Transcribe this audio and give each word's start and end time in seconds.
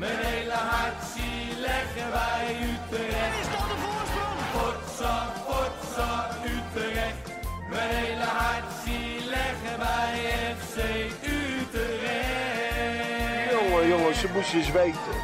Mijn 0.00 0.16
hele 0.18 0.52
hart 0.52 1.02
zie 1.14 1.58
leggen 1.60 2.10
wij 2.10 2.56
Utrecht. 2.70 3.34
Is 3.40 3.46
dat 3.56 3.66
de 3.72 3.76
voorsprong? 3.84 4.38
Potsa, 4.52 5.32
potsa, 5.46 6.28
Utrecht. 6.44 7.24
Mijn 7.70 7.88
hele 7.94 8.24
hart 8.24 8.64
zie 8.84 9.24
leggen 9.24 9.78
wij 9.78 10.12
FC 10.60 10.76
Utrecht. 11.24 13.50
Jongen, 13.50 13.88
jongen, 13.88 14.14
ze 14.14 14.28
moesten 14.32 14.58
eens 14.58 14.70
weten. 14.70 15.14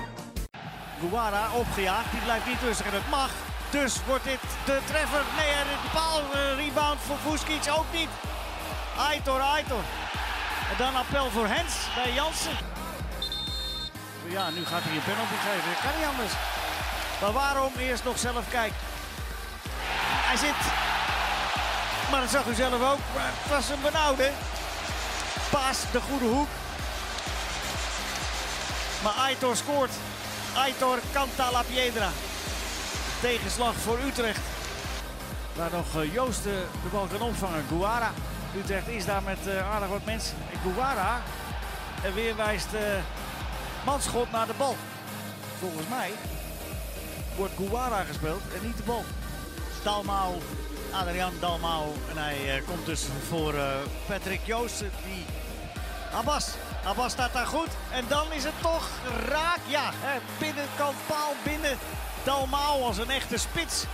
Guara 1.10 1.46
opgejaagd, 1.54 2.10
die 2.10 2.20
blijft 2.20 2.46
niet 2.46 2.60
rustig 2.62 2.86
en 2.86 2.92
het 2.94 3.08
mag. 3.10 3.30
Dus 3.70 3.96
wordt 4.06 4.24
dit 4.24 4.40
de 4.64 4.78
treffer. 4.86 5.22
Nee, 5.36 5.48
is 5.48 5.82
de 5.82 5.88
paal. 5.92 6.20
eh, 6.32 6.56
Rebound 6.64 6.98
voor 7.06 7.16
Vuskic 7.24 7.72
ook 7.78 7.92
niet. 7.92 8.08
Aitor, 8.98 9.40
Aitor. 9.40 9.82
En 10.70 10.76
dan 10.78 10.96
appel 10.96 11.30
voor 11.30 11.46
Hens 11.46 11.74
bij 11.94 12.12
Jansen. 12.12 12.56
Ja, 14.28 14.50
nu 14.50 14.64
gaat 14.64 14.82
hij 14.82 14.96
een 14.96 15.02
penalty 15.02 15.34
geven. 15.46 15.70
Dat 15.72 15.82
kan 15.82 15.98
niet 15.98 16.08
anders. 16.12 16.32
Maar 17.20 17.32
waarom 17.32 17.72
eerst 17.78 18.04
nog 18.04 18.18
zelf 18.18 18.44
kijken? 18.50 18.76
Hij 20.28 20.36
zit. 20.36 20.60
Maar 22.10 22.20
dat 22.20 22.30
zag 22.30 22.46
u 22.46 22.54
zelf 22.54 22.92
ook. 22.92 22.98
Het 23.12 23.50
was 23.50 23.68
een 23.68 23.82
benauwde. 23.82 24.30
Paas 25.50 25.78
de 25.92 26.00
goede 26.00 26.24
hoek. 26.24 26.48
Maar 29.02 29.12
Aitor 29.12 29.56
scoort. 29.56 29.90
Aitor 30.56 30.98
Canta 31.12 31.62
Piedra. 31.62 32.10
Tegenslag 33.20 33.74
voor 33.74 33.98
Utrecht. 34.06 34.40
Waar 35.54 35.70
nog 35.72 36.02
eh, 36.02 36.12
Joost 36.12 36.46
eh, 36.46 36.52
de 36.82 36.88
bal 36.90 37.06
kan 37.06 37.20
opvangen. 37.20 37.64
Guara. 37.68 38.12
Utrecht 38.56 38.88
is 38.88 39.04
daar 39.04 39.22
met 39.22 39.46
eh, 39.46 39.72
aardig 39.72 39.88
wat 39.88 40.04
mensen. 40.04 40.36
En 40.52 40.72
Guara. 40.72 41.22
En 42.02 42.14
weer 42.14 42.36
wijst 42.36 42.68
Manschot 43.86 44.30
naar 44.32 44.46
de 44.46 44.52
bal. 44.58 44.76
Volgens 45.58 45.88
mij 45.88 46.10
wordt 47.36 47.52
Guara 47.56 48.02
gespeeld 48.02 48.42
en 48.54 48.66
niet 48.66 48.76
de 48.76 48.82
bal. 48.82 49.04
Dalmau. 49.82 50.34
Adrian 50.92 51.32
Dalmau. 51.40 51.86
En 52.10 52.16
hij 52.16 52.56
eh, 52.56 52.66
komt 52.66 52.86
dus 52.86 53.06
voor 53.28 53.54
eh, 53.54 53.68
Patrick 54.06 54.40
Joost. 54.44 54.78
Die 54.78 55.24
Abbas. 56.14 56.48
Abbas 56.84 57.12
staat 57.12 57.32
daar 57.32 57.46
goed. 57.46 57.68
En 57.92 58.04
dan 58.08 58.32
is 58.32 58.44
het 58.44 58.60
toch 58.60 58.88
raak. 59.28 59.60
Ja, 59.66 59.90
binnenkant 60.38 60.96
paal 61.06 61.32
binnen. 61.44 61.78
Dalmau 62.24 62.82
als 62.82 62.98
een 62.98 63.10
echte 63.10 63.36
spits. 63.36 63.84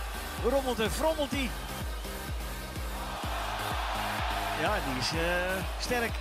Rommelt 0.49 0.79
en 0.79 0.91
frommelt 0.91 1.31
hij. 1.31 1.49
Ja, 4.61 4.73
die 4.73 4.99
is 4.99 5.11
eh, 5.11 5.63
sterk. 5.79 6.11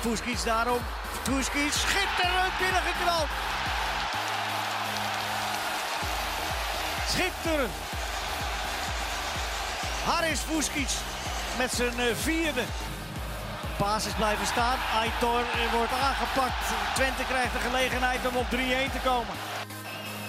Fuskic 0.00 0.44
daarom. 0.44 0.80
Fuskic 1.22 1.72
schitterend 1.72 2.58
binnengeknald. 2.58 3.28
Schitterend. 7.08 7.72
Haris 10.04 10.40
Fuskic 10.40 10.88
met 11.58 11.72
zijn 11.72 12.00
eh, 12.00 12.14
vierde. 12.14 12.62
Paas 13.76 14.06
is 14.06 14.12
blijven 14.12 14.46
staan. 14.46 14.78
Aitor 15.00 15.40
eh, 15.40 15.72
wordt 15.72 15.92
aangepakt. 15.92 16.64
Twente 16.94 17.24
krijgt 17.28 17.52
de 17.52 17.58
gelegenheid 17.58 18.26
om 18.26 18.36
op 18.36 18.46
3-1 18.46 18.48
te 18.92 19.00
komen. 19.04 19.34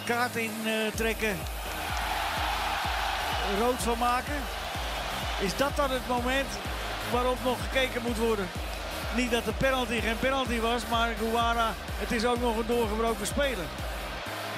Kaart 0.06 0.36
intrekken. 0.36 1.40
Rood 3.60 3.84
van 3.84 3.98
maken. 3.98 4.42
Is 5.40 5.58
dat 5.58 5.76
dan 5.76 5.92
het 5.92 6.08
moment 6.08 6.50
waarop 7.12 7.38
nog 7.44 7.58
gekeken 7.64 8.02
moet 8.02 8.18
worden? 8.18 8.50
Niet 9.16 9.31
dat 9.31 9.45
de 9.45 9.53
penalty 9.53 10.00
geen 10.02 10.19
penalty 10.19 10.59
was, 10.59 10.81
maar 10.89 11.14
Guara, 11.19 11.73
het 11.75 12.11
is 12.11 12.25
ook 12.25 12.39
nog 12.39 12.58
een 12.58 12.67
doorgebroken 12.67 13.28
speler. 13.28 13.66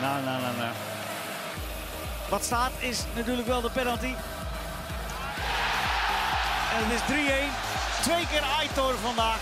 Nou, 0.01 0.23
nou, 0.23 0.41
nou, 0.41 0.57
nou. 0.57 0.73
Wat 2.29 2.43
staat 2.43 2.71
is 2.79 3.03
natuurlijk 3.15 3.47
wel 3.47 3.61
de 3.61 3.69
penalty. 3.69 4.13
En 6.75 6.81
het 6.83 6.93
is 6.93 7.01
3-1. 7.01 8.01
Twee 8.01 8.27
keer 8.27 8.43
Aitor 8.59 8.93
vandaag. 8.93 9.39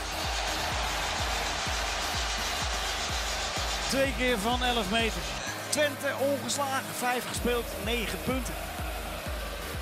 Twee 3.89 4.13
keer 4.17 4.39
van 4.39 4.63
11 4.63 4.89
meter. 4.91 5.21
Twente 5.69 6.11
ongeslagen. 6.19 6.93
Vijf 6.97 7.27
gespeeld, 7.27 7.65
9 7.85 8.19
punten. 8.23 8.53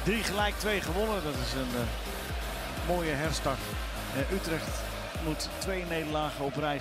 Drie 0.03 0.23
gelijk, 0.23 0.53
twee 0.57 0.81
gewonnen. 0.81 1.23
Dat 1.23 1.33
is 1.45 1.53
een 1.53 1.75
eh, 1.75 2.87
mooie 2.87 3.11
herstart. 3.11 3.59
Eh, 4.15 4.31
Utrecht 4.31 4.90
moet 5.27 5.49
twee 5.59 5.83
nederlagen 5.89 6.45
op 6.45 6.55
rij. 6.55 6.79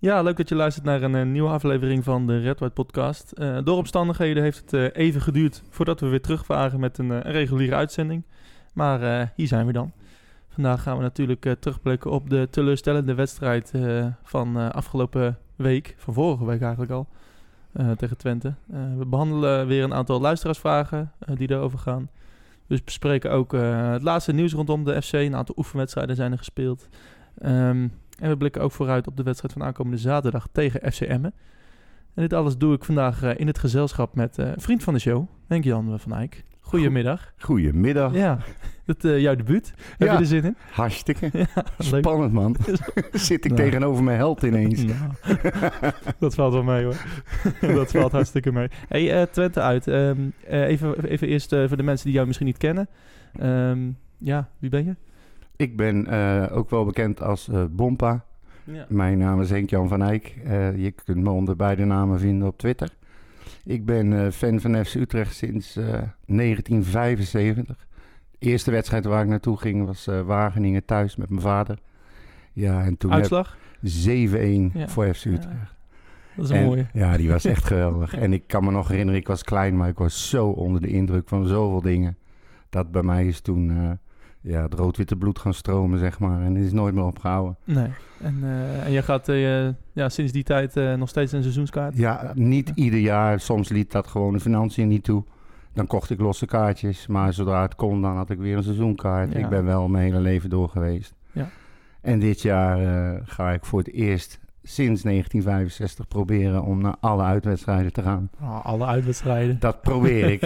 Ja, 0.00 0.22
leuk 0.22 0.36
dat 0.36 0.48
je 0.48 0.54
luistert 0.54 0.84
naar 0.84 1.02
een, 1.02 1.14
eh, 1.14 1.22
nieuwe 1.22 1.48
aflevering 1.48 2.04
van 2.04 2.26
de 2.26 2.38
Red 2.38 2.58
White 2.58 2.74
Podcast. 2.74 3.32
Eh, 3.32 3.58
door 3.64 3.76
omstandigheden 3.76 4.42
heeft 4.42 4.58
het 4.58 4.72
eh, 4.72 5.04
even 5.04 5.20
geduurd 5.20 5.62
voordat 5.70 6.00
we 6.00 6.06
weer 6.06 6.20
terug 6.20 6.46
waren 6.46 6.80
met 6.80 6.98
een, 6.98 7.10
een 7.10 7.22
reguliere 7.22 7.74
uitzending. 7.74 8.24
Maar 8.74 9.32
hier 9.34 9.46
zijn 9.46 9.66
we 9.66 9.72
dan. 9.72 9.92
Vandaag 10.48 10.82
gaan 10.82 10.96
we 10.96 11.02
natuurlijk 11.02 11.56
terugblikken 11.60 12.10
op 12.10 12.30
de 12.30 12.48
teleurstellende 12.50 13.14
wedstrijd 13.14 13.72
van 14.22 14.72
afgelopen 14.72 15.38
week, 15.56 15.94
van 15.98 16.14
vorige 16.14 16.44
week 16.44 16.60
eigenlijk 16.60 16.92
al, 16.92 17.08
tegen 17.96 18.16
Twente. 18.16 18.54
We 18.98 19.06
behandelen 19.06 19.66
weer 19.66 19.82
een 19.84 19.94
aantal 19.94 20.20
luisteraarsvragen 20.20 21.12
die 21.34 21.46
daarover 21.46 21.78
gaan. 21.78 22.08
Dus 22.66 22.84
bespreken 22.84 23.30
ook 23.30 23.52
het 23.52 24.02
laatste 24.02 24.32
nieuws 24.32 24.52
rondom 24.52 24.84
de 24.84 25.02
FC. 25.02 25.12
Een 25.12 25.36
aantal 25.36 25.54
oefenwedstrijden 25.58 26.16
zijn 26.16 26.32
er 26.32 26.38
gespeeld. 26.38 26.88
Ehm, 27.40 27.88
en 28.18 28.28
we 28.28 28.36
blikken 28.36 28.62
ook 28.62 28.72
vooruit 28.72 29.06
op 29.06 29.16
de 29.16 29.22
wedstrijd 29.22 29.52
van 29.52 29.62
aankomende 29.62 29.98
zaterdag 29.98 30.46
tegen 30.52 30.92
FC 30.92 31.00
Emmen. 31.00 31.32
En 32.14 32.22
dit 32.22 32.32
alles 32.32 32.56
doe 32.56 32.74
ik 32.74 32.84
vandaag 32.84 33.22
eh, 33.22 33.30
in 33.36 33.46
het 33.46 33.58
gezelschap 33.58 34.14
met 34.14 34.36
een 34.38 34.54
vriend 34.56 34.82
van 34.82 34.94
de 34.94 35.00
show, 35.00 35.26
Henk-Jan 35.46 35.98
van 36.00 36.14
Eyck. 36.14 36.44
Goedemiddag. 36.60 37.32
Goedemiddag. 37.38 38.14
Ja, 38.14 38.38
dat 38.84 39.04
eh, 39.04 39.18
jouw 39.20 39.34
debuut. 39.34 39.72
Heb 39.98 40.08
Ja. 40.08 40.12
je 40.14 40.18
er 40.20 40.26
zin 40.26 40.44
in? 40.44 40.56
Hartstikke. 40.72 41.30
Ja. 41.38 41.46
Spannend, 41.78 42.32
man. 42.32 42.56
Zit 43.12 43.44
ik 43.44 43.50
Nou. 43.50 43.62
tegenover 43.62 44.04
mijn 44.04 44.16
held 44.16 44.42
ineens. 44.42 44.84
Nou, 44.84 44.98
dat 46.18 46.34
valt 46.34 46.52
wel 46.52 46.62
mee 46.62 46.84
hoor. 46.84 46.96
dat 47.60 47.90
valt 47.90 48.12
hartstikke 48.12 48.52
mee. 48.52 48.68
Hey, 48.88 49.26
Twente 49.26 49.60
uit. 49.60 49.86
Ehm, 49.86 50.16
eh, 50.46 50.62
even, 50.62 51.04
even 51.04 51.28
eerst 51.28 51.48
voor 51.48 51.76
de 51.76 51.82
mensen 51.82 52.04
die 52.04 52.14
jou 52.14 52.26
misschien 52.26 52.46
niet 52.46 52.56
kennen. 52.58 52.88
Ehm, 53.38 53.78
ja, 54.18 54.48
wie 54.58 54.70
ben 54.70 54.84
je? 54.84 54.96
Ik 55.58 55.76
ben 55.76 56.06
eh, 56.06 56.56
ook 56.56 56.70
wel 56.70 56.84
bekend 56.84 57.22
als 57.22 57.48
eh, 57.48 57.64
Bompa. 57.70 58.24
Ja. 58.64 58.86
Mijn 58.88 59.18
naam 59.18 59.40
is 59.40 59.50
Henk-Jan 59.50 59.88
van 59.88 60.02
Eyck. 60.02 60.36
Eh, 60.44 60.76
je 60.76 60.90
kunt 60.90 61.22
me 61.22 61.30
onder 61.30 61.56
beide 61.56 61.84
namen 61.84 62.18
vinden 62.18 62.48
op 62.48 62.58
Twitter. 62.58 62.90
Ik 63.64 63.84
ben 63.84 64.32
fan 64.32 64.60
van 64.60 64.84
FC 64.84 64.94
Utrecht 64.94 65.34
sinds 65.36 65.76
eh, 65.76 65.84
1975. 66.26 67.76
De 68.38 68.46
eerste 68.46 68.70
wedstrijd 68.70 69.04
waar 69.04 69.22
ik 69.22 69.28
naartoe 69.28 69.56
ging 69.56 69.86
was 69.86 70.08
Wageningen 70.24 70.84
thuis 70.84 71.16
met 71.16 71.28
mijn 71.28 71.40
vader. 71.42 71.78
Ja, 72.52 72.84
en 72.84 72.96
toen 72.96 73.12
Uitslag? 73.12 73.56
7-1 73.80 74.70
Ja. 74.72 74.88
voor 74.88 75.14
FC 75.14 75.24
Ja, 75.24 75.30
Utrecht. 75.30 75.74
dat 76.36 76.44
is 76.44 76.50
een 76.50 76.56
En- 76.56 76.64
mooie. 76.64 76.86
Ja, 76.92 77.16
die 77.16 77.28
was 77.28 77.44
echt 77.44 77.64
geweldig. 77.64 78.14
En 78.14 78.32
ik 78.32 78.42
kan 78.46 78.64
me 78.64 78.70
nog 78.70 78.88
herinneren, 78.88 79.20
ik 79.20 79.26
was 79.28 79.42
klein, 79.42 79.76
maar 79.76 79.88
ik 79.88 79.98
was 79.98 80.28
zo 80.30 80.48
onder 80.48 80.80
de 80.80 80.88
indruk 80.88 81.28
van 81.28 81.46
zoveel 81.46 81.80
dingen. 81.80 82.16
Dat 82.70 82.90
bij 82.90 83.02
mij 83.02 83.26
is 83.26 83.40
toen 83.40 83.98
ja, 84.40 84.62
het 84.62 84.74
rood-witte 84.74 85.16
bloed 85.16 85.38
gaan 85.38 85.54
stromen, 85.54 85.98
zeg 85.98 86.18
maar. 86.18 86.42
En 86.42 86.54
het 86.54 86.64
is 86.64 86.72
nooit 86.72 86.94
meer 86.94 87.04
opgehouden. 87.04 87.56
Nee. 87.64 87.88
En, 88.20 88.38
eh, 88.42 88.86
en 88.86 88.92
je 88.92 89.02
gaat 89.02 89.28
eh, 89.28 89.68
ja, 89.92 90.08
sinds 90.08 90.32
die 90.32 90.42
tijd 90.42 90.76
eh, 90.76 90.94
nog 90.94 91.08
steeds 91.08 91.32
een 91.32 91.42
seizoenskaart? 91.42 91.96
Ja, 91.96 92.32
niet 92.34 92.72
ieder 92.74 93.00
jaar. 93.00 93.40
Soms 93.40 93.68
liet 93.68 93.92
dat 93.92 94.06
gewoon 94.06 94.32
de 94.32 94.40
financiën 94.40 94.88
niet 94.88 95.04
toe. 95.04 95.24
Dan 95.72 95.86
kocht 95.86 96.10
ik 96.10 96.20
losse 96.20 96.46
kaartjes. 96.46 97.06
Maar 97.06 97.32
zodra 97.32 97.62
het 97.62 97.74
kon, 97.74 98.02
dan 98.02 98.16
had 98.16 98.30
ik 98.30 98.38
weer 98.38 98.56
een 98.56 98.62
seizoenkaart. 98.62 99.32
Ja. 99.32 99.38
Ik 99.38 99.48
ben 99.48 99.64
wel 99.64 99.88
mijn 99.88 100.04
hele 100.04 100.20
leven 100.20 100.50
door 100.50 100.68
geweest. 100.68 101.14
Ja. 101.32 101.48
En 102.00 102.18
dit 102.18 102.42
jaar 102.42 102.78
ga 103.24 103.52
ik 103.52 103.64
voor 103.64 103.78
het 103.78 103.92
eerst 103.92 104.40
sinds 104.68 105.02
1965 105.02 106.08
proberen 106.08 106.62
om 106.62 106.80
naar 106.80 106.96
alle 107.00 107.22
uitwedstrijden 107.22 107.92
te 107.92 108.02
gaan. 108.02 108.30
Ah, 108.40 108.64
alle 108.64 108.86
uitwedstrijden. 108.86 109.56
Dat 109.60 109.80
probeer 109.80 110.30
ik. 110.30 110.42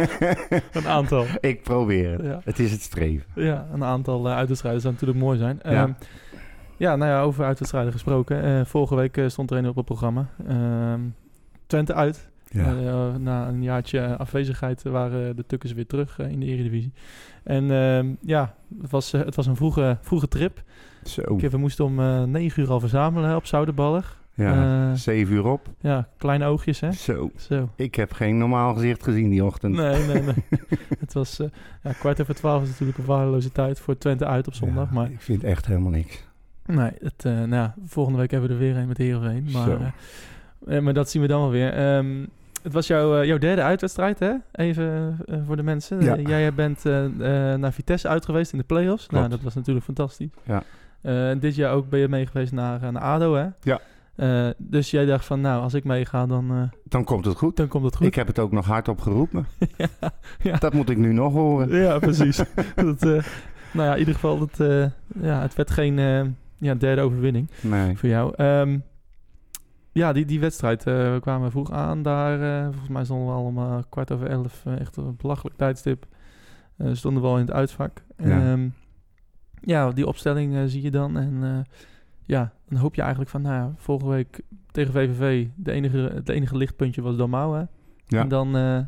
een 0.78 0.86
aantal. 0.86 1.26
ik 1.40 1.62
probeer 1.62 2.10
het. 2.10 2.22
Ja. 2.22 2.40
Het 2.44 2.58
is 2.58 2.70
het 2.72 2.80
streven. 2.80 3.26
Ja, 3.34 3.66
een 3.72 3.84
aantal 3.84 4.28
eh, 4.28 4.36
uitwedstrijden 4.36 4.80
zou 4.80 4.92
natuurlijk 4.92 5.20
mooi 5.20 5.38
zijn. 5.38 5.60
Ja. 5.62 5.70
Ehm, 5.70 5.92
ja, 6.76 6.96
nou 6.96 7.10
ja, 7.10 7.20
over 7.20 7.44
uitwedstrijden 7.44 7.92
gesproken. 7.92 8.42
Eh, 8.42 8.64
vorige 8.64 8.94
week 8.94 9.16
eh, 9.16 9.28
stond 9.28 9.50
er 9.50 9.56
een 9.56 9.68
op 9.68 9.76
het 9.76 9.84
programma. 9.84 10.26
Ehm, 10.48 11.00
Twente 11.66 11.94
uit. 11.94 12.30
Eh, 12.52 13.14
na 13.14 13.48
een 13.48 13.62
jaartje 13.62 14.16
afwezigheid 14.16 14.82
waren 14.82 15.36
de 15.36 15.46
Tukkers 15.46 15.72
weer 15.72 15.86
terug 15.86 16.18
eh, 16.18 16.30
in 16.30 16.40
de 16.40 16.46
Eredivisie. 16.46 16.92
En 17.42 17.70
ehm, 17.70 18.14
ja, 18.20 18.54
het 18.80 18.90
was, 18.90 19.12
eh, 19.12 19.24
het 19.24 19.34
was 19.34 19.46
een 19.46 19.56
vroege, 19.56 19.98
vroege 20.00 20.28
trip. 20.28 20.62
Zo. 21.02 21.36
We 21.36 21.56
moesten 21.56 21.84
om 21.84 22.30
negen 22.30 22.62
uur 22.62 22.70
al 22.70 22.80
verzamelen 22.80 23.36
op 23.36 23.46
Zoudenballig. 23.46 24.24
Ja, 24.34 24.94
zeven 24.94 25.34
uur 25.34 25.44
op. 25.44 25.68
ja, 25.80 26.08
kleine 26.16 26.44
oogjes 26.44 26.80
hè. 26.80 26.92
Zo. 26.92 27.30
Zo. 27.36 27.70
Ik 27.76 27.94
heb 27.94 28.12
geen 28.12 28.38
normaal 28.38 28.74
gezicht 28.74 29.02
gezien 29.02 29.30
die 29.30 29.44
ochtend. 29.44 29.74
Nee, 29.74 30.06
nee, 30.06 30.22
nee. 30.22 30.34
het 30.98 31.12
was 31.12 31.36
ja, 31.82 31.92
kwart 31.92 32.20
over 32.20 32.34
twaalf 32.34 32.62
is 32.62 32.68
natuurlijk 32.68 32.98
een 32.98 33.04
waardeloze 33.04 33.52
tijd 33.52 33.80
voor 33.80 33.98
Twente 33.98 34.26
uit 34.26 34.46
op 34.46 34.54
zondag. 34.54 34.88
Ja, 34.88 34.94
maar 34.94 35.10
Ik 35.10 35.20
vind 35.20 35.44
echt 35.44 35.66
helemaal 35.66 35.90
niks. 35.90 36.24
Nee, 36.66 36.90
het, 36.98 37.22
nou 37.24 37.54
ja, 37.54 37.74
volgende 37.86 38.18
week 38.18 38.30
hebben 38.30 38.48
we 38.48 38.54
er 38.54 38.60
weer 38.60 38.76
een 38.76 38.88
met 38.88 38.98
Heerenveen. 38.98 39.48
Maar 39.52 39.94
Eh, 40.66 40.78
maar 40.78 40.94
dat 40.94 41.10
zien 41.10 41.22
we 41.22 41.28
dan 41.28 41.40
wel 41.40 41.50
weer. 41.50 41.72
Ehm, 41.72 42.24
het 42.62 42.72
was 42.72 42.86
jouw, 42.86 43.20
eh, 43.20 43.26
jouw 43.26 43.38
derde 43.38 43.62
uitwedstrijd, 43.62 44.18
hè? 44.18 44.32
Even 44.52 45.18
eh, 45.26 45.38
voor 45.46 45.56
de 45.56 45.62
mensen. 45.62 46.00
Ja. 46.00 46.16
Jij 46.16 46.54
bent 46.54 46.84
naar 47.58 47.72
Vitesse 47.72 48.08
uit 48.08 48.24
geweest 48.24 48.52
in 48.52 48.58
de 48.58 48.64
play-offs. 48.64 49.08
Nou, 49.08 49.28
dat 49.28 49.40
was 49.40 49.54
natuurlijk 49.54 49.84
fantastisch. 49.84 50.30
Ja. 50.42 50.62
En 51.02 51.38
dit 51.38 51.54
jaar 51.54 51.72
ook 51.72 51.88
ben 51.88 52.00
je 52.00 52.08
mee 52.08 52.26
geweest 52.26 52.52
naar, 52.52 52.92
naar 52.92 53.02
ADO, 53.02 53.34
hè? 53.34 53.46
Ja. 53.62 53.80
Dus 54.56 54.90
jij 54.90 55.04
dacht 55.04 55.24
van, 55.24 55.40
nou, 55.40 55.62
als 55.62 55.74
ik 55.74 55.84
meega, 55.84 56.26
dan, 56.26 56.70
Dan 56.84 57.04
komt 57.04 57.24
het 57.24 57.36
goed. 57.36 57.56
dan 57.56 57.68
komt 57.68 57.84
het 57.84 57.96
goed. 57.96 58.06
Ik 58.06 58.14
heb 58.14 58.26
het 58.26 58.38
ook 58.38 58.52
nog 58.52 58.66
hardop 58.66 59.00
geroepen. 59.00 59.46
ja, 59.76 59.88
ja. 60.42 60.56
Dat 60.56 60.72
moet 60.74 60.90
ik 60.90 60.96
nu 60.96 61.12
nog 61.12 61.32
horen. 61.32 61.80
Ja, 61.80 61.98
precies. 61.98 62.36
dat, 62.74 63.00
nou 63.00 63.22
ja, 63.88 63.92
in 63.92 63.98
ieder 63.98 64.14
geval, 64.14 64.38
dat, 64.38 64.56
ja, 65.20 65.40
het 65.40 65.54
werd 65.54 65.70
geen 65.70 65.96
ja, 66.58 66.74
derde 66.74 67.00
overwinning 67.02 67.50
Nee. 67.60 67.96
voor 67.98 68.08
jou. 68.08 68.32
Ehm, 68.36 68.78
ja, 69.96 70.12
die, 70.12 70.24
die 70.24 70.40
wedstrijd, 70.40 70.86
eh, 70.86 70.94
we 71.12 71.18
kwamen 71.20 71.50
vroeg 71.50 71.70
aan 71.70 72.02
daar. 72.02 72.42
eh, 72.58 72.64
volgens 72.64 72.88
mij 72.88 73.04
stonden 73.04 73.26
we 73.26 73.32
allemaal 73.32 73.82
kwart 73.88 74.12
over 74.12 74.26
elf. 74.26 74.62
eh, 74.66 74.80
echt 74.80 74.96
een 74.96 75.16
belachelijk 75.16 75.56
tijdstip. 75.56 76.06
Eh, 76.76 76.88
stonden 76.92 77.22
we 77.22 77.28
al 77.28 77.34
in 77.38 77.44
het 77.46 77.52
uitvak. 77.54 78.02
Ja. 78.16 78.52
Ehm, 78.52 78.68
ja, 79.60 79.90
die 79.90 80.06
opstelling 80.06 80.54
eh, 80.56 80.62
zie 80.66 80.82
je 80.82 80.90
dan. 80.90 81.16
En 81.18 81.38
eh, 81.42 81.58
ja, 82.24 82.52
dan 82.68 82.78
hoop 82.78 82.94
je 82.94 83.00
eigenlijk 83.00 83.30
van, 83.30 83.42
nou 83.42 83.54
ja, 83.54 83.72
vorige 83.76 84.08
week 84.08 84.40
tegen 84.70 84.92
VVV, 84.92 85.46
de 85.54 85.72
enige, 85.72 85.98
het 86.14 86.28
enige 86.28 86.56
lichtpuntje 86.56 87.02
was 87.02 87.16
Dalmau, 87.16 87.56
hè? 87.58 87.64
Ja. 88.06 88.20
En 88.20 88.28
dan, 88.28 88.56
eh, 88.56 88.78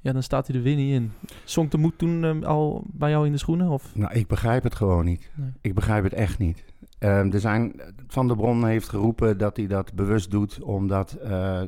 ja, 0.00 0.12
dan 0.12 0.22
staat 0.22 0.46
hij 0.46 0.56
er 0.56 0.62
weer 0.62 0.76
niet 0.76 0.92
in. 0.92 1.12
Zonk 1.44 1.70
de 1.70 1.78
moed 1.78 1.98
toen 1.98 2.24
eh, 2.24 2.48
al 2.48 2.84
bij 2.86 3.10
jou 3.10 3.26
in 3.26 3.32
de 3.32 3.38
schoenen? 3.38 3.68
Of? 3.68 3.94
Nou, 3.94 4.12
ik 4.12 4.26
begrijp 4.26 4.62
het 4.62 4.74
gewoon 4.74 5.04
niet. 5.04 5.30
Nee. 5.34 5.50
Ik 5.60 5.74
begrijp 5.74 6.04
het 6.04 6.12
echt 6.12 6.38
niet. 6.38 6.64
Ehm, 7.02 7.70
Van 8.06 8.26
der 8.26 8.36
Bron 8.36 8.66
heeft 8.66 8.88
geroepen 8.88 9.38
dat 9.38 9.56
hij 9.56 9.66
dat 9.66 9.94
bewust 9.94 10.30
doet, 10.30 10.60
omdat 10.60 11.12
eh, 11.12 11.60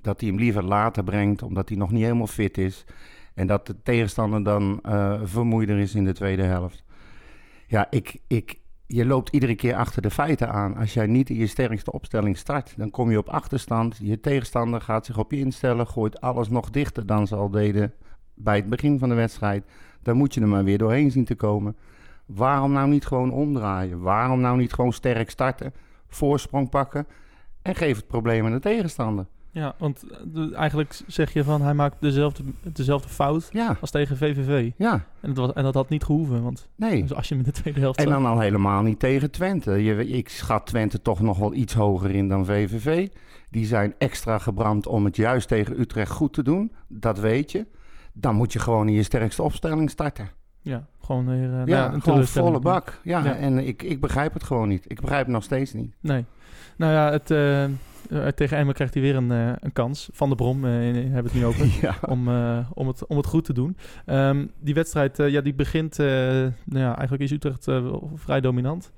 dat 0.00 0.20
hij 0.20 0.28
hem 0.28 0.38
liever 0.38 0.64
later 0.64 1.04
brengt, 1.04 1.42
omdat 1.42 1.68
hij 1.68 1.78
nog 1.78 1.90
niet 1.90 2.02
helemaal 2.02 2.26
fit 2.26 2.58
is. 2.58 2.84
En 3.34 3.46
dat 3.46 3.66
de 3.66 3.74
tegenstander 3.82 4.44
dan 4.44 4.78
eh 4.82 5.20
vermoeider 5.24 5.78
is 5.78 5.94
in 5.94 6.04
de 6.04 6.12
tweede 6.12 6.42
helft. 6.42 6.84
Ja, 7.66 7.86
ik, 7.90 8.20
ik, 8.26 8.58
je 8.86 9.06
loopt 9.06 9.34
iedere 9.34 9.54
keer 9.54 9.74
achter 9.74 10.02
de 10.02 10.10
feiten 10.10 10.52
aan. 10.52 10.76
Als 10.76 10.94
jij 10.94 11.06
niet 11.06 11.30
in 11.30 11.36
je 11.36 11.46
sterkste 11.46 11.92
opstelling 11.92 12.36
start, 12.36 12.74
dan 12.76 12.90
kom 12.90 13.10
je 13.10 13.18
op 13.18 13.28
achterstand. 13.28 13.98
Je 14.02 14.20
tegenstander 14.20 14.80
gaat 14.80 15.06
zich 15.06 15.18
op 15.18 15.30
je 15.30 15.38
instellen, 15.38 15.86
gooit 15.86 16.20
alles 16.20 16.48
nog 16.48 16.70
dichter 16.70 17.06
dan 17.06 17.26
ze 17.26 17.36
al 17.36 17.50
deden 17.50 17.92
bij 18.34 18.56
het 18.56 18.68
begin 18.68 18.98
van 18.98 19.08
de 19.08 19.14
wedstrijd. 19.14 19.64
Dan 20.02 20.16
moet 20.16 20.34
je 20.34 20.40
er 20.40 20.48
maar 20.48 20.64
weer 20.64 20.78
doorheen 20.78 21.10
zien 21.10 21.24
te 21.24 21.34
komen. 21.34 21.76
Waarom 22.26 22.72
nou 22.72 22.88
niet 22.88 23.06
gewoon 23.06 23.30
omdraaien? 23.30 24.00
Waarom 24.00 24.40
nou 24.40 24.56
niet 24.56 24.72
gewoon 24.72 24.92
sterk 24.92 25.30
starten, 25.30 25.72
voorsprong 26.08 26.68
pakken 26.70 27.06
en 27.62 27.74
geef 27.74 27.96
het 27.96 28.06
probleem 28.06 28.44
aan 28.46 28.52
de 28.52 28.60
tegenstander? 28.60 29.26
Ja, 29.50 29.74
want 29.78 30.04
eh, 30.34 30.56
eigenlijk 30.56 31.00
zeg 31.06 31.32
je 31.32 31.44
van 31.44 31.62
hij 31.62 31.74
maakt 31.74 31.96
dezelfde, 32.00 32.42
dezelfde 32.62 33.08
fout 33.08 33.48
Ja, 33.52 33.76
als 33.80 33.90
tegen 33.90 34.16
VVV. 34.16 34.70
ja, 34.76 35.06
En 35.20 35.34
dat, 35.34 35.46
was, 35.46 35.52
en 35.52 35.62
dat 35.62 35.74
had 35.74 35.88
niet 35.88 36.04
gehoeven, 36.04 36.42
want 36.42 36.68
nee. 36.76 37.02
dus 37.02 37.14
als 37.14 37.28
je 37.28 37.34
in 37.34 37.42
de 37.42 37.50
tweede 37.50 37.80
helft 37.80 37.98
En 37.98 38.08
dan 38.08 38.26
al 38.26 38.40
helemaal 38.40 38.82
niet 38.82 38.98
tegen 38.98 39.30
Twente. 39.30 39.70
Je, 39.70 40.06
ik 40.08 40.28
schat 40.28 40.66
Twente 40.66 41.02
toch 41.02 41.20
nog 41.20 41.38
wel 41.38 41.54
iets 41.54 41.74
hoger 41.74 42.10
in 42.10 42.28
dan 42.28 42.44
VVV. 42.44 43.08
Die 43.50 43.66
zijn 43.66 43.94
extra 43.98 44.38
gebrand 44.38 44.86
om 44.86 45.04
het 45.04 45.16
juist 45.16 45.48
tegen 45.48 45.80
Utrecht 45.80 46.10
goed 46.10 46.32
te 46.32 46.42
doen. 46.42 46.72
Dat 46.88 47.18
weet 47.18 47.52
je. 47.52 47.66
Dan 48.12 48.34
moet 48.34 48.52
je 48.52 48.58
gewoon 48.58 48.88
in 48.88 48.94
je 48.94 49.02
sterkste 49.02 49.42
opstelling 49.42 49.90
starten. 49.90 50.28
Ja, 50.60 50.86
gewoon 51.04 51.26
weer... 51.26 51.44
eh, 51.44 51.50
nou 51.50 51.70
ja, 51.70 51.92
een 51.92 52.02
gewoon 52.02 52.26
volle 52.26 52.58
bak. 52.60 53.00
Ja, 53.02 53.24
Ja. 53.24 53.36
en 53.36 53.66
ik, 53.66 53.82
ik 53.82 54.00
begrijp 54.00 54.32
het 54.32 54.42
gewoon 54.42 54.68
niet. 54.68 54.84
Ik 54.90 55.00
begrijp 55.00 55.24
het 55.24 55.34
nog 55.34 55.42
steeds 55.42 55.72
niet. 55.72 55.94
Nee. 56.00 56.24
Nou 56.76 56.92
ja, 56.92 57.10
het, 57.10 57.30
eh, 57.30 57.64
eh, 57.64 57.70
tegen 58.34 58.56
Emmen 58.56 58.74
krijgt 58.74 58.94
hij 58.94 59.02
weer 59.02 59.16
een, 59.16 59.30
een 59.30 59.72
kans. 59.72 60.08
Van 60.12 60.28
de 60.28 60.34
Brom, 60.34 60.64
hebben 60.64 61.12
we 61.12 61.20
het 61.22 61.34
nu 61.34 61.44
over. 61.44 61.66
Ja. 61.80 61.94
om, 62.06 62.28
om, 62.74 62.86
het, 62.88 63.06
om 63.06 63.16
het 63.16 63.26
goed 63.26 63.44
te 63.44 63.52
doen. 63.52 63.76
Ehm, 64.06 64.46
die 64.60 64.74
wedstrijd, 64.74 65.16
ja, 65.16 65.40
die 65.40 65.54
begint... 65.54 65.96
nou 65.98 66.52
ja, 66.64 66.96
eigenlijk 66.96 67.22
is 67.22 67.30
Utrecht 67.30 67.68
vrij 68.14 68.40
dominant. 68.40 68.92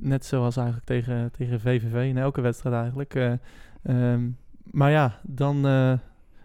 Net 0.00 0.24
zoals 0.24 0.56
eigenlijk 0.56 0.86
tegen, 0.86 1.30
tegen 1.36 1.60
VVV 1.60 2.08
in 2.08 2.18
elke 2.18 2.40
wedstrijd 2.40 2.74
eigenlijk. 2.76 3.14
Eh, 3.14 3.32
ehm, 3.82 4.20
maar 4.64 4.90
ja, 4.90 5.18
dan 5.22 5.66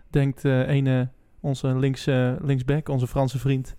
denkt 0.10 0.44
ene, 0.46 1.08
onze 1.44 1.78
links, 1.78 2.08
eh, 2.08 2.32
linksback, 2.42 2.90
onze 2.90 3.08
Franse 3.08 3.40
vriend 3.40 3.76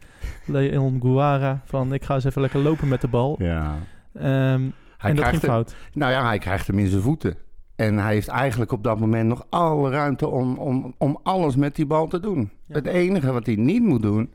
Leon 0.46 1.00
Guara... 1.02 1.62
van 1.64 1.92
ik 1.92 2.04
ga 2.04 2.14
eens 2.14 2.24
even 2.24 2.40
lekker 2.40 2.60
lopen 2.60 2.88
met 2.88 3.00
de 3.00 3.08
bal. 3.08 3.36
ja. 3.38 3.74
Ehm, 4.14 4.62
Hij 4.98 5.10
en 5.10 5.16
dat 5.16 5.24
ging 5.24 5.42
fout. 5.42 5.74
nou 5.92 6.12
ja, 6.12 6.26
hij 6.26 6.38
krijgt 6.38 6.66
hem 6.66 6.78
in 6.78 6.86
zijn 6.86 7.02
voeten. 7.02 7.36
En 7.76 7.98
hij 7.98 8.12
heeft 8.12 8.28
eigenlijk 8.28 8.72
op 8.72 8.82
dat 8.84 9.00
moment 9.00 9.28
nog 9.28 9.46
alle 9.50 9.90
ruimte 9.90 10.28
om, 10.28 10.56
om, 10.58 10.94
om 10.98 11.18
alles 11.22 11.56
met 11.56 11.76
die 11.76 11.86
bal 11.86 12.06
te 12.06 12.20
doen. 12.20 12.50
Ja. 12.66 12.74
Het 12.74 12.86
enige 12.86 13.32
wat 13.32 13.46
hij 13.46 13.54
niet 13.54 13.82
moet 13.82 14.02
doen, 14.02 14.32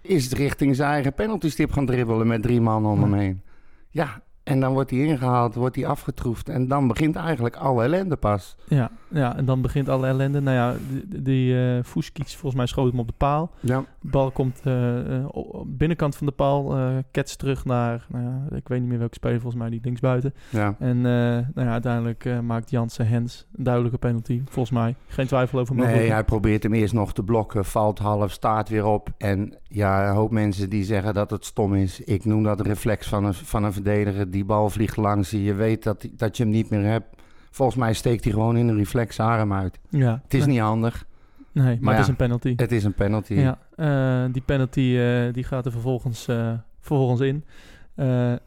is 0.00 0.32
richting 0.32 0.76
zijn 0.76 0.90
eigen 0.90 1.12
penaltystip 1.14 1.72
gaan 1.72 1.86
dribbelen 1.86 2.26
met 2.26 2.42
drie 2.42 2.60
man 2.60 2.86
om 2.86 3.00
hem 3.02 3.14
heen. 3.14 3.42
Ja, 3.90 4.22
en 4.42 4.60
dan 4.60 4.72
wordt 4.72 4.90
hij 4.90 4.98
ingehaald, 5.00 5.54
wordt 5.54 5.76
hij 5.76 5.86
afgetroefd. 5.86 6.48
En 6.48 6.68
dan 6.68 6.86
begint 6.88 7.16
eigenlijk 7.16 7.56
alle 7.56 7.82
ellende 7.82 8.16
pas. 8.16 8.56
Ja, 8.68 8.90
ja, 9.10 9.36
en 9.36 9.44
dan 9.44 9.60
begint 9.62 9.88
alle 9.88 10.06
ellende. 10.06 10.40
Nou 10.40 10.56
ja, 10.56 10.74
die, 11.06 11.22
die 11.22 11.82
Fuskic, 11.84 12.28
volgens 12.28 12.54
mij 12.54 12.66
schoot 12.66 12.90
hem 12.90 13.00
op 13.00 13.06
de 13.06 13.14
paal. 13.16 13.50
Ja, 13.60 13.84
De 14.00 14.08
bal 14.08 14.30
komt 14.30 14.62
de 14.62 15.28
binnenkant 15.66 16.16
van 16.16 16.26
de 16.26 16.32
paal, 16.32 16.76
eh 16.76 16.88
ketst 17.10 17.38
terug 17.38 17.64
naar, 17.64 18.06
nou 18.08 18.24
ja, 18.24 18.56
ik 18.56 18.68
weet 18.68 18.80
niet 18.80 18.88
meer 18.88 18.98
welke 18.98 19.14
speler, 19.14 19.40
volgens 19.40 19.62
mij 19.62 19.70
die 19.70 19.80
linksbuiten. 19.82 20.34
ja. 20.50 20.74
En 20.78 21.00
nou 21.00 21.44
ja, 21.54 21.70
uiteindelijk 21.72 22.28
maakt 22.42 22.70
Jansen 22.70 23.08
Hens 23.08 23.46
een 23.56 23.64
duidelijke 23.64 23.98
penalty, 23.98 24.42
volgens 24.44 24.70
mij. 24.78 24.94
Geen 25.06 25.26
twijfel 25.26 25.58
over 25.58 25.74
Nee, 25.74 25.84
mogelijk. 25.86 26.08
hij 26.12 26.24
probeert 26.24 26.62
hem 26.62 26.72
eerst 26.74 26.94
nog 26.94 27.12
te 27.12 27.22
blokken, 27.22 27.64
valt 27.64 27.98
half, 27.98 28.30
staat 28.32 28.68
weer 28.68 28.84
op. 28.86 29.08
En 29.18 29.54
ja, 29.68 30.08
een 30.08 30.14
hoop 30.14 30.30
mensen 30.30 30.70
die 30.70 30.84
zeggen 30.84 31.14
dat 31.14 31.30
het 31.30 31.44
stom 31.44 31.74
is. 31.74 32.00
Ik 32.00 32.24
noem 32.24 32.42
dat 32.42 32.58
een 32.58 32.66
reflex 32.66 33.08
van 33.08 33.24
een, 33.24 33.34
van 33.34 33.64
een 33.64 33.72
verdediger. 33.72 34.30
Die 34.30 34.44
bal 34.44 34.70
vliegt 34.70 34.96
langs 34.96 35.30
je, 35.30 35.42
je 35.42 35.54
weet 35.54 35.82
dat, 35.82 36.08
dat 36.12 36.36
je 36.36 36.42
hem 36.42 36.52
niet 36.52 36.70
meer 36.70 36.84
hebt. 36.84 37.06
Volgens 37.50 37.78
mij 37.78 37.92
steekt 37.92 38.24
hij 38.24 38.32
gewoon 38.32 38.56
in 38.56 38.68
een 38.68 38.76
reflex 38.76 39.20
arm 39.20 39.52
uit. 39.52 39.78
Ja, 39.88 40.20
Het 40.22 40.34
is 40.34 40.40
nee, 40.44 40.48
niet 40.54 40.60
handig, 40.60 41.06
Nee, 41.52 41.64
maar, 41.64 41.76
maar 41.80 41.94
het 41.94 42.02
is 42.02 42.08
een 42.08 42.16
penalty. 42.16 42.52
het 42.56 42.72
is 42.72 42.84
een 42.84 42.94
penalty. 42.94 43.34
Ja, 43.34 43.58
eh, 43.76 44.32
die 44.32 44.42
penalty 44.42 44.96
eh, 44.98 45.32
die 45.32 45.44
gaat 45.44 45.66
er 45.66 45.72
vervolgens, 45.72 46.28
eh, 46.28 46.52
vervolgens 46.80 47.20
in. 47.20 47.44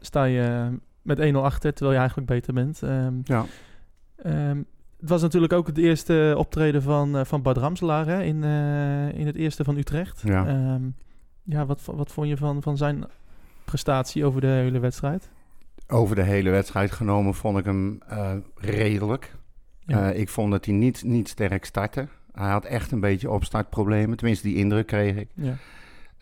Sta 0.00 0.24
je 0.24 0.70
met 1.02 1.18
1-0 1.18 1.44
achter, 1.44 1.72
terwijl 1.72 1.92
je 1.92 1.98
eigenlijk 1.98 2.28
beter 2.28 2.54
bent. 2.54 2.82
Ehm, 2.82 3.14
Ja. 3.24 3.44
Ehm, 4.16 4.58
het 5.00 5.08
was 5.08 5.22
natuurlijk 5.22 5.52
ook 5.52 5.66
het 5.66 5.78
eerste 5.78 6.34
optreden 6.38 6.82
van, 6.82 7.26
van 7.26 7.42
Bart 7.42 7.56
Ramselaar 7.56 8.06
hè, 8.06 8.22
in, 8.22 8.42
in 9.14 9.26
het 9.26 9.36
eerste 9.36 9.64
van 9.64 9.76
Utrecht. 9.76 10.22
Ja. 10.24 10.46
Ehm, 10.46 10.82
ja, 11.42 11.66
wat, 11.66 11.82
wat 11.84 12.12
vond 12.12 12.28
je 12.28 12.36
van, 12.36 12.62
van 12.62 12.76
zijn 12.76 13.04
prestatie 13.64 14.24
over 14.24 14.40
de 14.40 14.46
hele 14.46 14.78
wedstrijd? 14.78 15.30
Over 15.88 16.16
de 16.16 16.22
hele 16.22 16.50
wedstrijd 16.50 16.90
genomen 16.90 17.34
vond 17.34 17.58
ik 17.58 17.64
hem 17.64 17.98
eh, 18.08 18.32
redelijk. 18.54 19.34
Ja. 19.78 20.12
Eh, 20.12 20.20
ik 20.20 20.28
vond 20.28 20.50
dat 20.50 20.64
hij 20.64 20.74
niet, 20.74 21.02
niet 21.04 21.28
sterk 21.28 21.64
startte. 21.64 22.08
Hij 22.32 22.50
had 22.50 22.64
echt 22.64 22.92
een 22.92 23.00
beetje 23.00 23.30
opstartproblemen. 23.30 24.16
Tenminste, 24.16 24.46
die 24.46 24.56
indruk 24.56 24.86
kreeg 24.86 25.16
ik. 25.16 25.28
ja. 25.34 25.56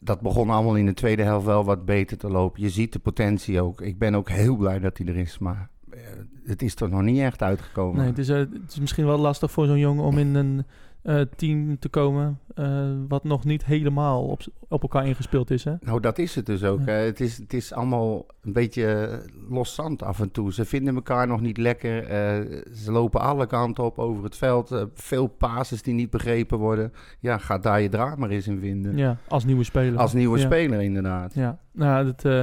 dat 0.01 0.21
begon 0.21 0.51
allemaal 0.51 0.77
in 0.77 0.87
de 0.87 0.95
tweede 0.95 1.23
helft 1.23 1.47
wel 1.47 1.65
wat 1.65 1.85
beter 1.85 2.19
te 2.19 2.29
lopen. 2.29 2.63
Je 2.63 2.71
ziet 2.71 2.93
de 2.93 2.99
potentie 2.99 3.61
ook. 3.61 3.81
Ik 3.81 3.99
ben 3.99 4.15
ook 4.15 4.31
heel 4.31 4.57
blij 4.57 4.79
dat 4.79 4.99
hij 4.99 5.07
er 5.07 5.17
is, 5.17 5.39
maar 5.39 5.69
eh, 5.91 6.01
het 6.45 6.63
is 6.63 6.75
er 6.75 6.89
nog 6.89 7.03
niet 7.03 7.21
echt 7.21 7.43
uitgekomen. 7.43 7.97
Nee, 7.97 8.07
het 8.07 8.19
is, 8.19 8.29
het 8.29 8.49
is 8.69 8.79
misschien 8.79 9.07
wel 9.07 9.19
lastig 9.19 9.51
voor 9.51 9.67
zo'n 9.67 9.79
jongen 9.79 10.05
om 10.05 10.19
in 10.19 10.35
een 10.35 10.65
eh, 11.03 11.21
team 11.37 11.79
te 11.79 11.89
komen 11.89 12.39
eh, 12.55 12.91
wat 13.09 13.25
nog 13.25 13.45
niet 13.45 13.65
helemaal 13.65 14.25
op, 14.25 14.41
op 14.69 14.83
elkaar 14.83 15.07
ingespeeld 15.07 15.51
is. 15.51 15.65
Hè? 15.65 15.75
Nou, 15.81 16.01
dat 16.01 16.19
is 16.19 16.35
het 16.35 16.47
dus 16.47 16.65
ook. 16.65 16.81
Ja. 16.87 16.93
Het, 16.93 17.21
is, 17.21 17.39
het 17.39 17.53
is 17.53 17.73
allemaal 17.73 18.27
een 18.43 18.53
beetje 18.53 19.09
los 19.49 19.75
zand 19.75 20.03
af 20.03 20.21
en 20.21 20.31
toe. 20.31 20.53
Ze 20.53 20.65
vinden 20.65 20.95
elkaar 20.95 21.27
nog 21.27 21.41
niet 21.41 21.57
lekker. 21.57 22.05
eh, 22.05 22.63
ze 22.75 22.93
lopen 22.93 23.21
alle 23.21 23.47
kanten 23.47 23.85
op 23.85 23.99
over 23.99 24.25
het 24.25 24.37
veld. 24.37 24.71
Eh, 24.71 24.83
veel 24.95 25.27
passes 25.27 25.83
die 25.83 25.95
niet 25.95 26.11
begrepen 26.11 26.59
worden. 26.59 26.93
Ja, 27.21 27.39
ga 27.39 27.59
daar 27.59 27.81
je 27.81 27.89
draad 27.89 28.19
maar 28.19 28.31
eens 28.31 28.47
in 28.49 28.61
vinden. 28.61 28.97
Ja, 28.97 29.17
als 29.29 29.45
nieuwe 29.45 29.65
speler. 29.65 29.99
Als 29.99 30.13
nieuwe 30.13 30.39
Ja. 30.39 30.45
speler 30.45 30.81
inderdaad. 30.83 31.35
Ja, 31.35 31.59
nou, 31.73 32.07
het, 32.07 32.25
eh, 32.25 32.41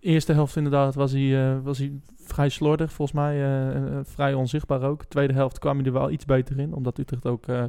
eerste 0.00 0.32
helft 0.32 0.56
inderdaad 0.56 0.94
was 0.94 1.12
hij, 1.12 1.50
eh, 1.52 1.56
was 1.62 1.78
hij 1.78 1.92
vrij 2.32 2.48
slordig, 2.48 2.92
volgens 2.92 3.18
mij. 3.18 3.64
eh, 3.74 4.00
vrij 4.04 4.34
onzichtbaar 4.34 4.82
ook. 4.82 5.04
Tweede 5.04 5.32
helft 5.32 5.58
kwam 5.58 5.76
hij 5.76 5.86
er 5.86 5.92
wel 5.92 6.10
iets 6.10 6.24
beter 6.24 6.58
in, 6.58 6.74
omdat 6.74 6.98
Utrecht 6.98 7.26
ook 7.26 7.46
eh, 7.46 7.64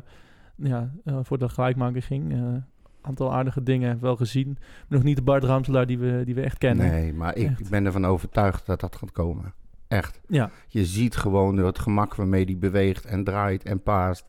ja, 0.55 0.91
eh, 1.05 1.17
voor 1.24 1.38
de 1.38 1.50
gelijkmaker 1.50 2.01
ging. 2.01 2.32
Een 2.34 2.63
aantal 3.01 3.34
aardige 3.34 3.63
dingen 3.63 3.98
wel 4.01 4.15
gezien. 4.15 4.58
Nog 4.88 5.03
niet 5.03 5.15
de 5.15 5.22
Bart 5.22 5.43
Ramselaar 5.43 5.86
die 5.88 5.98
we, 6.00 6.22
die 6.25 6.36
we 6.36 6.41
echt 6.41 6.58
kennen. 6.58 6.89
Nee, 6.91 7.13
maar 7.13 7.36
ik 7.36 7.50
Echt. 7.50 7.70
ben 7.70 7.86
ervan 7.86 8.05
overtuigd 8.05 8.65
dat 8.65 8.79
dat 8.79 8.96
gaat 8.96 9.12
komen. 9.12 9.53
Echt. 9.88 10.22
Ja, 10.27 10.50
Je 10.67 10.86
ziet 10.86 11.15
gewoon 11.15 11.58
het 11.58 11.79
gemak 11.79 12.15
waarmee 12.15 12.46
hij 12.46 12.58
beweegt 12.58 13.05
en 13.05 13.24
draait 13.24 13.63
en 13.63 13.82
paast. 13.84 14.25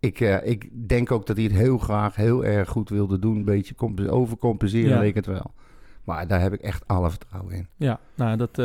Ik, 0.00 0.20
ik 0.44 0.88
denk 0.88 1.10
ook 1.12 1.26
dat 1.26 1.36
hij 1.36 1.44
het 1.44 1.54
heel 1.54 1.78
graag 1.78 2.16
heel 2.16 2.44
erg 2.44 2.68
goed 2.68 2.88
wilde 2.88 3.18
doen. 3.18 3.36
Een 3.36 3.44
beetje 3.44 3.74
comp- 3.74 4.08
overcompenseren 4.08 4.90
Ja. 4.90 4.98
leek 4.98 5.14
het 5.14 5.26
wel. 5.26 5.52
Maar 6.04 6.26
daar 6.26 6.40
heb 6.40 6.52
ik 6.52 6.60
echt 6.60 6.88
alle 6.88 7.10
vertrouwen 7.10 7.54
in. 7.54 7.66
ja 7.76 8.00
nou, 8.14 8.36
dat, 8.36 8.58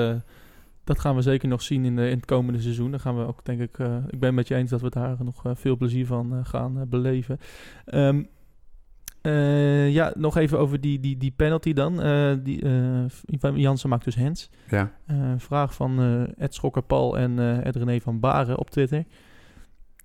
dat 0.88 1.00
gaan 1.00 1.15
we 1.15 1.22
zeker 1.22 1.48
nog 1.48 1.62
zien 1.62 1.86
in, 1.86 1.96
de, 1.96 2.10
in 2.10 2.15
het 2.15 2.25
komende 2.25 2.62
seizoen. 2.62 2.91
Dan 2.91 3.00
gaan 3.00 3.17
we 3.17 3.25
ook, 3.25 3.46
denk 3.46 3.60
ik, 3.60 3.79
eh, 3.79 3.98
ik 4.10 4.20
ben 4.20 4.34
met 4.34 4.48
je 4.48 4.56
eens 4.56 4.70
dat 4.70 4.82
we 4.82 4.89
daar 4.89 5.17
nog 5.24 5.46
eh, 5.46 5.51
veel 5.56 5.77
plezier 5.77 6.06
van 6.06 6.34
eh, 6.34 6.39
gaan 6.44 6.86
beleven. 6.89 7.38
Ehm, 7.86 8.24
eh, 9.22 9.89
ja, 9.89 10.13
nog 10.15 10.38
even 10.38 10.60
over 10.60 10.82
die, 10.82 11.00
die, 11.00 11.17
die 11.17 11.34
penalty 11.36 11.74
dan. 11.74 11.96
Die, 12.44 12.65
Jansen 13.56 13.89
maakt 13.89 14.03
dus 14.03 14.17
hands. 14.17 14.50
Ja. 14.70 14.91
Vraag 15.38 15.74
van 15.74 16.00
Ed 16.38 16.53
Schokker 16.53 16.84
Paul 16.84 17.17
en 17.17 17.63
Ed 17.63 17.75
René 17.75 18.00
van 18.00 18.20
Baren 18.20 18.58
op 18.58 18.70
Twitter. 18.70 19.03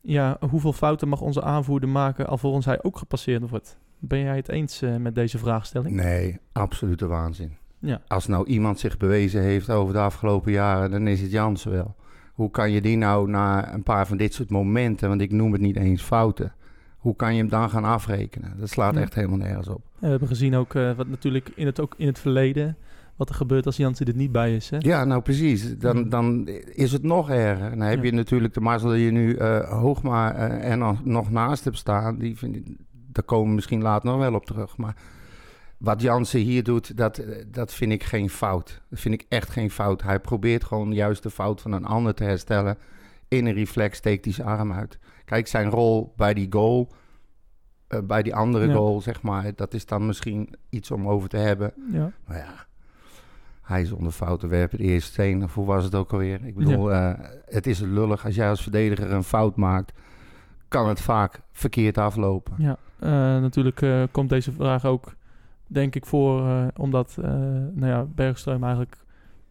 Ja, 0.01 0.37
hoeveel 0.51 0.73
fouten 0.73 1.09
mag 1.09 1.21
onze 1.21 1.43
aanvoerder 1.43 1.89
maken 1.89 2.27
alvorens 2.27 2.65
hij 2.65 2.83
ook 2.83 2.99
gepasseerd 2.99 3.51
wordt? 3.51 3.79
Ben 3.99 4.21
jij 4.21 4.37
het 4.37 4.49
eens 4.49 4.83
met 4.99 5.15
deze 5.15 5.39
vraagstelling? 5.39 5.97
Nee, 5.97 6.39
absolute 6.53 7.07
waanzin. 7.07 7.57
Ja. 7.83 8.01
Als 8.09 8.27
nou 8.27 8.47
iemand 8.47 8.79
zich 8.81 8.97
bewezen 8.97 9.43
heeft 9.43 9.71
over 9.71 9.93
de 9.95 10.01
afgelopen 10.01 10.53
jaren, 10.53 10.91
dan 10.91 11.07
is 11.07 11.21
het 11.21 11.31
Jansen 11.31 11.71
wel. 11.71 11.95
Hoe 12.33 12.51
kan 12.51 12.71
je 12.71 12.81
die 12.81 12.97
nou 12.97 13.29
na 13.31 13.75
een 13.75 13.83
paar 13.83 14.07
van 14.07 14.17
dit 14.17 14.35
soort 14.35 14.51
momenten, 14.51 15.09
want 15.09 15.21
ik 15.21 15.33
noem 15.33 15.53
het 15.53 15.61
niet 15.61 15.77
eens 15.77 16.03
fouten, 16.03 16.53
hoe 16.97 17.17
kan 17.17 17.33
je 17.35 17.41
hem 17.41 17.49
dan 17.49 17.71
gaan 17.71 17.85
afrekenen? 17.85 18.55
Dat 18.59 18.69
slaat 18.69 18.95
Ja. 18.95 19.01
echt 19.01 19.15
helemaal 19.15 19.39
nergens 19.39 19.69
op. 19.69 19.81
En 19.95 20.01
we 20.01 20.09
hebben 20.09 20.29
gezien 20.29 20.55
ook 20.57 20.75
eh, 20.75 20.93
wat 20.93 21.09
natuurlijk 21.09 21.51
in 21.55 21.67
het, 21.67 21.81
ook 21.81 21.95
in 21.97 22.07
het 22.07 22.19
verleden, 22.19 22.77
wat 23.17 23.29
er 23.29 23.35
gebeurt 23.35 23.67
als 23.67 23.77
Jansen 23.77 24.07
er 24.07 24.15
niet 24.17 24.33
bij 24.33 24.55
is. 24.57 24.71
Hè? 24.71 24.77
Ja, 24.81 25.05
nou 25.05 25.23
precies. 25.23 25.79
Dan, 25.79 26.09
dan 26.09 26.49
is 26.75 26.93
het 26.93 27.03
nog 27.03 27.31
erger. 27.31 27.71
Dan 27.71 27.81
heb 27.81 28.05
je 28.05 28.13
natuurlijk 28.13 28.55
de 28.55 28.61
mazzel 28.61 28.89
dat 28.91 28.99
je 28.99 29.11
nu 29.11 29.35
eh 29.35 29.71
Hoogma 29.81 30.35
eh, 30.35 30.71
er 30.71 30.79
nog, 30.79 31.05
nog 31.05 31.31
naast 31.31 31.65
hebt 31.65 31.77
staan. 31.79 32.19
Die 32.19 32.39
vind 32.39 32.57
ik, 32.57 32.67
daar 33.13 33.25
komen 33.25 33.49
we 33.49 33.55
misschien 33.55 33.83
later 33.83 34.11
nog 34.11 34.19
wel 34.19 34.35
op 34.35 34.47
terug. 34.47 34.77
Maar 34.77 34.97
wat 35.83 36.01
Jansen 36.03 36.41
hier 36.41 36.63
doet, 36.63 36.97
dat, 36.97 37.19
eh, 37.19 37.45
dat 37.47 37.75
vind 37.75 37.93
ik 37.93 38.03
geen 38.03 38.31
fout. 38.31 38.83
Dat 38.91 39.01
vind 39.01 39.15
ik 39.15 39.27
echt 39.29 39.51
geen 39.51 39.71
fout. 39.71 40.03
Hij 40.03 40.21
probeert 40.21 40.65
gewoon 40.65 40.93
juist 40.93 41.23
de 41.23 41.31
fout 41.31 41.61
van 41.61 41.73
een 41.73 41.85
ander 41.85 42.15
te 42.15 42.25
herstellen. 42.25 42.79
In 43.29 43.47
een 43.47 43.55
reflex 43.55 43.99
steekt 43.99 44.25
hij 44.25 44.35
zijn 44.35 44.49
arm 44.49 44.73
uit. 44.73 44.99
Kijk, 45.25 45.47
zijn 45.47 45.71
rol 45.71 46.13
bij 46.17 46.35
die 46.35 46.47
goal, 46.51 46.89
eh, 47.89 48.01
bij 48.05 48.23
die 48.23 48.35
andere 48.35 48.67
Ja. 48.67 48.75
goal, 48.75 49.01
zeg 49.01 49.23
maar, 49.23 49.53
dat 49.55 49.75
is 49.75 49.87
dan 49.87 50.07
misschien 50.07 50.55
iets 50.71 50.91
om 50.91 51.09
over 51.09 51.29
te 51.29 51.37
hebben. 51.37 51.73
Ja. 51.93 52.13
Maar 52.27 52.37
ja, 52.37 52.67
hij 53.63 53.85
zonder 53.85 54.13
fouten 54.13 54.49
werpen 54.49 54.79
de 54.79 54.85
eerste 54.85 55.13
steen. 55.13 55.43
Of 55.43 55.55
hoe 55.55 55.67
was 55.67 55.85
het 55.85 55.95
ook 55.95 56.13
alweer? 56.13 56.45
Ik 56.45 56.55
bedoel, 56.55 56.93
eh, 56.93 57.13
het 57.47 57.67
is 57.67 57.79
lullig. 57.81 58.25
Als 58.25 58.35
jij 58.35 58.49
als 58.49 58.63
verdediger 58.63 59.11
een 59.13 59.25
fout 59.25 59.57
maakt, 59.57 59.93
kan 60.69 60.89
het 60.89 61.01
vaak 61.01 61.41
verkeerd 61.53 61.99
aflopen. 61.99 62.55
Ja, 62.59 62.77
natuurlijk 63.39 64.09
komt 64.11 64.29
deze 64.29 64.53
vraag 64.53 64.85
ook, 64.85 65.15
denk 65.73 65.95
ik, 65.95 66.07
voor 66.07 66.47
eh, 66.47 66.67
omdat 66.77 67.17
uh, 67.19 67.25
nou 67.73 67.87
ja, 67.87 68.07
Bergström 68.07 68.63
eigenlijk 68.63 68.97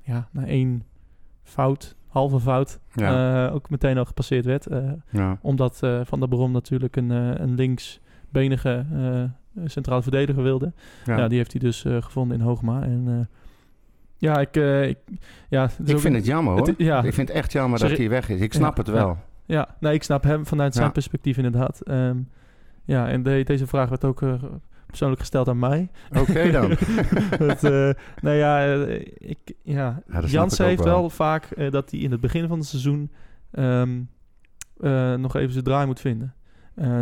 ja, 0.01 0.27
na 0.31 0.45
één 0.45 0.83
fout, 1.43 1.95
halve 2.07 2.39
fout, 2.39 2.79
Ja. 2.93 3.47
uh, 3.47 3.55
ook 3.55 3.69
meteen 3.69 3.97
al 3.97 4.05
gepasseerd 4.05 4.45
werd. 4.45 4.67
Ja. 5.09 5.37
Omdat 5.41 5.77
Van 6.03 6.19
der 6.19 6.27
Brom 6.27 6.51
natuurlijk 6.51 6.95
een, 6.95 7.09
een 7.09 7.55
linksbenige 7.55 8.85
centraal 9.65 10.01
verdediger 10.01 10.43
wilde. 10.43 10.73
Ja. 11.05 11.17
ja. 11.17 11.27
die 11.27 11.37
heeft 11.37 11.51
hij 11.51 11.61
dus 11.61 11.85
gevonden 11.99 12.37
in 12.39 12.43
Hoogma. 12.43 12.83
En 12.83 13.29
ja, 14.17 14.39
ik... 14.39 14.55
ik 14.89 14.97
ja, 15.49 15.69
ik 15.85 15.99
vind 15.99 16.15
het 16.15 16.25
jammer 16.25 16.53
hoor. 16.53 16.67
Het, 16.67 16.77
ja. 16.77 17.03
Ik 17.03 17.13
vind 17.13 17.27
het 17.27 17.37
echt 17.37 17.51
jammer 17.51 17.79
Sorry. 17.79 17.93
dat 17.93 18.01
hij 18.03 18.13
weg 18.13 18.29
is. 18.29 18.39
Ik 18.39 18.53
snap 18.53 18.77
het 18.77 18.87
wel. 18.87 19.17
Ja, 19.45 19.75
nee, 19.79 19.93
ik 19.93 20.03
snap 20.03 20.23
hem 20.23 20.45
vanuit 20.45 20.73
zijn 20.73 20.91
perspectief 20.91 21.37
inderdaad. 21.37 21.81
Um, 21.89 22.29
ja, 22.85 23.07
en 23.07 23.23
de, 23.23 23.43
deze 23.43 23.67
vraag 23.67 23.89
werd 23.89 24.05
ook 24.05 24.21
persoonlijk 24.91 25.21
gesteld 25.21 25.47
aan 25.47 25.59
mij. 25.59 25.89
Oké 26.09 26.19
okay 26.19 26.51
dan. 26.61 26.69
het, 26.69 27.63
uh, 27.63 27.89
nou 28.21 28.35
ja, 28.35 28.75
uh, 28.75 28.99
ik, 29.17 29.53
ja, 29.63 30.03
ja 30.07 30.21
Jansen 30.25 30.65
heeft 30.65 30.83
wel, 30.83 30.99
wel 30.99 31.09
vaak 31.09 31.47
uh, 31.57 31.71
dat 31.71 31.91
hij 31.91 31.99
in 31.99 32.11
het 32.11 32.21
begin 32.21 32.47
van 32.47 32.57
het 32.57 32.67
seizoen 32.67 33.11
um, 33.51 34.09
nog 35.21 35.35
even 35.35 35.51
zijn 35.51 35.63
draai 35.63 35.85
moet 35.85 35.99
vinden. 35.99 36.33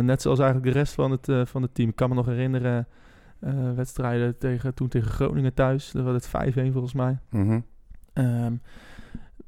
net 0.00 0.22
zoals 0.22 0.38
eigenlijk 0.38 0.72
de 0.72 0.78
rest 0.78 0.94
van 0.94 1.10
het, 1.10 1.48
van 1.48 1.62
het 1.62 1.74
team. 1.74 1.88
Ik 1.88 1.96
kan 1.96 2.08
me 2.08 2.14
nog 2.14 2.26
herinneren 2.26 2.86
wedstrijden 3.74 4.38
tegen, 4.38 4.74
toen 4.74 4.88
tegen 4.88 5.10
Groningen 5.10 5.54
thuis. 5.54 5.90
Dat 5.90 6.04
was 6.04 6.26
het 6.26 6.54
5-1 6.54 6.72
volgens 6.72 6.92
mij. 6.92 7.18
Mm 7.30 7.48
-hmm. 7.48 7.64
um, 8.24 8.60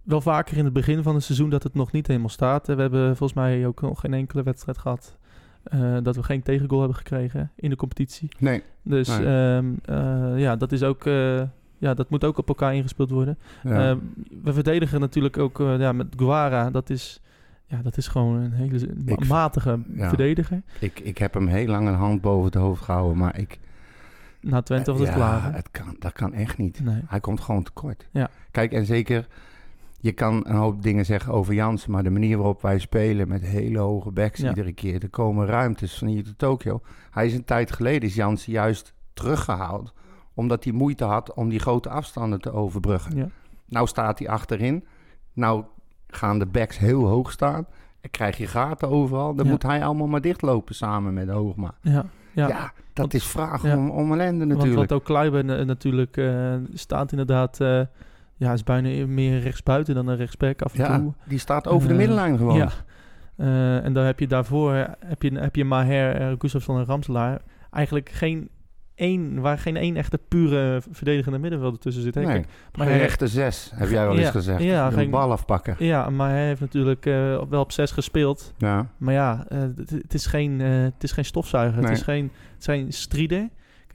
wel 0.02 0.20
vaker 0.20 0.56
in 0.56 0.64
het 0.64 0.72
begin 0.72 1.02
van 1.02 1.14
het 1.14 1.24
seizoen 1.24 1.50
dat 1.50 1.62
het 1.62 1.74
nog 1.74 1.92
niet 1.92 2.06
helemaal 2.06 2.28
staat. 2.28 2.66
We 2.66 2.74
hebben 2.74 3.16
volgens 3.16 3.38
mij 3.38 3.66
ook 3.66 3.80
nog 3.80 4.00
geen 4.00 4.14
enkele 4.14 4.42
wedstrijd 4.42 4.78
gehad 4.78 5.16
uh, 5.74 5.96
dat 6.02 6.16
we 6.16 6.22
geen 6.22 6.42
tegengoal 6.42 6.78
hebben 6.78 6.96
gekregen 6.96 7.50
in 7.56 7.70
de 7.70 7.76
competitie. 7.76 8.28
Nee. 8.38 8.62
Dus 8.82 9.18
nee. 9.18 9.54
Um, 9.56 9.80
uh, 9.90 10.32
ja, 10.36 10.56
dat 10.56 10.72
is 10.72 10.82
ook. 10.82 11.04
Uh, 11.04 11.42
ja, 11.78 11.94
dat 11.94 12.10
moet 12.10 12.24
ook 12.24 12.38
op 12.38 12.48
elkaar 12.48 12.74
ingespeeld 12.74 13.10
worden. 13.10 13.38
Ja. 13.62 13.90
Uh, 13.90 13.96
we 14.42 14.52
verdedigen 14.52 15.00
natuurlijk 15.00 15.38
ook 15.38 15.58
ja, 15.58 15.92
met 15.92 16.06
Guara. 16.16 16.70
Dat 16.70 16.90
is, 16.90 17.20
ja, 17.66 17.82
dat 17.82 17.96
is 17.96 18.08
gewoon 18.08 18.34
een 18.34 18.52
hele 18.52 18.88
Ik- 19.06 19.28
matige 19.28 19.80
ja. 19.94 20.08
verdediger. 20.08 20.62
Ik, 20.78 21.00
ik 21.00 21.18
heb 21.18 21.34
hem 21.34 21.46
heel 21.46 21.66
lang 21.66 21.88
een 21.88 21.94
hand 21.94 22.20
boven 22.20 22.44
het 22.44 22.54
hoofd 22.54 22.82
gehouden, 22.82 23.18
maar 23.18 23.38
ik... 23.38 23.58
Na 24.40 24.62
Twente 24.62 24.90
was 24.90 25.00
het 25.00 25.08
ja, 25.08 25.14
klaar. 25.14 25.42
hè? 25.44 25.50
Het 25.50 25.70
kan, 25.70 25.96
dat 25.98 26.12
kan 26.12 26.32
echt 26.32 26.58
niet. 26.58 26.84
Nee. 26.84 27.00
Hij 27.06 27.20
komt 27.20 27.40
gewoon 27.40 27.62
tekort. 27.62 28.08
Ja. 28.10 28.30
Kijk, 28.50 28.72
en 28.72 28.84
zeker, 28.86 29.26
je 30.02 30.12
kan 30.12 30.46
een 30.46 30.54
hoop 30.56 30.82
dingen 30.82 31.04
zeggen 31.04 31.32
over 31.32 31.54
Jansen, 31.54 31.90
maar 31.90 32.02
de 32.02 32.10
manier 32.10 32.36
waarop 32.36 32.62
wij 32.62 32.78
spelen 32.78 33.28
met 33.28 33.42
hele 33.42 33.78
hoge 33.78 34.10
backs 34.10 34.40
Ja. 34.40 34.48
iedere 34.48 34.72
keer, 34.72 35.02
er 35.02 35.08
komen 35.10 35.46
ruimtes 35.46 35.98
van 35.98 36.08
hier 36.08 36.24
tot 36.24 36.38
Tokio. 36.38 36.80
Hij 37.10 37.26
is 37.26 37.34
een 37.34 37.44
tijd 37.44 37.72
geleden, 37.72 38.08
is 38.08 38.14
Jansen 38.14 38.52
juist 38.52 38.94
teruggehaald, 39.12 39.92
omdat 40.34 40.64
hij 40.64 40.72
moeite 40.72 41.04
had 41.04 41.34
om 41.34 41.48
die 41.48 41.58
grote 41.58 41.88
afstanden 41.88 42.40
te 42.40 42.52
overbruggen. 42.52 43.16
Ja. 43.16 43.28
Nou 43.68 43.86
staat 43.86 44.18
hij 44.18 44.28
achterin, 44.28 44.84
nou 45.32 45.64
gaan 46.06 46.38
de 46.38 46.46
backs 46.46 46.78
heel 46.78 47.06
hoog 47.06 47.30
staan, 47.30 47.66
en 48.00 48.10
krijg 48.10 48.36
je 48.38 48.46
gaten 48.46 48.88
overal, 48.88 49.34
dan 49.34 49.44
Ja. 49.44 49.50
moet 49.50 49.62
hij 49.62 49.84
allemaal 49.84 50.06
maar 50.06 50.20
dichtlopen 50.20 50.74
samen 50.74 51.14
met 51.14 51.28
Hoogma. 51.28 51.74
Ja, 51.80 52.04
ja. 52.32 52.48
Ja, 52.48 52.60
dat 52.60 52.72
Want- 52.92 53.14
is 53.14 53.26
vraag 53.26 53.62
ja. 53.62 53.76
om, 53.76 53.90
om 53.90 54.12
ellende 54.12 54.44
natuurlijk. 54.44 54.76
want 54.76 54.92
ook 54.92 55.04
Kluiber 55.04 55.58
eh, 55.58 55.66
natuurlijk 55.66 56.16
eh, 56.16 56.54
staat 56.74 57.10
inderdaad. 57.10 57.60
eh, 57.60 57.80
ja, 58.42 58.52
is 58.52 58.64
bijna 58.64 59.06
meer 59.06 59.38
rechtsbuiten 59.40 59.94
dan 59.94 60.06
een 60.08 60.16
rechtsback 60.16 60.62
af 60.62 60.74
en 60.74 60.84
ja, 60.84 60.98
toe. 60.98 61.12
die 61.24 61.38
staat 61.38 61.68
over 61.68 61.86
de 61.88 61.92
Eh, 61.92 61.98
middenlijn 61.98 62.36
gewoon. 62.36 62.56
Ja. 62.56 62.68
Eh, 63.36 63.84
en 63.84 63.92
dan 63.92 64.04
heb 64.04 64.18
je 64.20 64.26
daarvoor 64.26 64.74
heb 65.06 65.22
je, 65.22 65.38
heb 65.38 65.56
je 65.56 65.64
Maher, 65.64 66.20
uh, 66.30 66.34
Gustafsson 66.38 66.78
en 66.78 66.84
Ramselaar. 66.84 67.40
Eigenlijk 67.70 68.08
geen 68.08 68.48
één, 68.94 69.40
waar 69.40 69.58
geen 69.58 69.76
één 69.76 69.96
echte 69.96 70.18
pure 70.28 70.82
verdedigende 70.90 71.38
middenvelder 71.38 71.80
tussen 71.80 72.02
zit. 72.02 72.14
Hè? 72.14 72.20
Nee, 72.20 72.44
maar 72.76 72.86
geen 72.86 72.96
hij- 72.96 72.98
rechte 72.98 73.26
zes, 73.26 73.70
heb 73.74 73.88
jij 73.90 74.02
wel 74.06 74.12
eens 74.16 74.22
Ja, 74.26 74.30
gezegd. 74.30 74.62
ja, 74.62 74.86
een 74.86 74.92
geen- 74.92 75.10
bal 75.10 75.30
afpakken. 75.32 75.76
Ja, 75.78 76.10
maar 76.10 76.30
hij 76.30 76.46
heeft 76.46 76.60
natuurlijk 76.60 77.06
eh, 77.06 77.42
wel 77.48 77.60
op 77.60 77.72
zes 77.72 77.90
gespeeld. 77.90 78.52
Ja, 78.58 78.86
Maar 78.96 79.14
ja, 79.14 79.44
eh, 79.48 79.58
het, 79.76 80.14
is 80.14 80.26
geen, 80.26 80.60
eh, 80.60 80.68
het 80.82 81.02
is 81.02 81.12
geen 81.12 81.24
stofzuiger. 81.24 81.80
Nee. 81.80 81.88
Het, 81.90 81.98
is 81.98 82.04
geen, 82.04 82.30
het 82.54 82.64
zijn 82.64 82.92
strieder. 82.92 83.48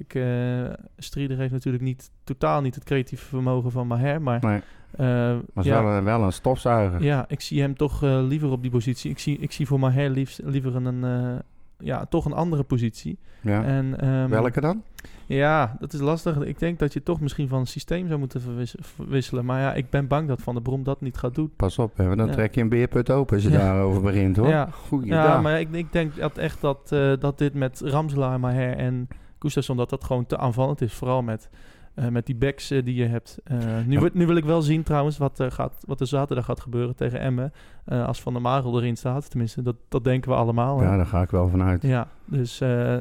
Kijk, 0.07 0.15
eh 0.15 0.73
strieder 0.97 1.37
heeft 1.37 1.51
natuurlijk 1.51 1.83
niet, 1.83 2.11
totaal 2.23 2.61
niet 2.61 2.75
het 2.75 2.83
creatieve 2.83 3.25
vermogen 3.25 3.71
van 3.71 3.87
Maher. 3.87 4.21
Maar 4.21 4.39
nee, 4.41 4.61
eh, 4.91 5.05
maar 5.53 5.63
ja, 5.65 5.83
wel, 5.83 5.91
een, 5.91 6.03
wel 6.03 6.23
een 6.23 6.33
stofzuiger. 6.33 7.03
ja, 7.03 7.25
ik 7.27 7.41
zie 7.41 7.61
hem 7.61 7.75
toch 7.75 8.03
eh, 8.03 8.19
liever 8.27 8.49
op 8.51 8.61
die 8.61 8.71
positie. 8.71 9.11
Ik 9.11 9.19
zie, 9.19 9.37
ik 9.37 9.51
zie 9.51 9.67
voor 9.67 9.79
Maher 9.79 10.09
liefst, 10.09 10.41
liever 10.43 10.75
een, 10.75 11.41
ja, 11.79 12.05
toch 12.05 12.25
een 12.25 12.33
andere 12.33 12.63
positie. 12.63 13.17
Ja. 13.41 13.63
En, 13.63 13.99
ehm, 13.99 14.29
Welke 14.29 14.61
dan? 14.61 14.81
Ja, 15.25 15.75
dat 15.79 15.93
is 15.93 15.99
lastig. 15.99 16.37
Ik 16.39 16.59
denk 16.59 16.79
dat 16.79 16.93
je 16.93 17.03
toch 17.03 17.19
misschien 17.19 17.47
van 17.47 17.65
systeem 17.65 18.07
zou 18.07 18.19
moeten 18.19 18.41
verwis- 18.41 18.75
verwisselen. 18.79 19.45
Maar 19.45 19.61
ja, 19.61 19.73
ik 19.73 19.89
ben 19.89 20.07
bang 20.07 20.27
dat 20.27 20.41
Van 20.41 20.53
der 20.53 20.63
Brom 20.63 20.83
dat 20.83 21.01
niet 21.01 21.17
gaat 21.17 21.35
doen. 21.35 21.51
Pas 21.55 21.79
op, 21.79 21.97
hè, 21.97 22.15
dan 22.15 22.27
Ja. 22.27 22.31
trek 22.33 22.55
je 22.55 22.61
een 22.61 22.69
beerput 22.69 23.09
open 23.11 23.35
als 23.35 23.43
je 23.43 23.51
Ja. 23.51 23.57
daarover 23.57 24.01
begint, 24.01 24.35
hoor. 24.37 24.47
Ja, 24.47 24.69
Goeiedag. 24.71 25.25
ja 25.25 25.41
maar 25.41 25.59
ik, 25.59 25.67
ik 25.71 25.91
denk 25.91 26.15
dat 26.15 26.37
echt 26.37 26.61
dat, 26.61 26.91
eh, 26.91 27.13
dat 27.19 27.37
dit 27.37 27.53
met 27.53 27.81
Ramselaar, 27.83 28.39
Maher 28.39 28.77
en 28.77 29.07
Gustafsson... 29.47 29.77
dat 29.77 29.89
dat 29.89 30.03
gewoon 30.03 30.25
te 30.25 30.37
aanvallend 30.37 30.81
is. 30.81 30.93
Vooral 30.93 31.21
met, 31.21 31.49
eh, 31.93 32.07
met 32.07 32.25
die 32.25 32.35
backs 32.35 32.71
eh, 32.71 32.83
die 32.85 32.95
je 32.95 33.05
hebt. 33.05 33.37
Eh, 33.43 33.57
nu, 33.85 33.99
Ja. 33.99 34.09
nu 34.13 34.25
wil 34.27 34.35
ik 34.35 34.45
wel 34.45 34.61
zien 34.61 34.83
trouwens 34.83 35.17
wat, 35.17 35.39
er 35.39 35.51
gaat, 35.51 35.83
wat 35.87 35.99
er 35.99 36.07
zaterdag 36.07 36.45
gaat 36.45 36.59
gebeuren 36.61 36.95
tegen 36.95 37.19
Emmen. 37.19 37.51
als 37.85 38.21
Van 38.21 38.33
der 38.33 38.41
Marel 38.41 38.77
erin 38.79 38.97
staat. 38.97 39.29
Tenminste, 39.29 39.61
dat, 39.61 39.75
dat 39.89 40.03
denken 40.03 40.31
we 40.31 40.37
allemaal. 40.37 40.81
Ja, 40.81 40.95
daar 40.97 41.05
ga 41.05 41.21
ik 41.21 41.29
wel 41.29 41.47
vanuit. 41.49 41.81
Ja, 41.81 42.07
dus 42.25 42.59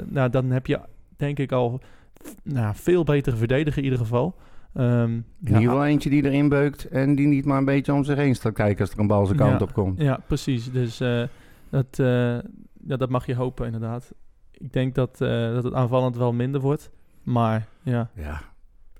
nou, 0.09 0.31
dan 0.31 0.51
heb 0.51 0.67
je 0.67 0.81
denk 1.17 1.39
ik 1.39 1.53
al 1.53 1.81
nou, 2.43 2.75
veel 2.75 3.05
betere 3.05 3.37
verdediger 3.37 3.79
in 3.79 3.85
ieder 3.85 3.99
geval. 3.99 4.35
Ehm, 4.75 5.11
In 5.13 5.25
ieder 5.45 5.61
geval 5.63 5.85
eentje 5.87 6.11
die 6.11 6.25
erin 6.25 6.49
beukt 6.49 6.89
en 6.89 7.15
die 7.15 7.27
niet 7.27 7.45
maar 7.45 7.59
een 7.59 7.65
beetje 7.65 7.93
om 7.93 8.05
zich 8.05 8.17
heen 8.17 8.35
staat 8.35 8.53
kijken 8.53 8.81
als 8.81 8.91
er 8.91 8.99
een 9.01 9.07
bal 9.07 9.27
zijn 9.27 9.39
kant 9.39 9.51
Ja. 9.61 9.67
op 9.67 9.73
komt. 9.73 10.01
Ja, 10.01 10.21
precies. 10.27 10.73
Dus 10.73 10.99
dat, 11.71 11.97
ja, 12.87 12.97
dat 12.97 13.09
mag 13.11 13.27
je 13.27 13.35
hopen 13.35 13.67
inderdaad. 13.67 14.13
Ik 14.59 14.73
denk 14.73 14.95
dat, 14.95 15.21
eh, 15.21 15.53
dat 15.53 15.65
het 15.65 15.75
aanvallend 15.75 16.17
wel 16.17 16.33
minder 16.33 16.61
wordt. 16.61 16.91
Maar 17.23 17.67
ja, 17.83 18.11
Ja, 18.15 18.41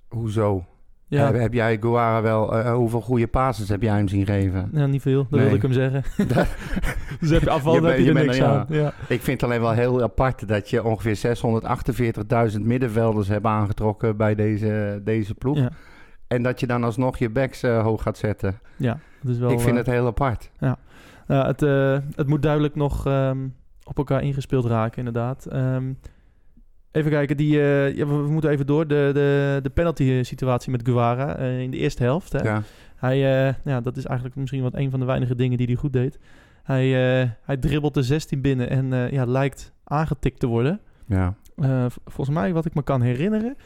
hoezo? 0.09 0.65
ja, 1.07 1.25
Heb, 1.25 1.35
heb 1.41 1.53
jij 1.53 1.79
Guara 1.81 2.23
wel, 2.23 2.55
eh, 2.59 2.75
hoeveel 2.75 3.01
goede 3.01 3.27
passes 3.27 3.69
heb 3.69 3.83
jij 3.83 3.97
hem 3.97 4.09
zien 4.09 4.27
geven? 4.27 4.69
ja 4.73 4.87
niet 4.87 5.03
veel. 5.03 5.23
Dat 5.23 5.31
Nee. 5.31 5.41
wilde 5.41 5.57
ik 5.57 5.63
hem 5.63 5.73
zeggen. 5.73 6.03
dus 7.21 7.31
heb 7.31 7.43
je 7.43 7.51
afvallend 7.51 7.83
Je 7.85 7.89
heb 7.91 7.99
je 7.99 8.11
er 8.13 8.19
je 8.19 8.25
niks 8.25 8.41
aan. 8.41 8.67
Ja. 8.69 8.93
Ik 9.09 9.23
vind 9.23 9.41
het 9.41 9.43
alleen 9.51 9.61
wel 9.61 9.73
heel 9.73 10.03
apart 10.03 10.49
dat 10.49 10.71
je 10.71 10.85
ongeveer 10.85 11.17
648.000 12.57 12.61
middenvelders 12.65 13.29
hebt 13.29 13.47
aangetrokken 13.47 14.17
bij 14.17 14.35
deze, 14.35 15.01
deze 15.05 15.35
ploeg. 15.35 15.59
Ja. 15.59 15.71
En 16.27 16.43
dat 16.43 16.61
je 16.61 16.67
dan 16.67 16.85
alsnog 16.85 17.19
je 17.19 17.31
backs 17.31 17.63
eh, 17.63 17.83
hoog 17.83 18.03
gaat 18.03 18.19
zetten. 18.19 18.59
Ja, 18.77 18.99
dat 19.23 19.33
is 19.33 19.39
wel... 19.39 19.51
ik 19.51 19.61
vind 19.61 19.71
eh, 19.71 19.77
het 19.77 19.87
heel 19.87 20.07
apart. 20.07 20.51
Ja, 20.59 20.77
het, 21.27 21.63
eh, 21.63 21.99
het 22.15 22.27
moet 22.27 22.43
duidelijk 22.43 22.75
nog 22.75 23.07
ehm, 23.07 23.39
op 23.89 23.99
elkaar 23.99 24.23
ingespeeld 24.23 24.65
raken, 24.65 24.99
inderdaad. 24.99 25.47
Ehm, 25.47 25.93
even 26.93 27.11
kijken, 27.11 27.37
die, 27.37 27.61
eh, 27.61 27.97
ja, 27.97 28.07
we, 28.07 28.15
we 28.17 28.31
moeten 28.31 28.51
even 28.51 28.67
door. 28.67 28.87
De, 28.87 29.11
de, 29.15 29.59
de 29.63 29.71
penalty-situatie 29.71 30.71
met 30.71 30.81
Guevara 30.85 31.37
eh, 31.37 31.61
in 31.61 31.71
de 31.71 31.77
eerste 31.77 32.03
helft. 32.03 32.33
Hè? 32.33 32.43
Ja. 32.43 32.63
Hij, 32.97 33.47
eh, 33.49 33.55
ja, 33.65 33.81
dat 33.81 33.97
is 33.97 34.05
eigenlijk 34.05 34.37
misschien 34.37 34.63
wat 34.63 34.75
een 34.75 34.91
van 34.91 35.01
de 35.01 35.07
weinige 35.07 35.35
dingen 35.35 35.57
die 35.59 35.67
hij 35.67 35.77
goed 35.77 35.93
deed. 35.93 36.19
Hij, 36.63 37.21
eh, 37.23 37.29
hij 37.43 37.57
dribbelt 37.57 37.95
de 37.95 38.03
16 38.03 38.41
binnen 38.41 38.71
en 38.71 38.93
eh, 38.93 39.11
ja, 39.11 39.25
lijkt 39.25 39.73
aangetikt 39.85 40.41
te 40.41 40.47
worden. 40.47 40.81
Ja. 41.07 41.35
Eh, 41.57 41.87
volgens 42.05 42.37
mij, 42.37 42.53
wat 42.53 42.65
ik 42.65 42.75
me 42.75 42.83
kan 42.83 43.01
herinneren... 43.03 43.57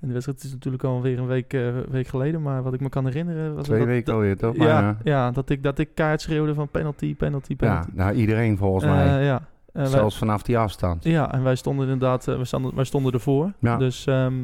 En 0.00 0.06
de 0.06 0.12
wedstrijd 0.12 0.44
is 0.44 0.52
natuurlijk 0.52 0.84
alweer 0.84 1.18
een 1.18 1.26
week, 1.26 1.52
eh, 1.52 1.68
week 1.90 2.06
geleden, 2.06 2.42
maar 2.42 2.62
wat 2.62 2.74
ik 2.74 2.80
me 2.80 2.88
kan 2.88 3.04
herinneren... 3.06 3.54
Was 3.54 3.64
Twee 3.64 3.78
dat, 3.78 3.86
weken 3.88 4.12
alweer, 4.14 4.36
toch? 4.36 4.56
ja, 4.56 4.96
ja 5.04 5.30
dat, 5.30 5.50
ik, 5.50 5.62
dat 5.62 5.78
ik 5.78 5.88
kaart 5.94 6.20
schreeuwde 6.20 6.54
van 6.54 6.68
penalty, 6.68 7.16
penalty, 7.16 7.50
Ja, 7.50 7.56
penalty. 7.56 7.90
nou 7.94 8.14
iedereen 8.14 8.56
volgens 8.56 8.84
Eh, 8.84 8.90
mij. 8.90 9.24
ja. 9.24 9.42
Wij- 9.72 9.86
Zelfs 9.86 10.18
vanaf 10.18 10.42
die 10.42 10.58
afstand. 10.58 11.04
ja, 11.04 11.32
en 11.32 11.42
wij 11.42 11.54
stonden 11.56 11.84
inderdaad, 11.88 12.28
eh, 12.28 12.36
wij, 12.36 12.44
stonden, 12.44 12.74
wij 12.74 12.84
stonden 12.84 13.12
ervoor. 13.12 13.52
Ja. 13.58 13.76
Dus 13.76 14.06
ehm, 14.06 14.34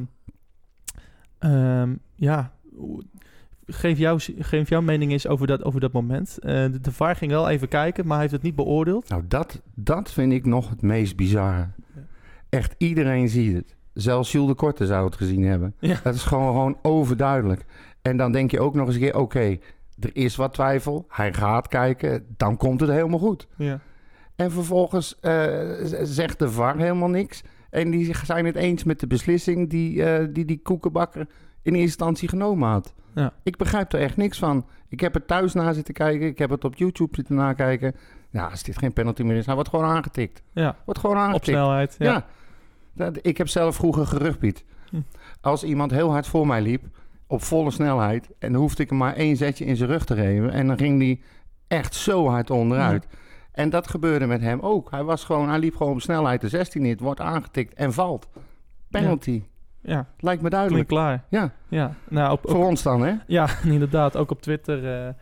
ehm, 1.39 1.95
ja, 2.15 2.53
geef, 3.67 3.99
jouw, 3.99 4.17
geef 4.39 4.69
jouw 4.69 4.81
mening 4.81 5.13
eens 5.13 5.27
over 5.27 5.47
dat, 5.47 5.65
over 5.65 5.81
dat 5.81 5.93
moment. 5.93 6.39
Eh, 6.39 6.53
de, 6.53 6.81
de 6.81 6.93
VAR 6.93 7.17
ging 7.17 7.31
wel 7.31 7.49
even 7.49 7.69
kijken, 7.69 8.05
maar 8.05 8.13
hij 8.13 8.21
heeft 8.21 8.33
het 8.33 8.43
niet 8.43 8.55
beoordeeld. 8.55 9.09
Nou, 9.09 9.23
dat, 9.29 9.63
dat 9.75 10.13
vind 10.13 10.33
ik 10.33 10.45
nog 10.47 10.69
het 10.71 10.83
meest 10.83 11.17
bizarre. 11.17 11.69
Ja. 11.95 12.01
Echt 12.49 12.75
iedereen 12.79 13.29
ziet 13.29 13.55
het. 13.57 13.75
Zelfs 13.93 14.33
Jules 14.33 14.49
de 14.49 14.55
Korte 14.55 14.87
zou 14.87 15.05
het 15.05 15.17
gezien 15.17 15.43
hebben. 15.45 15.75
Ja. 15.79 16.01
Dat 16.03 16.15
is 16.15 16.23
gewoon, 16.23 16.47
gewoon 16.47 16.79
overduidelijk. 16.83 17.65
En 18.03 18.17
dan 18.17 18.33
denk 18.33 18.51
je 18.51 18.61
ook 18.61 18.75
nog 18.75 18.87
eens 18.87 18.95
een 18.95 19.01
keer... 19.01 19.17
oké, 19.19 19.57
er 20.01 20.11
is 20.13 20.37
wat 20.37 20.53
twijfel. 20.55 21.05
Hij 21.09 21.33
gaat 21.33 21.69
kijken. 21.69 22.27
Dan 22.37 22.57
komt 22.57 22.81
het 22.81 22.91
helemaal 22.91 23.19
goed. 23.19 23.47
Ja. 23.57 23.81
En 24.37 24.51
vervolgens 24.51 25.21
eh, 25.21 25.55
zegt 26.03 26.39
de 26.39 26.51
VAR 26.51 26.77
helemaal 26.79 27.09
niks. 27.09 27.43
En 27.71 27.91
die 27.91 28.15
zijn 28.25 28.45
het 28.47 28.57
eens 28.57 28.85
met 28.85 29.01
de 29.01 29.07
beslissing... 29.07 29.71
die 29.71 30.05
eh, 30.05 30.27
die, 30.31 30.45
die 30.45 30.61
koekenbakker 30.63 31.21
in 31.21 31.29
eerste 31.73 31.81
instantie 31.81 32.29
genomen 32.29 32.69
had. 32.69 32.95
Ja. 33.15 33.33
Ik 33.43 33.57
begrijp 33.57 33.93
er 33.93 34.01
echt 34.01 34.17
niks 34.17 34.39
van. 34.39 34.67
Ik 34.89 35.01
heb 35.01 35.15
er 35.15 35.27
thuis 35.27 35.53
naar 35.53 35.75
zitten 35.75 35.95
kijken. 35.95 36.27
Ik 36.27 36.39
heb 36.39 36.51
het 36.51 36.65
op 36.65 36.75
YouTube 36.77 37.17
zitten 37.17 37.35
nakijken. 37.35 37.95
Ja, 38.31 38.47
als 38.47 38.63
dit 38.63 38.79
geen 38.79 38.93
penalty 38.93 39.23
meer 39.23 39.37
is, 39.37 39.47
hij 39.47 39.55
wordt 39.55 39.71
gewoon 39.71 39.85
aangetikt. 39.85 40.43
ja, 40.53 40.77
Wordt 40.85 41.01
gewoon 41.01 41.17
op 41.17 41.23
aangetikt. 41.23 41.47
snelheid. 41.47 41.95
Ja. 41.99 42.11
Ja. 42.13 42.27
Dat- 42.93 43.19
Ik 43.23 43.37
heb 43.39 43.49
zelf 43.49 43.75
vroeger 43.77 44.07
gerugbied. 44.07 44.65
Hm. 44.91 44.97
Als 45.41 45.65
iemand 45.65 45.91
heel 45.91 46.11
hard 46.11 46.27
voor 46.27 46.47
mij 46.47 46.63
liep, 46.63 46.83
op 47.27 47.43
volle 47.43 47.71
snelheid... 47.71 48.29
en 48.39 48.53
dan 48.53 48.61
hoefde 48.61 48.83
ik 48.83 48.89
hem 48.89 48.99
maar 48.99 49.15
één 49.15 49.37
zetje 49.37 49.65
in 49.65 49.77
zijn 49.77 49.91
rug 49.91 50.05
te 50.05 50.15
geven... 50.15 50.51
en 50.51 50.67
dan 50.67 50.79
ging 50.79 50.99
die 50.99 51.23
echt 51.69 51.95
zo 51.95 52.29
hard 52.29 52.51
onderuit. 52.51 53.07
En 53.57 53.71
dat 53.71 53.89
gebeurde 53.91 54.27
met 54.27 54.41
hem 54.41 54.61
ook. 54.61 54.91
Hij, 54.91 55.03
was 55.05 55.25
gewoon, 55.25 55.49
hij 55.49 55.59
liep 55.59 55.77
gewoon 55.77 55.93
op 55.93 56.01
snelheid 56.01 56.41
de 56.41 56.49
16 56.49 56.85
in, 56.85 56.97
wordt 57.01 57.21
aangetikt 57.21 57.75
en 57.75 57.93
valt. 57.93 58.29
Penalty. 58.91 59.43
ja, 59.81 59.95
Lijkt 59.95 60.09
me 60.19 60.27
klinkt 60.27 60.51
duidelijk. 60.51 60.89
klaar. 60.89 61.25
Ja, 61.29 61.53
Ja, 61.69 61.95
nou, 62.09 62.33
op, 62.33 62.45
op- 62.45 62.51
voor 62.51 62.65
ons 62.67 62.83
dan, 62.83 63.03
hè? 63.03 63.13
ja, 63.27 63.49
inderdaad, 63.65 64.17
ook 64.17 64.31
op 64.31 64.43
Twitter 64.43 65.07
eh, 65.07 65.13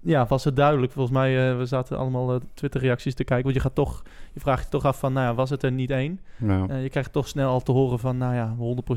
ja, 0.00 0.26
was 0.26 0.44
het 0.44 0.56
duidelijk. 0.56 0.92
Volgens 0.92 1.14
mij, 1.16 1.50
eh, 1.50 1.56
we 1.56 1.66
zaten 1.66 1.98
allemaal 1.98 2.34
eh, 2.34 2.40
Twitter-reacties 2.54 3.14
te 3.14 3.24
kijken. 3.24 3.44
Want 3.44 3.56
je 3.56 3.62
gaat 3.62 3.74
toch, 3.74 4.02
je 4.32 4.40
vraagt 4.40 4.64
je 4.64 4.70
toch 4.70 4.84
af 4.84 4.98
van, 4.98 5.12
nou 5.12 5.26
ja, 5.26 5.34
was 5.34 5.50
het 5.50 5.62
er 5.62 5.72
niet 5.72 5.90
één? 5.90 6.20
Nou, 6.36 6.74
je 6.74 6.88
krijgt 6.88 7.12
toch 7.12 7.28
snel 7.28 7.50
al 7.50 7.60
te 7.60 7.72
horen 7.72 7.98
van, 7.98 8.18
nou 8.18 8.34
ja, 8.34 8.54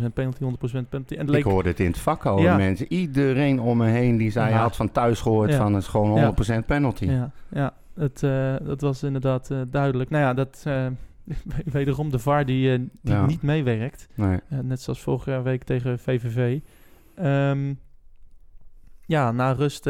100% 0.10 0.13
penalty, 0.13 0.44
100% 0.44 0.89
penalty. 0.89 1.15
En 1.15 1.27
ik 1.34 1.44
hoorde 1.44 1.70
het 1.70 1.80
in 1.80 1.86
het 1.88 1.98
vak 2.00 2.25
al, 2.25 2.39
Ja. 2.39 2.56
mensen. 2.58 2.86
Iedereen 2.94 3.60
om 3.62 3.77
me 3.77 3.88
heen 3.88 4.18
die 4.18 4.32
zei, 4.32 4.50
Ja. 4.50 4.58
had 4.58 4.75
van 4.75 4.91
thuis 4.91 5.22
gehoord 5.22 5.50
Ja. 5.51 5.58
van 5.58 5.74
het 5.74 5.84
is 5.84 5.89
gewoon 5.89 6.10
100% 6.60 6.65
penalty. 6.65 7.06
ja, 7.06 7.32
ja 7.50 7.74
het, 7.95 8.24
eh, 8.24 8.55
dat 8.63 8.81
was 8.81 9.03
inderdaad 9.03 9.51
eh, 9.51 9.62
duidelijk. 9.67 10.10
Nou 10.10 10.24
ja, 10.24 10.33
dat, 10.33 10.63
eh, 10.67 10.88
wederom 11.77 12.10
de 12.10 12.19
VAR 12.19 12.45
die, 12.45 12.77
die 12.77 13.13
Ja. 13.13 13.25
niet 13.25 13.41
meewerkt. 13.41 14.07
Nee. 14.16 14.39
Net 14.48 14.81
zoals 14.81 15.01
vorige 15.01 15.42
week 15.42 15.63
tegen 15.63 16.00
VVV. 16.00 16.59
Ehm, 17.16 17.74
ja, 19.05 19.31
na 19.31 19.51
rust 19.51 19.83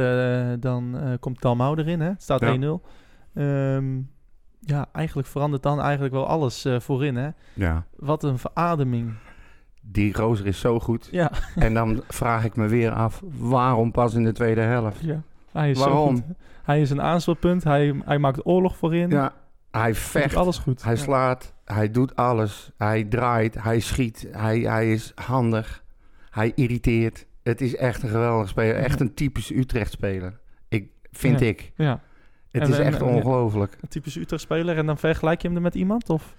dan 0.60 0.98
komt 1.20 1.42
Dalmau 1.42 1.80
erin. 1.80 2.00
Hè? 2.00 2.10
Het 2.10 2.22
staat 2.22 2.40
Ja. 2.40 2.54
1-0. 2.54 2.82
Ehm, 3.34 4.02
ja, 4.60 4.86
eigenlijk 4.92 5.28
verandert 5.28 5.64
dan 5.64 5.82
eigenlijk 5.82 6.14
wel 6.14 6.28
alles 6.28 6.68
voorin. 6.78 7.16
Hè? 7.16 7.30
Ja. 7.54 7.86
Wat 7.96 8.24
een 8.24 8.38
verademing. 8.38 9.14
Die 9.82 10.14
rozer 10.14 10.46
is 10.46 10.60
zo 10.60 10.80
goed. 10.80 11.08
Ja, 11.12 11.32
En 11.56 11.74
dan 11.74 12.04
vraag 12.08 12.44
ik 12.46 12.56
me 12.56 12.68
weer 12.68 12.92
af, 12.92 13.22
waarom 13.38 13.92
pas 13.92 14.14
in 14.14 14.24
de 14.24 14.32
tweede 14.32 14.62
helft? 14.62 15.00
ja. 15.02 15.22
Hij 15.54 15.70
is 15.70 15.80
Waarom? 15.80 16.16
zo. 16.16 16.24
Hij 16.64 16.82
is 16.82 16.90
een 16.90 17.02
aanspeelpunt. 17.02 17.64
Hij, 17.64 18.02
hij 18.06 18.18
maakt 18.18 18.46
oorlog 18.46 18.78
voorin. 18.78 19.10
Ja, 19.10 19.34
hij 19.72 19.96
vecht, 19.96 20.36
alles 20.36 20.58
goed. 20.58 20.84
hij 20.84 20.96
Ja. 20.96 21.00
slaat, 21.02 21.54
hij 21.66 21.92
doet 21.92 22.16
alles. 22.16 22.72
Hij 22.78 23.04
draait, 23.04 23.64
hij 23.64 23.80
schiet, 23.80 24.28
hij, 24.32 24.60
hij 24.60 24.92
is 24.92 25.12
handig, 25.16 25.84
hij 26.30 26.52
irriteert. 26.56 27.26
Het 27.44 27.62
is 27.62 27.76
echt 27.76 28.04
een 28.04 28.10
geweldig 28.10 28.48
speler. 28.50 28.76
Echt 28.76 29.00
een 29.00 29.14
typische 29.14 29.58
Utrecht-speler. 29.58 30.40
Ik, 30.68 30.90
vind 31.12 31.40
Ja. 31.40 31.46
ik. 31.46 31.72
Ja, 31.76 32.02
Het 32.52 32.62
En- 32.62 32.70
is 32.70 32.78
echt 32.80 33.02
ongelooflijk. 33.02 33.78
een 33.82 33.88
typische 33.90 34.20
Utrecht-speler. 34.20 34.78
En 34.78 34.86
dan 34.86 34.98
vergelijk 34.98 35.42
je 35.42 35.48
hem 35.48 35.56
er 35.58 35.64
met 35.64 35.76
iemand? 35.76 36.10
Of? 36.10 36.36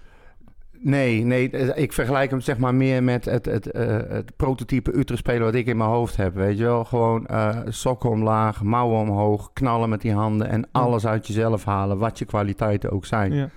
Nee, 0.83 1.23
nee, 1.23 1.49
eh, 1.49 1.83
ik 1.83 1.93
vergelijk 1.93 2.29
hem 2.29 2.39
zeg 2.41 2.57
maar 2.57 2.75
meer 2.75 3.03
met 3.03 3.25
het, 3.25 3.45
het, 3.45 3.71
eh, 3.71 3.97
het 4.07 4.35
prototype 4.35 4.97
Utrecht-speler 4.97 5.43
wat 5.43 5.53
ik 5.55 5.65
in 5.65 5.77
mijn 5.77 5.89
hoofd 5.89 6.15
heb. 6.17 6.33
Weet 6.35 6.57
je 6.57 6.63
wel, 6.63 6.83
gewoon 6.83 7.25
eh, 7.25 7.57
sokken 7.67 8.09
omlaag, 8.09 8.63
mouwen 8.63 8.99
omhoog, 8.99 9.53
knallen 9.53 9.89
met 9.89 10.01
die 10.01 10.13
handen 10.13 10.47
en 10.49 10.67
alles 10.71 11.07
uit 11.07 11.27
jezelf 11.27 11.65
halen, 11.65 11.97
wat 11.97 12.19
je 12.19 12.25
kwaliteiten 12.25 12.91
ook 12.91 13.05
zijn. 13.05 13.33
Ja. 13.33 13.49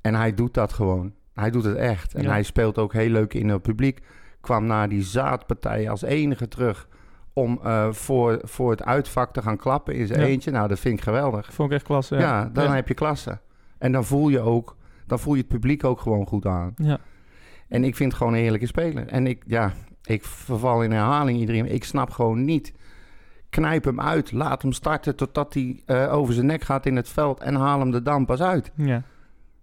En 0.00 0.14
hij 0.14 0.34
doet 0.34 0.54
dat 0.54 0.72
gewoon. 0.72 1.12
Hij 1.34 1.50
doet 1.50 1.64
het 1.64 1.76
echt. 1.76 2.14
En 2.14 2.22
Ja. 2.22 2.30
hij 2.30 2.42
speelt 2.42 2.78
ook 2.78 2.92
heel 2.92 3.10
leuk 3.10 3.34
in 3.34 3.48
het 3.48 3.62
publiek. 3.62 4.00
Kwam 4.40 4.66
na 4.66 4.86
die 4.86 5.02
zaadpartij 5.02 5.90
als 5.90 6.02
enige 6.02 6.48
terug 6.48 6.88
om 7.32 7.60
voor, 7.90 8.38
voor 8.42 8.70
het 8.70 8.84
uitvak 8.84 9.32
te 9.32 9.42
gaan 9.42 9.56
klappen 9.56 9.94
in 9.94 10.06
zijn 10.06 10.20
Ja. 10.20 10.26
eentje. 10.26 10.50
Nou, 10.50 10.68
dat 10.68 10.78
vind 10.78 10.98
ik 10.98 11.04
geweldig. 11.04 11.52
Vond 11.52 11.68
ik 11.70 11.74
echt 11.76 11.86
klasse. 11.86 12.16
Ja, 12.16 12.50
dan 12.52 12.72
heb 12.72 12.88
je 12.88 12.94
klasse. 12.94 13.38
En 13.78 13.92
dan 13.92 14.04
voel 14.04 14.28
je 14.28 14.40
ook, 14.40 14.76
dan 15.06 15.18
voel 15.18 15.34
je 15.34 15.40
het 15.40 15.48
publiek 15.48 15.84
ook 15.84 16.00
gewoon 16.00 16.26
goed 16.26 16.46
aan. 16.46 16.72
Ja. 16.76 16.98
En 17.68 17.84
ik 17.84 17.96
vind 17.96 18.08
het 18.10 18.18
gewoon 18.18 18.32
een 18.34 18.40
heerlijke 18.40 18.66
speler. 18.66 19.06
En 19.06 19.26
ik, 19.26 19.42
ja, 19.46 19.72
ik 20.04 20.24
verval 20.24 20.82
in 20.82 20.90
herhaling 20.90 21.38
iedereen. 21.38 21.72
Ik 21.74 21.84
snap 21.84 22.10
gewoon 22.10 22.44
niet. 22.44 22.72
Knijp 23.50 23.84
hem 23.84 24.00
uit. 24.00 24.32
Laat 24.32 24.62
hem 24.62 24.72
starten 24.72 25.16
totdat 25.16 25.54
hij 25.54 25.82
eh, 25.86 26.12
over 26.14 26.34
zijn 26.34 26.46
nek 26.46 26.62
gaat 26.62 26.86
in 26.86 26.96
het 26.96 27.08
veld. 27.08 27.40
En 27.40 27.54
haal 27.54 27.78
hem 27.80 27.94
er 27.94 28.02
dan 28.04 28.24
pas 28.24 28.40
uit. 28.40 28.70
Ja. 28.74 29.02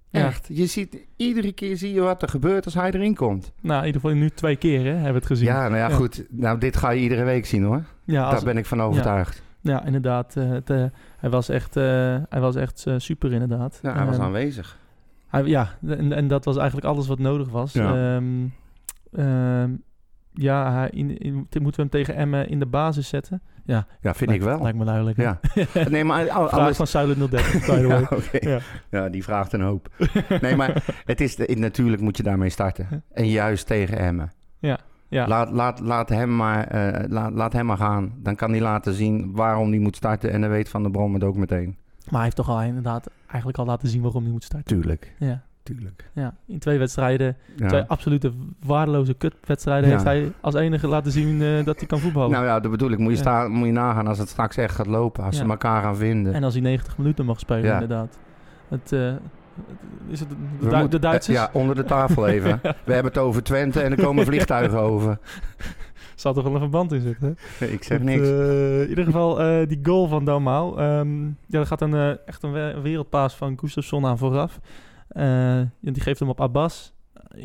Ja. 0.09 0.25
Echt. 0.25 0.47
Je 0.51 0.65
ziet, 0.65 0.97
iedere 1.15 1.51
keer 1.51 1.77
zie 1.77 1.93
je 1.93 2.01
wat 2.01 2.21
er 2.21 2.29
gebeurt 2.29 2.65
als 2.65 2.73
hij 2.73 2.91
erin 2.91 3.15
komt. 3.15 3.51
Nou, 3.61 3.79
in 3.79 3.85
ieder 3.85 4.01
geval 4.01 4.15
nu 4.17 4.29
twee 4.29 4.55
keer 4.55 4.79
hè, 4.79 4.91
hebben 4.91 5.07
we 5.11 5.17
het 5.17 5.25
gezien. 5.25 5.47
Ja, 5.47 5.61
nou 5.67 5.75
ja, 5.77 5.87
Ja. 5.89 5.95
goed. 5.95 6.25
Nou, 6.29 6.57
dit 6.57 6.77
ga 6.77 6.89
je 6.89 7.01
iedere 7.01 7.23
week 7.23 7.45
zien 7.45 7.63
hoor. 7.63 7.83
Ja, 8.03 8.29
Daar 8.31 8.43
ben 8.43 8.57
ik 8.57 8.65
van 8.65 8.81
overtuigd. 8.81 9.43
Ja, 9.61 9.85
inderdaad. 9.85 10.35
eh, 10.35 10.49
het, 10.49 10.69
eh, 10.69 10.85
hij 11.17 11.29
was 11.29 11.49
echt, 11.49 11.73
hij 11.73 12.39
was 12.39 12.55
echt 12.55 12.85
super, 12.97 13.31
inderdaad. 13.31 13.79
Ja, 13.81 13.93
hij 13.95 14.05
was 14.05 14.17
aanwezig. 14.19 14.77
Hij- 15.31 15.43
ja, 15.45 15.69
en, 15.87 16.11
en 16.13 16.27
dat 16.27 16.45
was 16.45 16.57
eigenlijk 16.57 16.87
alles 16.87 17.07
wat 17.07 17.19
nodig 17.19 17.49
was. 17.49 17.73
Ja. 17.73 18.15
Ehm, 18.15 18.45
ehm, 19.11 19.71
ja, 20.33 20.73
hij, 20.73 20.89
in, 20.89 21.17
in- 21.17 21.33
moeten 21.35 21.61
we 21.61 21.71
hem 21.75 21.89
tegen 21.89 22.15
Emmen 22.15 22.49
in 22.49 22.59
de 22.59 22.65
basis 22.65 23.07
zetten? 23.07 23.41
Ja, 23.65 23.85
Ja, 24.01 24.13
vind 24.13 24.29
lijkt, 24.29 24.45
ik 24.45 24.49
wel. 24.49 24.61
Lijkt 24.61 24.77
me 24.77 24.85
duidelijk. 24.85 25.17
Ja. 25.17 25.39
Nee, 25.89 26.03
maar 26.03 26.29
al- 26.29 26.47
Vraag 26.47 26.59
alles... 26.59 26.77
van 26.77 26.87
Silent 26.87 27.31
030, 27.31 27.51
by 27.51 27.59
the 27.79 27.87
way. 27.93 28.05
Ja. 28.31 28.49
Ja. 28.51 28.59
Ja, 28.89 29.09
die 29.09 29.23
vraagt 29.23 29.53
een 29.53 29.61
hoop. 29.61 29.89
Nee, 30.41 30.55
maar 30.55 30.83
het 31.05 31.21
is 31.21 31.35
de- 31.35 31.55
natuurlijk 31.59 32.01
moet 32.01 32.17
je 32.17 32.23
daarmee 32.23 32.49
starten. 32.49 33.03
En 33.13 33.27
juist 33.27 33.67
tegen 33.67 33.97
Emmen. 33.97 34.31
Ja, 34.59 34.79
Laat, 35.27 35.51
laat, 35.51 35.79
laat, 35.79 36.09
hem 36.09 36.35
maar, 36.35 36.67
eh, 36.67 37.09
laat, 37.09 37.33
laat 37.33 37.53
hem 37.53 37.65
maar 37.65 37.77
gaan. 37.77 38.13
Dan 38.17 38.35
kan 38.35 38.51
hij 38.51 38.61
laten 38.61 38.93
zien 38.93 39.31
waarom 39.35 39.69
hij 39.69 39.79
moet 39.79 39.95
starten. 39.95 40.31
En 40.31 40.41
dan 40.41 40.49
weet 40.49 40.69
Van 40.69 40.81
der 40.81 40.91
Brom 40.91 41.13
het 41.13 41.23
ook 41.23 41.35
meteen. 41.35 41.77
Maar 42.11 42.21
hij 42.21 42.23
heeft 42.23 42.35
toch 42.35 42.49
al 42.49 42.61
inderdaad 42.61 43.07
eigenlijk 43.27 43.57
al 43.57 43.65
laten 43.65 43.87
zien 43.89 44.01
waarom 44.01 44.23
hij 44.23 44.31
moet 44.31 44.43
starten. 44.43 44.75
Tuurlijk, 44.75 45.13
Ja, 45.19 45.41
tuurlijk. 45.63 46.09
ja. 46.13 46.35
in 46.47 46.59
twee 46.59 46.77
wedstrijden, 46.77 47.37
Ja. 47.55 47.67
twee 47.67 47.83
absolute 47.87 48.31
waardeloze 48.65 49.13
kutwedstrijden, 49.13 49.85
Ja. 49.89 49.93
heeft 49.95 50.05
hij 50.07 50.31
als 50.41 50.53
enige 50.55 50.87
laten 50.87 51.11
zien 51.11 51.41
eh, 51.41 51.65
dat 51.65 51.77
hij 51.77 51.87
kan 51.87 51.99
voetballen. 51.99 52.31
Nou 52.31 52.45
ja, 52.45 52.59
dat 52.59 52.71
bedoel 52.71 52.91
ik. 52.91 52.97
Moet 52.97 53.09
je, 53.11 53.15
Ja. 53.15 53.21
staan, 53.21 53.51
moet 53.51 53.65
je 53.67 53.73
nagaan 53.73 54.07
als 54.07 54.17
het 54.17 54.29
straks 54.29 54.57
echt 54.57 54.75
gaat 54.75 54.87
lopen. 54.87 55.23
Als 55.23 55.37
ze 55.37 55.43
elkaar 55.43 55.81
gaan 55.81 55.95
vinden. 55.95 56.33
En 56.33 56.43
als 56.43 56.53
hij 56.53 56.61
90 56.63 56.97
minuten 56.97 57.25
mag 57.25 57.39
spelen, 57.39 57.73
inderdaad. 57.73 58.17
Het, 58.67 58.91
eh, 58.91 59.07
is 60.07 60.19
het 60.19 60.29
de, 60.29 60.35
Du- 60.59 60.65
moeten- 60.65 60.89
de 60.89 60.99
Duitsers? 60.99 61.37
eh, 61.37 61.43
ja, 61.43 61.49
onder 61.59 61.75
de 61.75 61.83
tafel 61.83 62.27
even. 62.27 62.59
We 62.85 62.93
hebben 62.93 63.11
het 63.11 63.21
over 63.21 63.43
Twente 63.43 63.81
en 63.81 63.91
er 63.91 64.03
komen 64.03 64.25
vliegtuigen 64.31 64.79
over. 64.79 65.17
Zal 66.21 66.33
toch 66.33 66.43
wel 66.43 66.53
een 66.53 66.59
verband 66.59 66.91
in 66.91 67.01
zitten? 67.01 67.37
hè? 67.57 67.65
Ik 67.65 67.83
zeg 67.83 67.99
niks. 68.01 68.27
eh, 68.27 68.81
in 68.81 68.89
ieder 68.89 69.05
geval, 69.05 69.41
eh, 69.41 69.67
die 69.67 69.79
goal 69.83 70.07
van 70.07 70.25
Dalmau. 70.25 70.79
ehm 70.79 71.25
ja, 71.25 71.59
er 71.59 71.65
gaat 71.65 71.81
een, 71.81 71.93
eh, 71.93 72.27
echt 72.27 72.43
een 72.43 72.51
we- 72.51 72.79
wereldpaas 72.81 73.35
van 73.35 73.59
Gustafsson 73.59 74.05
aan 74.05 74.17
vooraf. 74.17 74.59
Die 75.81 76.01
geeft 76.01 76.19
hem 76.19 76.29
op 76.29 76.41
Abbas. 76.41 76.93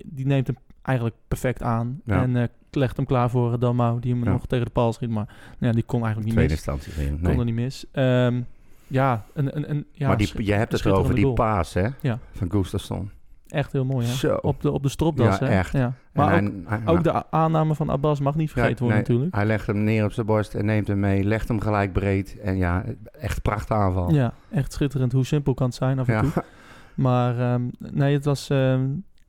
Die 0.05 0.27
neemt 0.27 0.47
hem 0.47 0.57
eigenlijk 0.83 1.17
perfect 1.29 1.63
aan. 1.63 2.01
Ja. 2.05 2.23
En 2.23 2.33
legde 2.71 2.97
hem 2.97 3.07
klaar 3.07 3.31
voor 3.31 3.59
Dalmau, 3.59 4.01
die 4.01 4.13
hem 4.15 4.25
Ja. 4.25 4.31
nog 4.31 4.47
tegen 4.47 4.65
de 4.65 4.71
paal 4.71 4.93
schiet. 4.93 5.11
Maar 5.11 5.29
ja, 5.59 5.73
die 5.73 5.83
kon 5.83 6.05
eigenlijk 6.05 6.25
niet 6.25 6.35
Tweede 6.35 6.55
mis. 6.55 6.67
instantie 6.67 6.93
erin. 7.03 7.15
Kon 7.21 7.29
Nee. 7.31 7.39
er 7.39 7.45
niet 7.45 7.55
mis. 7.55 7.85
Ehm, 7.93 8.41
ja, 8.87 9.25
een, 9.35 9.57
een, 9.57 9.71
een, 9.71 9.87
ja, 9.93 10.09
maar 10.09 10.17
die, 10.17 10.45
je 10.45 10.53
hebt 10.53 10.73
het 10.73 10.87
over 10.87 11.15
die 11.15 11.33
paas, 11.33 11.75
hè? 11.75 11.87
Ja. 12.01 12.19
Van 12.33 12.51
Gustafsson. 12.51 13.11
Echt 13.49 13.73
heel 13.73 13.85
mooi, 13.85 14.07
hè? 14.07 14.13
Zo. 14.13 14.35
Op 14.35 14.61
de, 14.61 14.71
op 14.71 14.83
de 14.83 14.89
stropdas, 14.89 15.39
Ja, 15.39 15.47
hè? 15.47 15.53
echt. 15.59 15.73
Ja. 15.73 15.93
Maar 16.13 16.27
ook, 16.33 16.39
En 16.39 16.65
hij, 16.67 16.79
hij- 16.85 16.95
ook 16.95 17.05
de 17.05 17.31
aanname 17.31 17.75
van 17.75 17.91
Abbas 17.91 18.21
mag 18.21 18.35
niet 18.35 18.51
vergeten 18.51 18.75
Ja, 18.75 18.81
worden 18.83 18.97
nee, 18.99 19.07
natuurlijk. 19.07 19.35
Hij 19.35 19.47
legt 19.47 19.67
hem 19.67 19.85
neer 19.85 20.05
op 20.05 20.13
zijn 20.13 20.27
borst 20.27 20.55
en 20.55 20.65
neemt 20.65 20.89
hem 20.89 21.01
mee. 21.01 21.25
Legt 21.25 21.49
hem 21.49 21.61
gelijk 21.61 21.93
breed. 21.93 22.39
En 22.41 22.57
ja, 22.57 22.85
echt 23.21 23.43
prachtig 23.43 23.77
aanval. 23.77 24.11
Ja, 24.13 24.33
echt 24.51 24.73
schitterend 24.73 25.13
hoe 25.13 25.25
simpel 25.25 25.55
kan 25.55 25.67
het 25.67 25.75
zijn 25.75 25.99
af 25.99 26.09
en 26.09 26.21
toe. 26.21 26.43
Maar 26.95 27.39
ehm, 27.39 27.63
nee, 27.79 28.15
het 28.15 28.25
was, 28.25 28.51
ehm, 28.51 28.87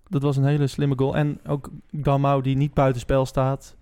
dat 0.07 0.21
was 0.21 0.37
een 0.37 0.43
hele 0.45 0.67
slimme 0.67 0.95
goal. 0.97 1.15
En 1.15 1.39
ook 1.47 1.69
Dalmau 1.91 2.41
die 2.41 2.55
niet 2.57 2.73
buitenspel 2.73 3.25
staat. 3.25 3.75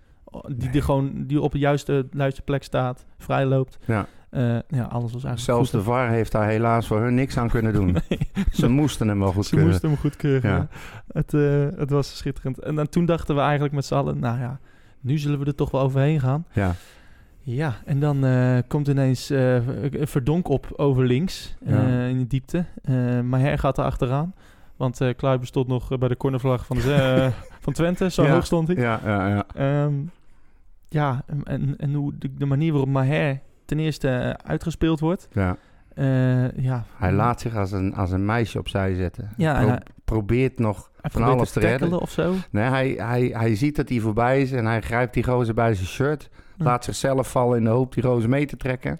Die, 0.56 0.70
die, 0.70 0.82
gewoon, 0.82 1.24
die 1.26 1.40
op 1.40 1.52
de 1.52 1.58
juiste, 1.58 2.06
juiste 2.10 2.42
plek 2.42 2.62
staat, 2.62 3.04
vrij 3.18 3.44
loopt. 3.44 3.78
Ja. 3.84 4.06
Eh, 4.30 4.42
ja, 4.68 4.82
alles 4.84 5.12
was 5.12 5.24
eigenlijk 5.24 5.38
Zelfs 5.40 5.70
de. 5.70 5.82
VAR 5.82 6.08
heeft 6.10 6.32
daar 6.32 6.46
helaas 6.48 6.86
voor 6.86 7.00
hun 7.00 7.14
niks 7.14 7.36
aan 7.38 7.48
kunnen 7.48 7.72
doen. 7.72 7.92
Nee. 8.08 8.18
Ze 8.52 8.68
moesten 8.68 9.08
hem 9.08 9.18
wel 9.18 9.32
goed 9.32 9.46
Ze 9.46 9.56
moesten 9.58 9.88
hem 9.88 9.98
goedkeuren. 9.98 10.50
Ja. 10.50 10.68
Het, 11.12 11.34
eh, 11.34 11.66
het 11.78 11.90
was 11.90 12.16
schitterend. 12.16 12.58
En 12.58 12.74
dan, 12.74 12.88
toen 12.88 13.06
dachten 13.06 13.34
we 13.34 13.40
eigenlijk 13.40 13.74
met 13.74 13.84
z'n 13.84 13.94
allen, 13.94 14.18
nou 14.18 14.38
ja, 14.40 14.58
nu 15.00 15.18
zullen 15.18 15.38
we 15.38 15.44
er 15.44 15.54
toch 15.54 15.70
wel 15.70 15.80
overheen 15.80 16.20
gaan. 16.20 16.46
Ja. 16.52 16.74
Ja, 17.40 17.74
en 17.84 18.00
dan 18.00 18.24
eh, 18.24 18.58
komt 18.68 18.88
ineens 18.88 19.28
een 19.28 20.06
verdonk 20.08 20.48
op 20.48 20.66
over 20.76 21.04
links 21.04 21.54
Ja. 21.64 22.04
in 22.06 22.18
de 22.18 22.26
diepte. 22.26 22.64
Maar 23.24 23.40
Her 23.40 23.58
gaat 23.58 23.78
er 23.78 23.84
achteraan. 23.84 24.34
Want 24.76 25.00
eh 25.00 25.14
Kluiber 25.16 25.46
stond 25.46 25.66
nog 25.68 25.98
bij 25.98 26.08
de 26.08 26.16
cornervlag 26.16 26.66
van, 26.66 26.76
de, 26.76 27.30
van 27.64 27.72
Twente. 27.72 28.10
Zo 28.10 28.22
Ja. 28.22 28.32
hoog 28.32 28.46
stond 28.46 28.68
hij. 28.68 28.76
Ja, 28.76 29.00
ja, 29.04 29.28
ja. 29.28 29.44
Ehm, 29.54 29.94
ja, 30.88 31.22
en, 31.44 31.74
en 31.78 31.94
hoe 31.94 32.12
de, 32.18 32.34
de 32.34 32.46
manier 32.46 32.70
waarop 32.72 32.90
Maher 32.90 33.40
ten 33.66 33.78
eerste 33.78 34.08
eh, 34.08 34.30
uitgespeeld 34.50 35.00
wordt. 35.00 35.28
ja. 35.32 35.56
eh, 35.94 36.50
ja, 36.56 36.84
Hij 36.96 37.12
laat 37.12 37.40
zich 37.40 37.56
als 37.56 37.72
een, 37.72 37.94
als 37.94 38.10
een 38.10 38.24
meisje 38.24 38.58
opzij 38.58 38.94
zetten. 38.94 39.30
Ja, 39.36 39.58
Pro- 39.58 39.68
hij- 39.68 39.82
probeert 40.04 40.58
nog 40.58 40.76
hij 41.00 41.10
van 41.10 41.20
probeert 41.20 41.36
alles 41.36 41.50
te 41.52 41.60
redden. 41.60 42.00
of 42.00 42.10
zo. 42.10 42.34
Nee, 42.50 42.64
hij, 42.68 42.88
hij, 42.98 43.30
hij 43.32 43.54
ziet 43.56 43.76
dat 43.76 43.88
hij 43.88 43.98
voorbij 44.00 44.40
is 44.42 44.52
en 44.52 44.66
hij 44.66 44.80
grijpt 44.80 45.14
die 45.14 45.24
gozer 45.24 45.54
bij 45.54 45.74
zijn 45.74 45.86
shirt. 45.86 46.28
Hm. 46.56 46.62
Laat 46.62 46.84
zichzelf 46.84 47.30
vallen 47.30 47.58
in 47.58 47.64
de 47.64 47.70
hoop 47.70 47.94
die 47.94 48.02
gozer 48.02 48.28
mee 48.28 48.46
te 48.46 48.56
trekken. 48.56 48.98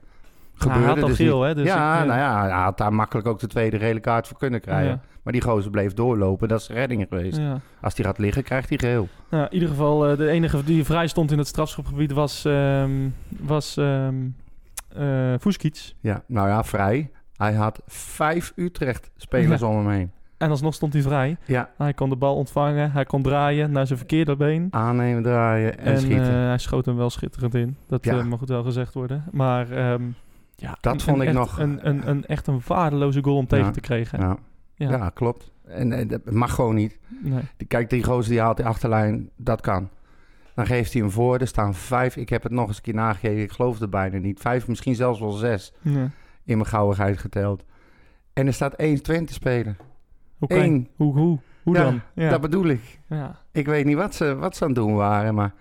hij 0.58 0.82
had 0.82 1.02
al 1.02 1.08
dus 1.08 1.16
geel, 1.16 1.42
hè, 1.42 1.54
dus 1.54 1.66
ja, 1.66 2.00
ik, 2.00 2.06
nou 2.06 2.18
ja, 2.18 2.40
hij 2.42 2.50
had 2.50 2.78
daar 2.78 2.92
makkelijk 2.94 3.26
ook 3.26 3.38
de 3.40 3.46
tweede 3.46 3.78
gele 3.78 4.00
kaart 4.00 4.28
voor 4.28 4.38
kunnen 4.38 4.60
krijgen. 4.60 4.90
Ja. 4.90 5.00
Maar 5.22 5.32
die 5.32 5.42
gozer 5.42 5.70
bleef 5.70 5.92
doorlopen. 5.94 6.48
Dat 6.48 6.60
is 6.60 6.68
redding 6.68 7.06
geweest. 7.08 7.38
Ja. 7.38 7.60
Als 7.80 7.96
hij 7.96 8.04
gaat 8.04 8.18
liggen, 8.18 8.42
krijgt 8.42 8.68
hij 8.68 8.78
geel. 8.78 9.08
Nou, 9.30 9.44
in 9.44 9.52
ieder 9.52 9.68
geval, 9.68 10.06
eh, 10.08 10.16
de 10.16 10.28
enige 10.28 10.64
die 10.64 10.84
vrij 10.84 11.06
stond 11.06 11.30
in 11.32 11.38
het 11.38 11.46
strafschopgebied 11.46 12.12
was, 12.12 12.44
ehm 12.44 12.90
was 13.28 13.76
ehm 13.76 14.14
Fuskic. 15.40 15.92
Ja, 16.00 16.22
nou 16.26 16.48
ja, 16.48 16.64
vrij. 16.64 17.10
Hij 17.36 17.52
had 17.54 17.82
vijf 17.86 18.52
Utrecht-spelers 18.56 19.62
om 19.62 19.76
hem 19.76 19.88
heen. 19.88 20.10
En 20.36 20.50
alsnog 20.50 20.74
stond 20.74 20.92
hij 20.92 21.02
vrij. 21.02 21.36
Ja, 21.44 21.70
Hij 21.76 21.94
kon 21.94 22.08
de 22.08 22.16
bal 22.16 22.36
ontvangen, 22.36 22.92
hij 22.92 23.04
kon 23.04 23.22
draaien 23.22 23.70
naar 23.70 23.86
zijn 23.86 23.98
verkeerde 23.98 24.36
been. 24.36 24.66
aannemen, 24.70 25.22
draaien 25.22 25.78
en, 25.78 25.84
En, 25.92 26.00
schieten. 26.00 26.26
eh, 26.34 26.46
hij 26.46 26.58
schoot 26.58 26.86
hem 26.86 26.96
wel 26.96 27.10
schitterend 27.10 27.54
in. 27.54 27.76
Dat 27.88 28.04
Ja. 28.04 28.18
eh, 28.18 28.24
mag 28.24 28.40
het 28.40 28.48
wel 28.48 28.62
gezegd 28.62 28.94
worden. 28.94 29.24
Maar 29.32 29.70
ehm, 29.70 30.02
ja, 30.56 30.76
Dat 30.80 30.92
een- 30.94 31.00
vond 31.00 31.16
een 31.16 31.22
ik 31.22 31.28
echt, 31.28 31.36
nog- 31.38 31.58
Een, 31.58 31.88
een, 31.88 32.08
een, 32.08 32.26
echt 32.26 32.46
een 32.46 32.60
waardeloze 32.66 33.22
goal 33.22 33.36
om 33.36 33.46
tegen 33.46 33.72
te 33.72 33.80
krijgen. 33.80 34.38
ja. 34.76 35.10
Klopt. 35.10 35.50
En 35.66 36.08
dat 36.08 36.30
mag 36.30 36.54
gewoon 36.54 36.74
niet. 36.74 36.98
Nee. 37.22 37.40
Die- 37.56 37.66
Kijk, 37.66 37.90
die 37.90 38.04
gozer 38.04 38.30
die 38.30 38.40
haalt 38.40 38.56
de 38.56 38.64
achterlijn, 38.64 39.30
dat 39.36 39.60
kan. 39.60 39.88
Dan 40.56 40.66
geeft 40.66 40.92
hij 40.92 41.02
hem 41.02 41.10
voor. 41.10 41.38
Er 41.38 41.46
staan 41.46 41.74
vijf. 41.74 42.16
Ik 42.16 42.28
heb 42.28 42.42
het 42.42 42.52
nog 42.52 42.66
eens 42.68 42.76
een 42.76 42.82
keer 42.82 42.94
nagekeken. 42.94 43.42
Ik 43.42 43.52
geloof 43.52 43.78
het 43.78 43.90
bijna 43.90 44.18
niet. 44.18 44.40
Vijf, 44.40 44.68
misschien 44.68 44.94
zelfs 44.94 45.20
wel 45.20 45.30
zes 45.30 45.72
Ja. 45.80 46.10
in 46.44 46.56
mijn 46.56 46.66
gauwigheid 46.66 47.18
geteld. 47.18 47.64
En 48.32 48.46
er 48.46 48.52
staat 48.54 48.74
één 48.74 49.02
Twente 49.02 49.32
speler. 49.32 49.76
Eén. 50.40 50.88
Hoe, 50.96 51.18
hoe, 51.18 51.38
hoe 51.62 51.74
Ja, 51.76 51.82
dan? 51.84 52.00
Ja. 52.14 52.30
Dat 52.30 52.40
bedoel 52.40 52.64
ik. 52.66 53.00
ja. 53.08 53.40
Ik 53.52 53.66
weet 53.66 53.84
niet 53.84 53.96
wat 53.96 54.14
ze, 54.14 54.34
wat 54.34 54.56
ze 54.56 54.62
aan 54.62 54.68
het 54.70 54.78
doen 54.78 54.94
waren, 54.94 55.34
maar 55.34 55.54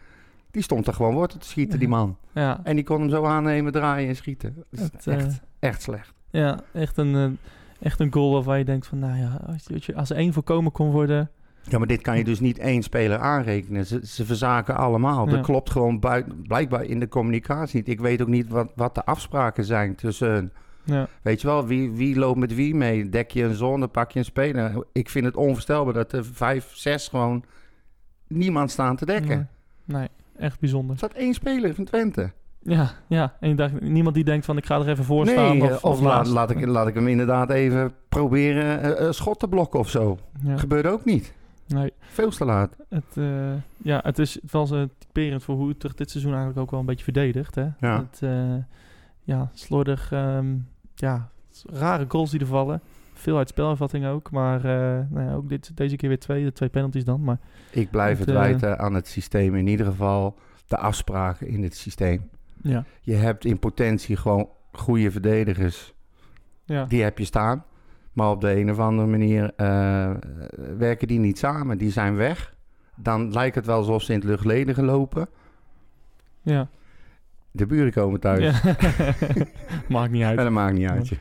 die 0.52 0.62
stond 0.64 0.88
er 0.88 0.94
gewoon 0.94 1.14
wortel 1.14 1.40
te 1.40 1.48
schieten, 1.48 1.80
die 1.80 1.88
man. 1.88 2.18
Ja. 2.34 2.60
En 2.64 2.76
die 2.76 2.86
kon 2.86 3.00
hem 3.00 3.10
zo 3.10 3.26
aannemen, 3.26 3.72
draaien 3.72 4.10
en 4.10 4.16
schieten. 4.16 4.64
Is 4.72 4.80
Het, 4.80 5.08
eh, 5.08 5.14
echt, 5.16 5.42
echt 5.60 5.82
slecht. 5.82 6.14
Ja, 6.30 6.60
echt 6.74 6.98
een, 6.98 7.16
eh, 7.16 7.30
echt 7.88 8.00
een 8.00 8.14
goal 8.14 8.34
waarvan 8.34 8.58
je 8.58 8.66
denkt 8.66 8.88
van, 8.88 9.00
nou 9.00 9.18
ja, 9.18 9.42
als, 9.48 9.64
je- 9.68 9.74
als 9.74 9.86
je- 9.86 9.96
als 9.96 10.10
er 10.10 10.16
één 10.16 10.34
voorkomen 10.34 10.72
kon 10.72 10.92
worden... 10.92 11.30
Ja, 11.70 11.78
maar 11.78 11.88
dit 11.88 12.02
kan 12.02 12.18
je 12.18 12.24
dus 12.24 12.40
niet 12.40 12.60
één 12.60 12.84
speler 12.84 13.18
aanrekenen. 13.18 13.86
Ze, 13.86 14.00
ze 14.04 14.26
verzaken 14.26 14.76
allemaal. 14.78 15.26
Ja. 15.26 15.32
Dat 15.32 15.46
klopt 15.46 15.70
gewoon 15.70 16.00
buiten, 16.00 16.42
blijkbaar 16.42 16.84
in 16.84 17.00
de 17.00 17.08
communicatie 17.08 17.78
niet. 17.78 17.88
Ik 17.88 18.00
weet 18.00 18.22
ook 18.22 18.28
niet 18.28 18.48
wat, 18.48 18.72
wat 18.76 18.96
de 18.96 19.06
afspraken 19.06 19.64
zijn 19.64 19.96
tussen. 19.96 20.52
Ja, 20.84 21.08
Weet 21.22 21.42
je 21.42 21.48
wel, 21.48 21.68
wie, 21.68 21.92
wie 21.92 22.20
loopt 22.20 22.40
met 22.40 22.56
wie 22.56 22.76
mee? 22.76 23.10
Dek 23.10 23.32
je 23.32 23.44
een 23.44 23.56
zone, 23.56 23.88
pak 23.88 24.12
je 24.12 24.20
een 24.20 24.26
speler. 24.26 24.86
Ik 24.92 25.10
vind 25.10 25.26
het 25.26 25.36
onvoorstelbaar 25.36 25.94
dat 25.94 26.12
er 26.12 26.26
vijf, 26.26 26.72
zes 26.74 27.08
gewoon 27.08 27.44
niemand 28.28 28.72
staan 28.72 28.96
te 28.96 29.06
dekken. 29.06 29.50
nee, 29.86 29.98
nee, 30.00 30.08
echt 30.38 30.60
bijzonder. 30.60 30.92
Er 30.92 30.98
staat 30.98 31.14
één 31.14 31.34
speler 31.34 31.76
van 31.76 31.84
Twente. 31.84 32.32
Ja, 32.62 32.92
ja, 33.08 33.36
en 33.40 33.50
je 33.50 33.56
dacht, 33.56 33.82
niemand 33.82 34.16
die 34.16 34.24
denkt 34.24 34.46
van, 34.46 34.58
ik 34.58 34.66
ga 34.66 34.80
er 34.80 34.90
even 34.90 35.04
voor 35.04 35.28
staan. 35.28 35.58
nee, 35.58 35.84
of, 35.84 36.02
laat, 36.02 36.50
ik, 36.52 36.66
laat 36.66 36.88
ik 36.88 36.94
hem 36.94 37.08
inderdaad 37.08 37.50
even 37.50 37.94
proberen 38.10 38.82
eh, 38.82 39.06
een 39.06 39.14
schot 39.14 39.40
te 39.40 39.48
blokken 39.48 39.80
of 39.80 39.90
zo. 39.90 40.18
Ja, 40.44 40.58
Gebeurt 40.58 40.88
ook 40.88 41.06
niet. 41.06 41.34
Nee, 41.68 41.94
Veel 42.00 42.30
te 42.30 42.46
laat. 42.46 42.76
het, 42.90 43.18
eh, 43.18 43.54
ja, 43.78 44.00
het 44.04 44.20
is 44.20 44.34
het 44.42 44.52
was 44.52 44.70
een 44.72 44.92
typerend 44.98 45.44
voor 45.44 45.56
hoe 45.56 45.70
Utrecht 45.70 45.98
dit 45.98 46.10
seizoen 46.12 46.32
eigenlijk 46.32 46.62
ook 46.62 46.72
wel 46.72 46.80
een 46.80 46.86
beetje 46.86 47.04
verdedigt. 47.04 47.56
Hè? 47.56 47.68
Ja. 47.80 47.98
Het, 48.10 48.22
eh, 48.22 48.56
ja, 49.24 49.50
slordig, 49.54 50.12
ehm, 50.12 50.56
ja, 50.96 51.30
rare 51.66 52.06
goals 52.08 52.32
die 52.32 52.40
er 52.40 52.46
vallen. 52.46 52.82
Veel 53.14 53.38
uit 53.38 53.50
spelervatting 53.50 54.06
ook, 54.06 54.32
maar 54.32 54.62
nou 55.10 55.26
ja, 55.26 55.34
ook 55.34 55.50
dit, 55.50 55.78
deze 55.78 55.96
keer 55.96 56.10
weer 56.10 56.20
twee, 56.20 56.44
de 56.44 56.52
twee 56.54 56.70
penalties 56.70 57.04
dan. 57.06 57.24
Maar 57.24 57.38
Ik 57.72 57.90
blijf 57.92 58.18
Het, 58.18 58.28
het 58.28 58.36
wijten 58.36 58.80
aan 58.80 58.94
het 58.94 59.08
systeem. 59.08 59.56
In 59.56 59.68
ieder 59.68 59.86
geval 59.86 60.36
de 60.68 60.78
afspraken 60.78 61.48
in 61.48 61.64
het 61.64 61.76
systeem. 61.76 62.30
ja, 62.62 62.86
Je 63.02 63.14
hebt 63.14 63.46
in 63.46 63.60
potentie 63.60 64.16
gewoon 64.16 64.50
goede 64.72 65.12
verdedigers. 65.12 65.94
ja, 66.64 66.86
Die 66.86 67.04
heb 67.04 67.18
je 67.18 67.26
staan. 67.26 67.64
Maar 68.16 68.30
op 68.30 68.42
de 68.42 68.60
een 68.60 68.72
of 68.72 68.80
andere 68.80 69.08
manier 69.08 69.54
eh, 69.56 70.12
werken 70.78 71.08
die 71.08 71.20
niet 71.20 71.38
samen. 71.38 71.78
Die 71.78 71.92
zijn 71.92 72.16
weg. 72.16 72.56
Dan 72.96 73.32
lijkt 73.32 73.56
het 73.56 73.66
wel 73.66 73.78
alsof 73.78 74.02
ze 74.02 74.14
in 74.14 74.20
het 74.20 74.28
luchtleden 74.28 74.86
lopen. 74.86 75.28
ja. 76.42 76.68
De 77.52 77.66
buren 77.66 77.92
komen 77.92 78.20
thuis. 78.20 78.62
ja. 78.62 78.76
Maakt 79.90 80.12
niet 80.12 80.24
uit. 80.24 80.38
Dat 80.38 80.52
maakt 80.52 80.74
niet 80.74 80.90
uit. 80.90 81.12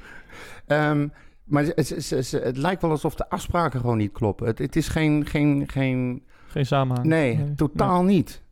Ehm, 0.67 1.09
maar 1.45 1.65
het 1.65 2.57
lijkt 2.57 2.83
wel 2.83 2.91
alsof 2.91 3.15
de 3.15 3.29
afspraken 3.29 3.81
gewoon 3.81 3.99
niet 3.99 4.13
kloppen. 4.13 4.47
Het, 4.47 4.59
het 4.59 4.77
is 4.77 4.89
geen, 4.89 5.27
geen, 5.27 5.65
geen... 5.69 6.23
Geen 6.47 6.67
samenhang. 6.67 7.07
Nee, 7.07 7.55
totaal 7.57 8.03
niet. 8.03 8.43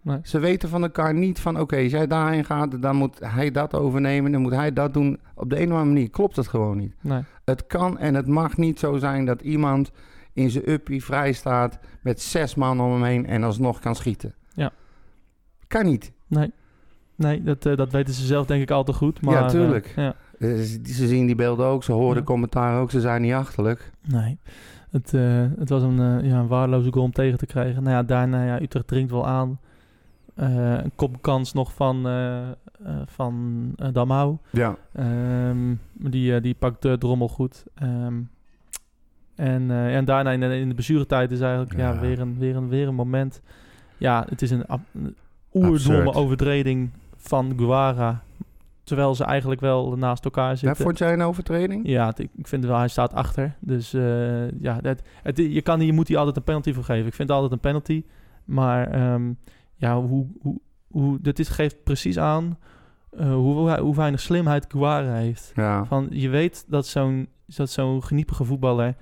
Nee. 0.00 0.18
Ze 0.22 0.38
weten 0.38 0.68
van 0.68 0.82
elkaar 0.82 1.14
niet 1.14 1.40
van... 1.40 1.60
Oké, 1.60 1.76
als 1.76 1.90
jij 1.90 2.06
daarheen 2.06 2.44
gaat, 2.44 2.82
dan 2.82 2.96
moet 2.96 3.18
hij 3.20 3.50
dat 3.50 3.74
overnemen. 3.74 4.32
Dan 4.32 4.40
moet 4.40 4.52
hij 4.52 4.72
dat 4.72 4.94
doen. 4.94 5.20
Op 5.34 5.50
de 5.50 5.56
een 5.56 5.66
of 5.66 5.70
andere 5.70 5.92
manier 5.92 6.10
klopt 6.10 6.36
het 6.36 6.48
gewoon 6.48 6.76
niet. 6.76 6.94
Nee. 7.00 7.22
Het 7.44 7.66
kan 7.66 7.98
en 7.98 8.14
het 8.14 8.26
mag 8.26 8.56
niet 8.56 8.78
zo 8.78 8.96
zijn 8.96 9.24
dat 9.24 9.42
iemand 9.42 9.90
in 10.32 10.50
zijn 10.50 10.70
uppie 10.70 11.04
vrij 11.04 11.32
staat... 11.32 11.78
met 12.02 12.20
zes 12.20 12.54
man 12.54 12.80
om 12.80 12.92
hem 12.92 13.02
heen 13.02 13.26
en 13.26 13.42
alsnog 13.42 13.78
kan 13.80 13.94
schieten. 13.94 14.34
Ja. 14.54 14.70
Kan 15.66 15.84
niet. 15.84 16.12
Nee, 16.26 16.52
nee 17.16 17.42
dat, 17.42 17.66
eh, 17.66 17.76
dat 17.76 17.92
weten 17.92 18.14
ze 18.14 18.26
zelf 18.26 18.46
denk 18.46 18.62
ik 18.62 18.70
al 18.70 18.84
te 18.84 18.92
goed. 18.92 19.20
Maar, 19.22 19.34
Ja, 19.34 19.48
tuurlijk. 19.48 19.86
eh, 19.86 20.04
ja. 20.04 20.14
Eh, 20.38 20.48
Ze 20.56 20.80
ze 20.84 21.06
zien 21.08 21.26
die 21.26 21.34
beelden 21.34 21.66
ook, 21.66 21.84
ze 21.84 21.92
horen 21.92 22.14
Ja. 22.14 22.20
de 22.20 22.26
commentaar 22.26 22.80
ook, 22.80 22.90
ze 22.90 23.00
zijn 23.00 23.22
niet 23.22 23.32
achterlijk. 23.32 23.90
Nee, 24.08 24.38
het, 24.90 25.10
het 25.58 25.68
was 25.68 25.82
een, 25.82 26.24
ja, 26.26 26.38
een 26.38 26.46
waardeloze 26.46 26.92
goal 26.92 27.04
om 27.04 27.12
tegen 27.12 27.38
te 27.38 27.46
krijgen. 27.46 27.82
Nou 27.82 27.94
ja, 27.96 28.02
daarna, 28.02 28.44
ja, 28.44 28.60
Utrecht 28.62 28.86
dringt 28.86 29.10
wel 29.10 29.26
aan. 29.26 29.60
Een 30.34 30.92
kopkans 30.94 31.52
nog 31.52 31.72
van, 31.74 32.02
eh 32.84 32.96
van 33.06 33.72
eh, 33.76 33.88
Damau. 33.92 34.36
Ja. 34.50 34.76
Ehm, 34.92 35.74
die, 35.92 36.34
eh, 36.34 36.42
die 36.42 36.54
pakt 36.54 36.82
de 36.82 36.98
drommel 36.98 37.28
goed. 37.28 37.64
Ehm, 37.74 38.20
en, 39.34 39.70
en 39.70 40.04
daarna 40.04 40.30
in 40.30 40.40
de, 40.40 40.58
in 40.58 40.68
de 40.68 40.74
blessuretijd 40.74 41.30
is 41.30 41.40
eigenlijk 41.40 41.76
ja. 41.76 41.92
Ja. 41.92 42.00
weer, 42.00 42.20
een, 42.20 42.38
weer, 42.38 42.56
een, 42.56 42.68
weer 42.68 42.88
een 42.88 42.94
moment. 42.94 43.42
Ja, 43.96 44.26
het 44.28 44.42
is 44.42 44.50
een, 44.50 44.64
een 44.92 45.16
oerdomme 45.52 46.12
overtreding 46.12 46.90
van 47.16 47.52
Guara. 47.56 48.22
Terwijl 48.84 49.14
ze 49.14 49.24
eigenlijk 49.24 49.60
wel 49.60 49.96
naast 49.96 50.24
elkaar 50.24 50.50
Ja, 50.50 50.56
zitten. 50.56 50.84
vond 50.84 50.98
jij 50.98 51.12
een 51.12 51.22
overtreding? 51.22 51.88
Ja, 51.88 52.12
ik 52.16 52.46
vind 52.46 52.64
wel, 52.64 52.78
hij 52.78 52.88
staat 52.88 53.12
achter. 53.12 53.56
Dus 53.60 53.90
ja, 54.60 54.78
het, 54.82 55.02
het, 55.22 55.36
je, 55.36 55.62
kan, 55.62 55.80
je 55.80 55.92
moet 55.92 56.08
hier 56.08 56.18
altijd 56.18 56.36
een 56.36 56.42
penalty 56.42 56.72
voor 56.72 56.84
geven. 56.84 57.06
Ik 57.06 57.14
vind 57.14 57.28
het 57.28 57.36
altijd 57.36 57.52
een 57.52 57.68
penalty. 57.68 58.04
Maar 58.44 58.90
ehm, 58.90 59.32
ja, 59.76 60.00
hoe, 60.00 60.26
hoe, 60.40 60.60
hoe, 60.94 61.18
dit 61.20 61.38
is, 61.38 61.48
geeft 61.48 61.82
precies 61.84 62.18
aan 62.18 62.58
eh, 63.10 63.32
hoe, 63.34 63.78
hoe 63.80 63.96
weinig 63.96 64.20
slimheid 64.20 64.66
Guara 64.68 65.14
heeft. 65.14 65.52
Ja. 65.54 65.84
Van, 65.84 66.06
je 66.10 66.28
weet 66.28 66.64
dat 66.68 66.86
zo'n 66.86 67.28
dat 67.46 67.70
zo'n 67.70 68.02
geniepige 68.04 68.44
voetballer 68.44 68.94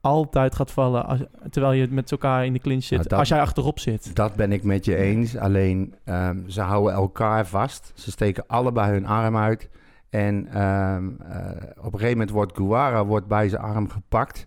altijd 0.00 0.54
gaat 0.54 0.70
vallen 0.70 1.06
als, 1.06 1.20
terwijl 1.50 1.72
je 1.72 1.86
met 1.90 2.10
elkaar 2.12 2.44
in 2.46 2.52
de 2.52 2.58
clinch 2.58 2.82
zit. 2.82 2.98
Nou, 2.98 3.08
dat- 3.08 3.18
als 3.18 3.28
jij 3.28 3.40
achterop 3.40 3.78
zit. 3.78 4.14
Dat 4.16 4.34
ben 4.34 4.52
ik 4.52 4.62
met 4.62 4.84
je 4.84 4.96
eens. 4.96 5.36
Alleen 5.36 5.94
ehm, 6.04 6.48
ze 6.48 6.60
houden 6.60 6.92
elkaar 6.92 7.46
vast. 7.46 7.92
Ze 7.94 8.10
steken 8.10 8.44
allebei 8.46 8.92
hun 8.92 9.06
arm 9.06 9.36
uit. 9.36 9.68
En 10.10 10.46
ehm, 10.52 11.08
eh, 11.20 11.46
op 11.78 11.84
een 11.92 11.98
gegeven 11.98 12.10
moment 12.10 12.30
wordt 12.30 12.56
Guara 12.56 13.04
wordt 13.04 13.26
bij 13.26 13.48
zijn 13.48 13.62
arm 13.62 13.88
gepakt. 13.88 14.46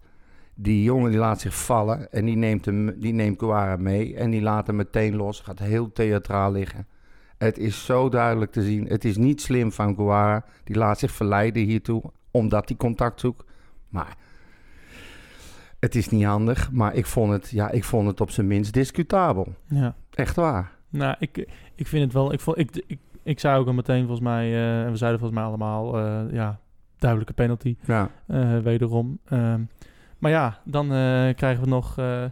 Die 0.62 0.84
jongen 0.84 1.12
die 1.12 1.20
laat 1.20 1.40
zich 1.40 1.64
vallen 1.66 2.12
en 2.12 2.26
die 2.26 2.36
neemt, 2.36 2.66
hem, 2.66 3.00
die 3.00 3.14
neemt 3.14 3.40
Guara 3.40 3.76
mee. 3.78 4.16
En 4.16 4.30
die 4.30 4.42
laat 4.42 4.68
hem 4.68 4.76
meteen 4.76 5.16
los. 5.16 5.40
Gaat 5.40 5.60
heel 5.60 5.92
theatraal 5.92 6.52
liggen. 6.52 6.88
Het 7.38 7.58
is 7.58 7.86
zo 7.86 8.10
duidelijk 8.10 8.52
te 8.52 8.64
zien. 8.64 8.88
Het 8.88 9.06
is 9.06 9.18
niet 9.18 9.42
slim 9.42 9.72
van 9.72 9.96
Guara. 9.96 10.46
Die 10.64 10.76
laat 10.76 11.00
zich 11.00 11.12
verleiden 11.12 11.64
hiertoe 11.64 12.04
omdat 12.32 12.68
hij 12.68 12.78
contact 12.78 13.20
zoekt. 13.20 13.44
Maar 13.90 14.16
het 15.80 15.96
is 15.96 16.10
niet 16.10 16.24
handig. 16.24 16.72
Maar 16.72 16.96
ik 16.96 17.06
vond 17.06 17.32
het, 17.32 17.50
ja, 17.50 17.70
ik 17.70 17.84
vond 17.84 18.08
het 18.08 18.22
op 18.22 18.30
zijn 18.32 18.48
minst 18.48 18.74
discutabel. 18.74 19.48
Ja. 19.68 19.96
Echt 20.14 20.36
waar. 20.36 20.72
Nou, 20.90 21.16
ik, 21.20 21.48
ik 21.76 21.88
vind 21.88 22.04
het 22.04 22.14
wel. 22.14 22.34
Ik, 22.34 22.40
vond, 22.40 22.58
ik, 22.58 22.84
ik, 22.88 23.00
ik 23.24 23.40
zei 23.40 23.60
ook 23.60 23.68
al 23.68 23.74
meteen 23.74 24.00
volgens 24.00 24.20
mij, 24.20 24.46
eh, 24.46 24.84
en 24.84 24.92
we 24.92 24.98
zeiden 24.98 25.20
volgens 25.20 25.40
mij 25.40 25.50
allemaal, 25.50 25.98
eh, 25.98 26.34
ja, 26.34 26.60
duidelijke 26.98 27.34
penalty. 27.34 27.76
Ja. 27.86 28.10
eh, 28.28 28.60
wederom. 28.60 29.20
Ehm, 29.26 29.62
maar 30.22 30.32
ja, 30.32 30.60
dan 30.64 30.86
eh, 30.86 31.36
krijgen 31.36 31.64
we 31.64 31.70
nog 31.70 31.98
eh, 31.98 32.24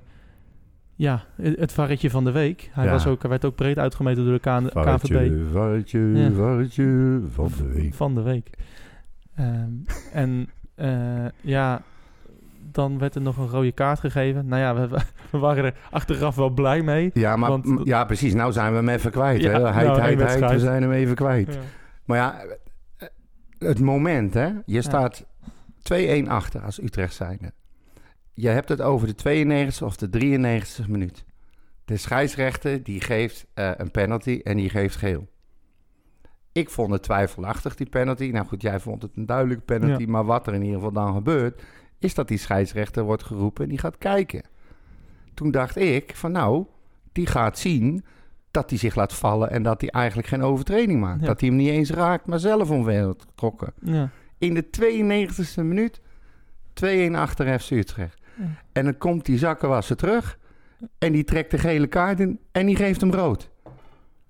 ja, 0.95 1.23
het, 1.41 1.71
varretje 1.71 2.10
van 2.10 2.23
de 2.23 2.32
week. 2.32 2.69
Hij, 2.73 2.86
Ja. 2.86 2.91
was 2.91 3.08
ook, 3.08 3.21
werd 3.21 3.45
ook 3.45 3.56
breed 3.56 3.78
uitgemeten 3.78 4.23
door 4.25 4.34
de 4.34 4.69
K- 4.69 4.71
KVB 4.86 5.52
varretje, 5.52 5.99
Ja. 5.99 6.32
varretje 6.32 7.19
van 7.32 7.52
de 7.58 7.67
week. 7.73 7.93
van 7.93 8.15
de 8.15 8.21
week. 8.21 8.49
Ehm, 9.36 9.71
en 10.13 10.49
eh, 10.75 11.25
ja, 11.41 11.82
dan 12.71 12.99
werd 12.99 13.15
er 13.15 13.21
nog 13.21 13.38
een 13.38 13.47
rode 13.49 13.71
kaart 13.71 13.99
gegeven. 13.99 14.47
Nou 14.47 14.62
ja, 14.62 14.75
we, 14.75 14.97
we 15.32 15.38
waren 15.38 15.63
er 15.63 15.73
achteraf 15.91 16.36
wel 16.36 16.49
blij 16.49 16.82
mee. 16.82 17.10
Ja, 17.13 17.36
maar, 17.36 17.49
Want- 17.49 17.82
ja, 17.84 18.06
precies. 18.06 18.34
Nou 18.34 18.52
zijn 18.52 18.71
we 18.71 18.78
hem 18.78 18.89
even 18.89 19.12
kwijt. 19.12 19.41
Ja, 19.41 19.52
hè? 19.52 19.60
nou, 19.60 19.73
Heid, 19.73 19.88
één 19.97 20.28
heid, 20.28 20.52
we 20.52 20.60
zijn 20.60 20.82
hem 20.82 20.91
even 20.91 21.15
kwijt. 21.15 21.54
Ja. 21.54 21.60
Maar 22.06 22.17
ja, 22.17 22.36
het 23.60 23.80
moment, 23.80 24.34
hè. 24.34 24.49
Je 24.65 24.82
staat 24.82 25.25
2-1 25.84 26.28
achter 26.30 26.62
als 26.62 26.82
Utrecht 26.82 27.13
zijnde. 27.13 27.52
Je 28.41 28.49
hebt 28.49 28.69
het 28.69 28.82
over 28.82 29.08
de 29.08 29.15
92e 29.80 29.84
of 29.84 29.95
de 29.95 30.10
93e 30.10 30.88
minuut. 30.88 31.25
De 31.86 31.97
scheidsrechter 31.97 32.84
die 32.84 33.02
geeft 33.02 33.45
eh, 33.54 33.71
een 33.78 33.91
penalty 33.91 34.41
en 34.43 34.58
die 34.58 34.69
geeft 34.69 34.95
geel. 34.95 35.28
Ik 36.52 36.69
vond 36.69 36.91
het 36.91 37.04
twijfelachtig, 37.04 37.75
die 37.75 37.89
penalty. 37.89 38.30
Nou 38.30 38.47
goed, 38.47 38.62
jij 38.62 38.80
vond 38.80 39.02
het 39.02 39.12
een 39.15 39.25
duidelijke 39.25 39.63
penalty. 39.63 40.04
Ja. 40.04 40.10
Maar 40.10 40.25
wat 40.25 40.47
er 40.47 40.54
in 40.54 40.62
ieder 40.62 40.75
geval 40.75 40.91
dan 40.91 41.13
gebeurt... 41.13 41.63
is 41.97 42.13
dat 42.13 42.28
die 42.28 42.38
scheidsrechter 42.38 43.04
wordt 43.04 43.23
geroepen 43.23 43.63
en 43.63 43.69
die 43.69 43.80
gaat 43.80 43.97
kijken. 43.97 44.43
Toen 45.34 45.52
dacht 45.52 45.75
ik 45.75 46.15
van 46.15 46.32
nou, 46.32 46.65
die 47.12 47.28
gaat 47.28 47.58
zien 47.58 48.04
dat 48.52 48.69
hij 48.69 48.80
zich 48.80 48.95
laat 48.95 49.13
vallen... 49.13 49.49
en 49.49 49.63
dat 49.63 49.82
hij 49.82 49.89
eigenlijk 49.89 50.28
geen 50.28 50.43
overtreding 50.43 50.99
maakt. 50.99 51.21
Ja. 51.21 51.28
Dat 51.28 51.39
hij 51.39 51.49
hem 51.49 51.58
niet 51.58 51.69
eens 51.69 51.91
raakt, 51.91 52.25
maar 52.25 52.39
zelf 52.39 52.69
omver 52.69 53.04
wordt 53.06 53.21
getrokken. 53.21 53.73
Ja. 53.82 54.10
In 54.38 54.54
de 54.54 54.65
92e 54.65 55.63
minuut 55.63 56.02
2-1 56.86 57.12
achter 57.13 57.60
FC 57.60 57.71
Utrecht. 57.71 58.18
En 58.71 58.84
dan 58.84 58.97
komt 58.97 59.25
die 59.25 59.38
zakkenwasser 59.38 59.95
terug... 59.95 60.38
en 60.97 61.12
die 61.12 61.23
trekt 61.23 61.52
de 61.52 61.58
gele 61.58 61.88
kaart 61.88 62.19
in 62.19 62.39
en 62.52 62.65
die 62.65 62.75
geeft 62.75 63.02
hem 63.02 63.12
rood. 63.12 63.49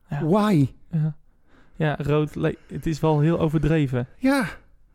Ja. 0.09 0.25
Why? 0.25 0.67
Ja. 0.91 1.15
ja, 1.75 1.95
rood. 2.01 2.33
Het 2.67 2.85
is 2.85 2.99
wel 2.99 3.19
heel 3.19 3.39
overdreven. 3.39 4.07
Ja. 4.17 4.45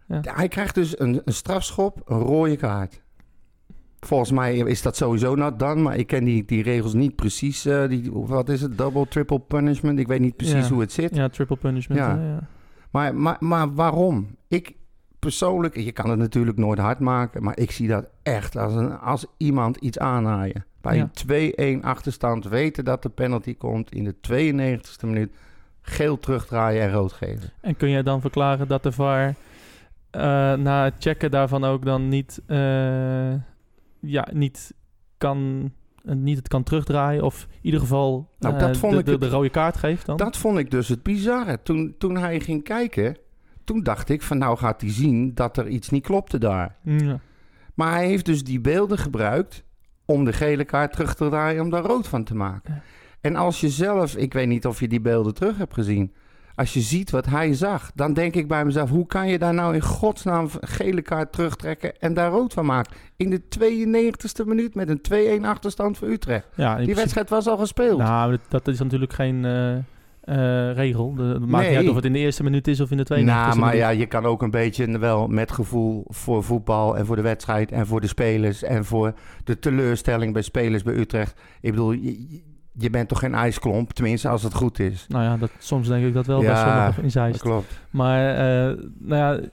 Ja. 0.06 0.20
Hij 0.22 0.48
krijgt 0.48 0.74
dus 0.74 0.98
een, 1.00 1.20
een 1.24 1.32
strafschop, 1.32 2.02
een 2.04 2.18
rode 2.18 2.56
kaart. 2.56 3.02
Volgens 4.00 4.30
mij 4.30 4.56
is 4.56 4.82
dat 4.82 4.96
sowieso 4.96 5.34
not 5.34 5.58
done, 5.58 5.80
maar 5.82 5.96
ik 5.96 6.06
ken 6.06 6.24
die, 6.24 6.44
die 6.44 6.62
regels 6.62 6.94
niet 6.94 7.14
precies. 7.16 7.64
eh, 7.64 7.88
die, 7.88 8.10
wat 8.12 8.48
is 8.48 8.60
het? 8.60 8.78
Double, 8.78 9.08
triple 9.08 9.40
punishment? 9.40 9.98
Ik 9.98 10.06
weet 10.06 10.20
niet 10.20 10.36
precies 10.36 10.66
Ja. 10.68 10.72
hoe 10.72 10.80
het 10.80 10.92
zit. 10.92 11.14
Ja, 11.14 11.28
triple 11.28 11.56
punishment. 11.56 12.00
Ja. 12.00 12.18
hè, 12.18 12.28
ja. 12.32 12.48
Maar, 12.90 13.14
maar, 13.14 13.36
maar 13.40 13.74
waarom? 13.74 14.36
Ik 14.48 14.74
persoonlijk, 15.24 15.76
je 15.76 15.92
kan 15.92 16.10
het 16.10 16.18
natuurlijk 16.18 16.56
nooit 16.58 16.78
hard 16.78 16.98
maken, 16.98 17.42
maar 17.42 17.58
ik 17.58 17.70
zie 17.70 17.88
dat 17.88 18.08
echt 18.22 18.56
als, 18.56 18.74
een, 18.74 18.98
als 18.98 19.26
iemand 19.36 19.76
iets 19.76 19.98
aanhaaien. 19.98 20.64
Bij 20.80 20.96
Ja. 20.96 21.10
een 21.26 21.80
2-1 21.80 21.84
achterstand 21.84 22.44
weten 22.44 22.84
dat 22.84 23.02
de 23.02 23.08
penalty 23.08 23.56
komt 23.56 23.92
in 23.92 24.04
de 24.04 24.14
92e 24.14 25.06
minuut. 25.06 25.34
Geel 25.80 26.18
terugdraaien 26.18 26.82
en 26.82 26.92
rood 26.92 27.12
geven. 27.12 27.52
En 27.60 27.76
kun 27.76 27.90
jij 27.90 28.02
dan 28.02 28.20
verklaren 28.20 28.68
dat 28.68 28.82
de 28.82 28.92
VAR 28.92 29.34
eh, 30.10 30.20
na 30.54 30.84
het 30.84 30.94
checken 30.98 31.30
daarvan 31.30 31.64
ook 31.64 31.84
dan 31.84 32.08
niet, 32.08 32.42
eh, 32.46 33.32
ja, 34.00 34.28
niet 34.32 34.74
kan, 35.18 35.70
eh, 36.04 36.14
niet 36.14 36.36
het 36.36 36.48
kan 36.48 36.62
terugdraaien 36.62 37.22
of 37.22 37.46
in 37.50 37.58
ieder 37.62 37.80
geval 37.80 38.28
Nou, 38.38 38.58
dat 38.58 38.76
vond 38.76 38.92
de, 38.92 38.98
ik 38.98 39.06
de, 39.06 39.18
de 39.18 39.28
rode 39.28 39.50
kaart 39.50 39.76
geeft 39.76 40.06
dan? 40.06 40.16
Dat 40.16 40.36
vond 40.36 40.58
ik 40.58 40.70
dus 40.70 40.88
het 40.88 41.02
bizarre. 41.02 41.62
Toen, 41.62 41.94
toen 41.98 42.16
hij 42.16 42.40
ging 42.40 42.62
kijken, 42.62 43.16
toen 43.64 43.82
dacht 43.82 44.08
ik 44.08 44.22
van 44.22 44.38
nou 44.38 44.56
gaat 44.56 44.80
hij 44.80 44.90
zien 44.90 45.34
dat 45.34 45.56
er 45.56 45.68
iets 45.68 45.88
niet 45.88 46.04
klopte 46.04 46.38
daar. 46.38 46.76
Ja. 46.82 47.20
Maar 47.74 47.92
hij 47.92 48.06
heeft 48.06 48.24
dus 48.24 48.44
die 48.44 48.60
beelden 48.60 48.98
gebruikt 48.98 49.64
om 50.04 50.24
de 50.24 50.32
gele 50.32 50.64
kaart 50.64 50.92
terug 50.92 51.14
te 51.14 51.28
draaien 51.28 51.62
om 51.62 51.70
daar 51.70 51.84
rood 51.84 52.08
van 52.08 52.24
te 52.24 52.34
maken. 52.34 52.74
Ja. 52.74 52.82
En 53.20 53.36
als 53.36 53.60
je 53.60 53.68
zelf, 53.68 54.16
ik 54.16 54.32
weet 54.32 54.48
niet 54.48 54.66
of 54.66 54.80
je 54.80 54.88
die 54.88 55.00
beelden 55.00 55.34
terug 55.34 55.56
hebt 55.58 55.74
gezien, 55.74 56.12
als 56.54 56.72
je 56.72 56.80
ziet 56.80 57.10
wat 57.10 57.26
hij 57.26 57.54
zag, 57.54 57.90
dan 57.94 58.12
denk 58.12 58.34
ik 58.34 58.48
bij 58.48 58.64
mezelf, 58.64 58.90
hoe 58.90 59.06
kan 59.06 59.28
je 59.28 59.38
daar 59.38 59.54
nou 59.54 59.74
in 59.74 59.80
godsnaam 59.82 60.48
gele 60.60 61.02
kaart 61.02 61.32
terugtrekken 61.32 61.98
en 61.98 62.14
daar 62.14 62.30
rood 62.30 62.52
van 62.52 62.66
maken? 62.66 62.96
In 63.16 63.30
de 63.30 63.42
92e 63.58 64.46
minuut 64.46 64.74
met 64.74 64.88
een 64.88 65.40
2-1 65.40 65.44
achterstand 65.44 65.98
voor 65.98 66.08
Utrecht. 66.08 66.48
Ja, 66.54 66.76
Die 66.76 66.94
wedstrijd 66.94 67.28
was 67.28 67.46
al 67.46 67.56
gespeeld. 67.56 67.98
Nou, 67.98 68.30
dat, 68.30 68.40
dat 68.48 68.68
is 68.68 68.78
natuurlijk 68.78 69.12
geen 69.12 69.44
eh, 69.44 69.76
eh, 70.24 70.72
regel. 70.72 71.14
Het 71.16 71.38
maakt 71.46 71.62
Nee. 71.62 71.68
niet 71.68 71.78
uit 71.78 71.88
of 71.88 71.94
het 71.96 72.04
in 72.04 72.12
de 72.12 72.18
eerste 72.18 72.42
minuut 72.42 72.68
is 72.68 72.80
of 72.80 72.90
in 72.90 72.96
de 72.96 73.04
tweede 73.04 73.24
Nou, 73.24 73.58
maar 73.58 73.76
ja, 73.76 73.88
je 73.88 74.06
kan 74.06 74.24
ook 74.24 74.42
een 74.42 74.50
beetje 74.50 74.98
wel 74.98 75.26
met 75.26 75.52
gevoel 75.52 76.04
voor 76.08 76.44
voetbal 76.44 76.96
en 76.96 77.06
voor 77.06 77.16
de 77.16 77.22
wedstrijd 77.22 77.72
en 77.72 77.86
voor 77.86 78.00
de 78.00 78.06
spelers 78.06 78.62
en 78.62 78.84
voor 78.84 79.12
de 79.44 79.58
teleurstelling 79.58 80.32
bij 80.32 80.42
spelers 80.42 80.82
bij 80.82 80.94
Utrecht. 80.94 81.40
Ik 81.60 81.70
bedoel, 81.70 81.92
je, 81.92 82.42
je 82.72 82.90
bent 82.90 83.08
toch 83.08 83.18
geen 83.18 83.34
ijsklomp, 83.34 83.92
tenminste 83.92 84.28
als 84.28 84.42
het 84.42 84.54
goed 84.54 84.78
is. 84.78 85.04
Nou 85.08 85.24
ja, 85.24 85.36
dat, 85.36 85.50
soms 85.58 85.88
denk 85.88 86.06
ik 86.06 86.14
dat 86.14 86.26
wel 86.26 86.42
Ja, 86.42 86.52
bij 86.52 86.62
sommigen 86.72 86.96
in 86.96 87.02
Dat 87.02 87.12
Zeist. 87.12 87.40
klopt. 87.40 87.80
Maar 87.90 88.30
eh, 88.30 88.76
nou 88.98 89.16
ja, 89.38 89.48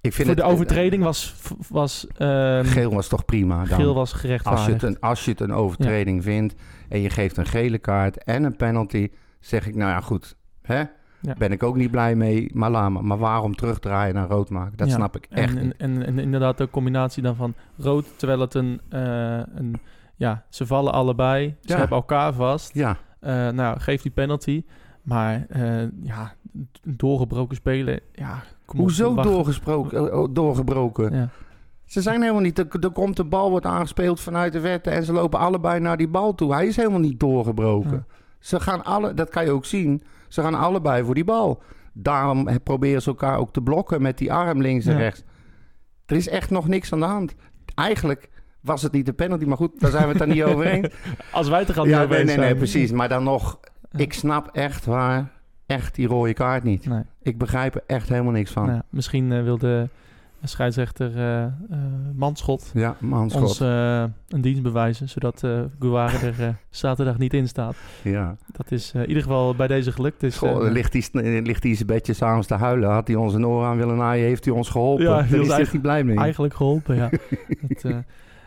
Ik 0.00 0.12
vind 0.12 0.26
voor 0.26 0.36
de 0.36 0.42
het, 0.42 0.52
overtreding 0.52 1.02
was, 1.02 1.34
was 1.68 2.06
ehm, 2.16 2.64
Geel 2.64 2.94
was 2.94 3.08
toch 3.08 3.24
prima 3.24 3.56
dan. 3.64 3.66
geel 3.78 3.94
was 3.94 4.00
als, 4.00 4.10
je 4.12 4.16
gerechtvaardigd. 4.18 4.66
het 4.70 4.82
een, 4.82 5.00
als 5.00 5.24
je 5.24 5.30
het 5.30 5.40
een 5.40 5.52
overtreding 5.52 6.22
vindt 6.22 6.54
en 6.88 7.00
je 7.00 7.10
geeft 7.10 7.36
een 7.36 7.46
gele 7.46 7.78
kaart 7.78 8.24
en 8.24 8.44
een 8.44 8.56
penalty, 8.56 9.08
zeg 9.40 9.66
ik 9.66 9.74
nou 9.74 9.90
ja 9.90 10.00
goed, 10.00 10.36
hè? 10.62 10.82
Ja. 11.20 11.34
Ben 11.38 11.52
ik 11.52 11.62
ook 11.62 11.76
niet 11.76 11.90
blij 11.90 12.14
mee, 12.14 12.50
maar 12.54 12.92
maar. 12.92 13.18
Waarom 13.18 13.54
terugdraaien 13.54 14.14
naar 14.14 14.28
rood 14.28 14.50
maken? 14.50 14.76
Dat 14.76 14.88
Ja. 14.88 14.94
snap 14.94 15.16
ik 15.16 15.26
echt 15.30 15.56
en, 15.56 15.64
niet. 15.64 15.76
en, 15.76 15.96
en, 15.96 16.06
en 16.06 16.18
inderdaad 16.18 16.58
de 16.58 16.70
combinatie 16.70 17.22
dan 17.22 17.36
van 17.36 17.54
rood, 17.76 18.18
terwijl 18.18 18.40
het 18.40 18.54
een, 18.54 18.80
eh, 18.88 19.40
een 19.54 19.80
ja, 20.16 20.44
ze 20.48 20.66
vallen 20.66 20.92
allebei, 20.92 21.56
ze 21.60 21.76
hebben 21.76 21.96
elkaar 21.96 22.32
vast. 22.32 22.74
Ja, 22.74 22.96
Eh, 23.20 23.48
nou, 23.48 23.80
geef 23.80 24.02
die 24.02 24.10
penalty. 24.10 24.64
Maar 25.02 25.46
eh, 25.48 25.82
ja, 26.02 26.34
doorgebroken 26.82 27.56
spelen, 27.56 28.00
ja, 28.12 28.42
kom 28.64 28.78
hoezo 28.80 29.14
doorgesproken, 29.14 30.18
oh, 30.18 30.28
doorgebroken? 30.34 31.14
Ja. 31.14 31.28
Ze 31.84 32.02
zijn 32.02 32.20
helemaal 32.20 32.42
niet. 32.42 32.58
Er, 32.58 32.90
komt 32.92 33.16
de 33.16 33.24
bal, 33.24 33.50
wordt 33.50 33.66
aangespeeld 33.66 34.20
vanuit 34.20 34.52
de 34.52 34.60
verte 34.60 34.90
en 34.90 35.04
ze 35.04 35.12
lopen 35.12 35.38
allebei 35.38 35.80
naar 35.80 35.96
die 35.96 36.08
bal 36.08 36.34
toe. 36.34 36.52
Hij 36.52 36.66
is 36.66 36.76
helemaal 36.76 37.00
niet 37.00 37.20
doorgebroken. 37.20 37.90
Ja. 38.08 38.14
Ze 38.38 38.60
gaan 38.60 38.84
alle, 38.84 39.14
dat 39.14 39.30
kan 39.30 39.44
je 39.44 39.50
ook 39.50 39.64
zien. 39.64 40.02
Ze 40.28 40.42
gaan 40.42 40.54
allebei 40.54 41.04
voor 41.04 41.14
die 41.14 41.24
bal. 41.24 41.62
Daarom 41.92 42.48
proberen 42.62 43.02
ze 43.02 43.08
elkaar 43.08 43.38
ook 43.38 43.52
te 43.52 43.60
blokken 43.60 44.02
met 44.02 44.18
die 44.18 44.32
arm 44.32 44.60
links 44.62 44.86
en 44.86 44.92
Ja. 44.92 44.98
rechts. 44.98 45.22
Er 46.06 46.16
is 46.16 46.28
echt 46.28 46.50
nog 46.50 46.68
niks 46.68 46.92
aan 46.92 47.00
de 47.00 47.06
hand. 47.06 47.34
Eigenlijk 47.74 48.28
was 48.60 48.82
het 48.82 48.92
niet 48.92 49.06
de 49.06 49.12
penalty, 49.12 49.44
maar 49.44 49.56
goed, 49.56 49.80
daar 49.80 49.90
zijn 49.90 50.02
we 50.02 50.08
het 50.08 50.18
dan 50.18 50.28
niet 50.28 50.42
over 50.42 50.66
eens. 50.66 50.88
Als 51.32 51.48
wij 51.48 51.66
er 51.66 51.78
al 51.78 51.86
Ja, 51.86 52.04
nee, 52.04 52.24
nee, 52.24 52.36
nee, 52.36 52.54
precies. 52.56 52.90
Maar 52.92 53.08
dan 53.08 53.22
nog, 53.24 53.60
ik 53.96 54.12
snap 54.12 54.48
echt 54.52 54.84
waar, 54.84 55.32
echt 55.66 55.94
die 55.94 56.06
rode 56.06 56.34
kaart 56.34 56.62
niet. 56.62 56.86
Nee. 56.86 57.02
Ik 57.22 57.38
begrijp 57.38 57.74
er 57.74 57.82
echt 57.86 58.08
helemaal 58.08 58.32
niks 58.32 58.50
van. 58.50 58.62
Nou 58.62 58.74
ja, 58.76 58.84
misschien 58.90 59.32
eh, 59.32 59.42
wil 59.42 59.58
de 59.58 59.88
scheidsrechter 60.42 61.16
eh 61.16 61.44
eh, 61.44 61.50
Manschot 62.14 62.70
Ja, 62.74 62.96
manschot. 63.00 63.42
ons 63.42 63.60
eh, 63.60 64.04
een 64.28 64.40
dienst 64.40 64.62
bewijzen, 64.62 65.08
zodat 65.08 65.44
eh 65.44 65.60
Guare 65.78 66.32
er 66.38 66.56
zaterdag 66.70 67.18
niet 67.18 67.34
in 67.34 67.48
staat. 67.48 67.76
Ja. 68.02 68.36
Dat 68.52 68.70
is 68.70 68.92
in 68.92 69.08
ieder 69.08 69.22
geval 69.22 69.54
bij 69.54 69.66
deze 69.66 69.92
gelukt. 69.92 70.20
Dus, 70.20 70.36
Goh, 70.36 70.70
ligt 70.70 70.92
hij 70.92 71.42
ligt 71.42 71.62
zijn 71.62 71.86
bedje 71.86 72.12
s'avonds 72.12 72.46
te 72.46 72.54
huilen. 72.54 72.90
Had 72.90 73.06
hij 73.06 73.16
ons 73.16 73.34
een 73.34 73.46
oor 73.46 73.64
aan 73.64 73.76
willen 73.76 73.96
naaien, 73.96 74.26
heeft 74.26 74.44
hij 74.44 74.54
ons 74.54 74.68
geholpen. 74.68 75.04
Ja, 75.04 75.22
Daar 75.22 75.60
is 75.60 75.72
niet 75.72 75.82
blij 75.82 76.04
mee. 76.04 76.16
eigenlijk 76.16 76.54
geholpen, 76.54 76.96
ja. 76.96 77.10
het, 77.68 77.84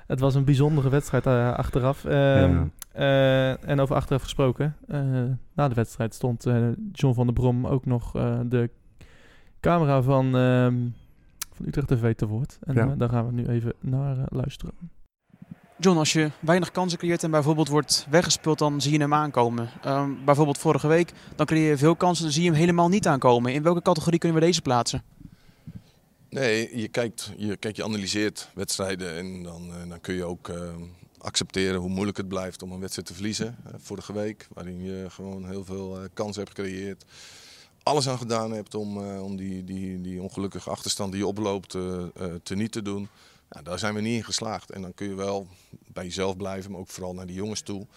het 0.07 0.19
was 0.19 0.35
een 0.35 0.45
bijzondere 0.45 0.89
wedstrijd 0.89 1.27
achteraf. 1.57 2.05
Ehm, 2.05 2.63
eh, 2.91 3.69
en 3.69 3.79
over 3.79 3.95
achteraf 3.95 4.21
gesproken, 4.21 4.75
na 5.53 5.67
de 5.67 5.75
wedstrijd 5.75 6.13
stond 6.13 6.43
John 6.91 7.13
van 7.13 7.25
der 7.25 7.33
Brom 7.33 7.67
ook 7.67 7.85
nog 7.85 8.11
de 8.45 8.69
camera 9.59 10.01
van, 10.01 10.35
ehm, 10.37 10.75
van 11.61 11.67
Utrecht 11.69 11.87
TV 11.87 12.15
te 12.15 12.27
woord. 12.27 12.57
En 12.61 12.75
Ja. 12.75 12.87
eh, 12.87 12.91
daar 12.97 13.09
gaan 13.09 13.25
we 13.25 13.31
nu 13.33 13.47
even 13.47 13.73
naar 13.79 14.17
eh, 14.17 14.23
luisteren. 14.29 14.73
John, 15.77 15.97
als 15.97 16.13
je 16.13 16.31
weinig 16.39 16.71
kansen 16.71 16.99
creëert 16.99 17.23
en 17.23 17.31
bijvoorbeeld 17.31 17.67
wordt 17.67 18.07
weggespeeld, 18.09 18.57
dan 18.59 18.81
zie 18.81 18.91
je 18.91 18.99
hem 18.99 19.13
aankomen. 19.13 19.69
Ehm, 19.83 20.09
bijvoorbeeld 20.25 20.57
vorige 20.57 20.87
week, 20.87 21.11
dan 21.35 21.45
creëer 21.45 21.69
je 21.69 21.77
veel 21.77 21.95
kansen, 21.95 22.23
dan 22.23 22.33
zie 22.33 22.43
je 22.43 22.49
hem 22.49 22.57
helemaal 22.59 22.89
niet 22.89 23.07
aankomen. 23.07 23.53
In 23.53 23.63
welke 23.63 23.81
categorie 23.81 24.19
kunnen 24.19 24.39
we 24.39 24.45
deze 24.45 24.61
plaatsen? 24.61 25.03
Nee, 26.29 26.77
je 26.77 26.87
kijkt, 26.87 27.33
je, 27.37 27.57
kijk, 27.57 27.75
je 27.75 27.83
analyseert 27.83 28.49
wedstrijden 28.55 29.17
en 29.17 29.43
dan, 29.43 29.69
eh, 29.69 29.89
dan 29.89 30.01
kun 30.01 30.13
je 30.13 30.23
ook 30.23 30.51
accepteren 31.17 31.79
hoe 31.79 31.89
moeilijk 31.89 32.17
het 32.17 32.27
blijft 32.27 32.61
om 32.63 32.71
een 32.71 32.79
wedstrijd 32.79 33.07
te 33.07 33.13
verliezen. 33.13 33.55
Vorige 33.77 34.13
week, 34.13 34.47
waarin 34.53 34.83
je 34.83 35.05
gewoon 35.09 35.45
heel 35.45 35.65
veel 35.65 35.97
kansen 36.13 36.43
hebt 36.43 36.55
gecreëerd. 36.59 37.05
Alles 37.83 38.09
aan 38.09 38.17
gedaan 38.17 38.51
hebt 38.51 38.75
om, 38.75 38.97
eh, 38.97 39.23
om 39.23 39.35
die, 39.35 39.63
die, 39.63 40.01
die 40.01 40.21
ongelukkige 40.21 40.69
achterstand 40.69 41.11
die 41.11 41.21
je 41.21 41.27
oploopt 41.27 41.75
eh, 41.75 42.03
te 42.43 42.55
niet 42.55 42.71
te 42.71 42.81
doen. 42.81 43.07
Daar 43.63 43.79
zijn 43.79 43.93
we 43.93 44.01
niet 44.01 44.15
in 44.15 44.23
geslaagd. 44.23 44.71
En 44.71 44.81
dan 44.81 44.93
kun 44.93 45.07
je 45.07 45.15
wel 45.15 45.47
bij 45.87 46.03
jezelf 46.03 46.37
blijven, 46.37 46.71
maar 46.71 46.79
ook 46.79 46.89
vooral 46.89 47.13
naar 47.13 47.25
die 47.25 47.35
jongens 47.35 47.61
toe. 47.61 47.87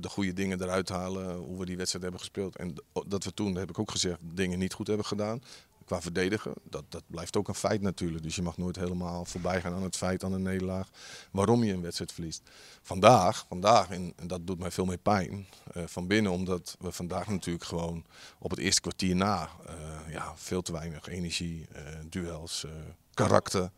de 0.00 0.08
goede 0.08 0.32
dingen 0.32 0.62
eruit 0.62 0.88
halen, 0.88 1.36
hoe 1.36 1.58
we 1.58 1.66
die 1.66 1.76
wedstrijd 1.76 2.02
hebben 2.02 2.20
gespeeld. 2.20 2.56
En 2.56 2.74
dat 3.06 3.24
we 3.24 3.34
toen, 3.34 3.48
dat 3.50 3.60
heb 3.60 3.70
ik 3.70 3.78
ook 3.78 3.90
gezegd, 3.90 4.18
dingen 4.22 4.58
niet 4.58 4.72
goed 4.72 4.86
hebben 4.86 5.06
gedaan 5.06 5.42
qua 5.90 6.00
verdedigen. 6.00 6.52
Dat, 6.62 6.84
dat 6.88 7.02
blijft 7.06 7.36
ook 7.36 7.48
een 7.48 7.54
feit 7.54 7.80
natuurlijk. 7.80 8.22
Dus 8.22 8.36
je 8.36 8.42
mag 8.42 8.56
nooit 8.56 8.76
helemaal 8.76 9.24
voorbij 9.24 9.60
gaan 9.60 9.74
aan 9.74 9.82
het 9.82 9.96
feit, 9.96 10.24
aan 10.24 10.32
een 10.32 10.42
nederlaag, 10.42 10.88
waarom 11.30 11.64
je 11.64 11.72
een 11.72 11.82
wedstrijd 11.82 12.12
verliest. 12.12 12.42
Vandaag, 12.82 13.44
vandaag 13.48 13.90
en, 13.90 14.14
dat 14.26 14.46
doet 14.46 14.58
mij 14.58 14.70
veel 14.70 14.84
meer 14.84 14.98
pijn 14.98 15.46
eh, 15.72 15.82
van 15.86 16.06
binnen, 16.06 16.32
omdat 16.32 16.76
we 16.80 16.92
vandaag 16.92 17.28
natuurlijk 17.28 17.64
gewoon 17.64 18.04
op 18.38 18.50
het 18.50 18.58
eerste 18.58 18.80
kwartier 18.80 19.16
na 19.16 19.48
eh, 19.66 20.12
ja, 20.12 20.32
veel 20.36 20.62
te 20.62 20.72
weinig 20.72 21.08
energie, 21.08 21.66
eh, 21.72 21.82
duels, 22.08 22.66
karakter. 23.14 23.70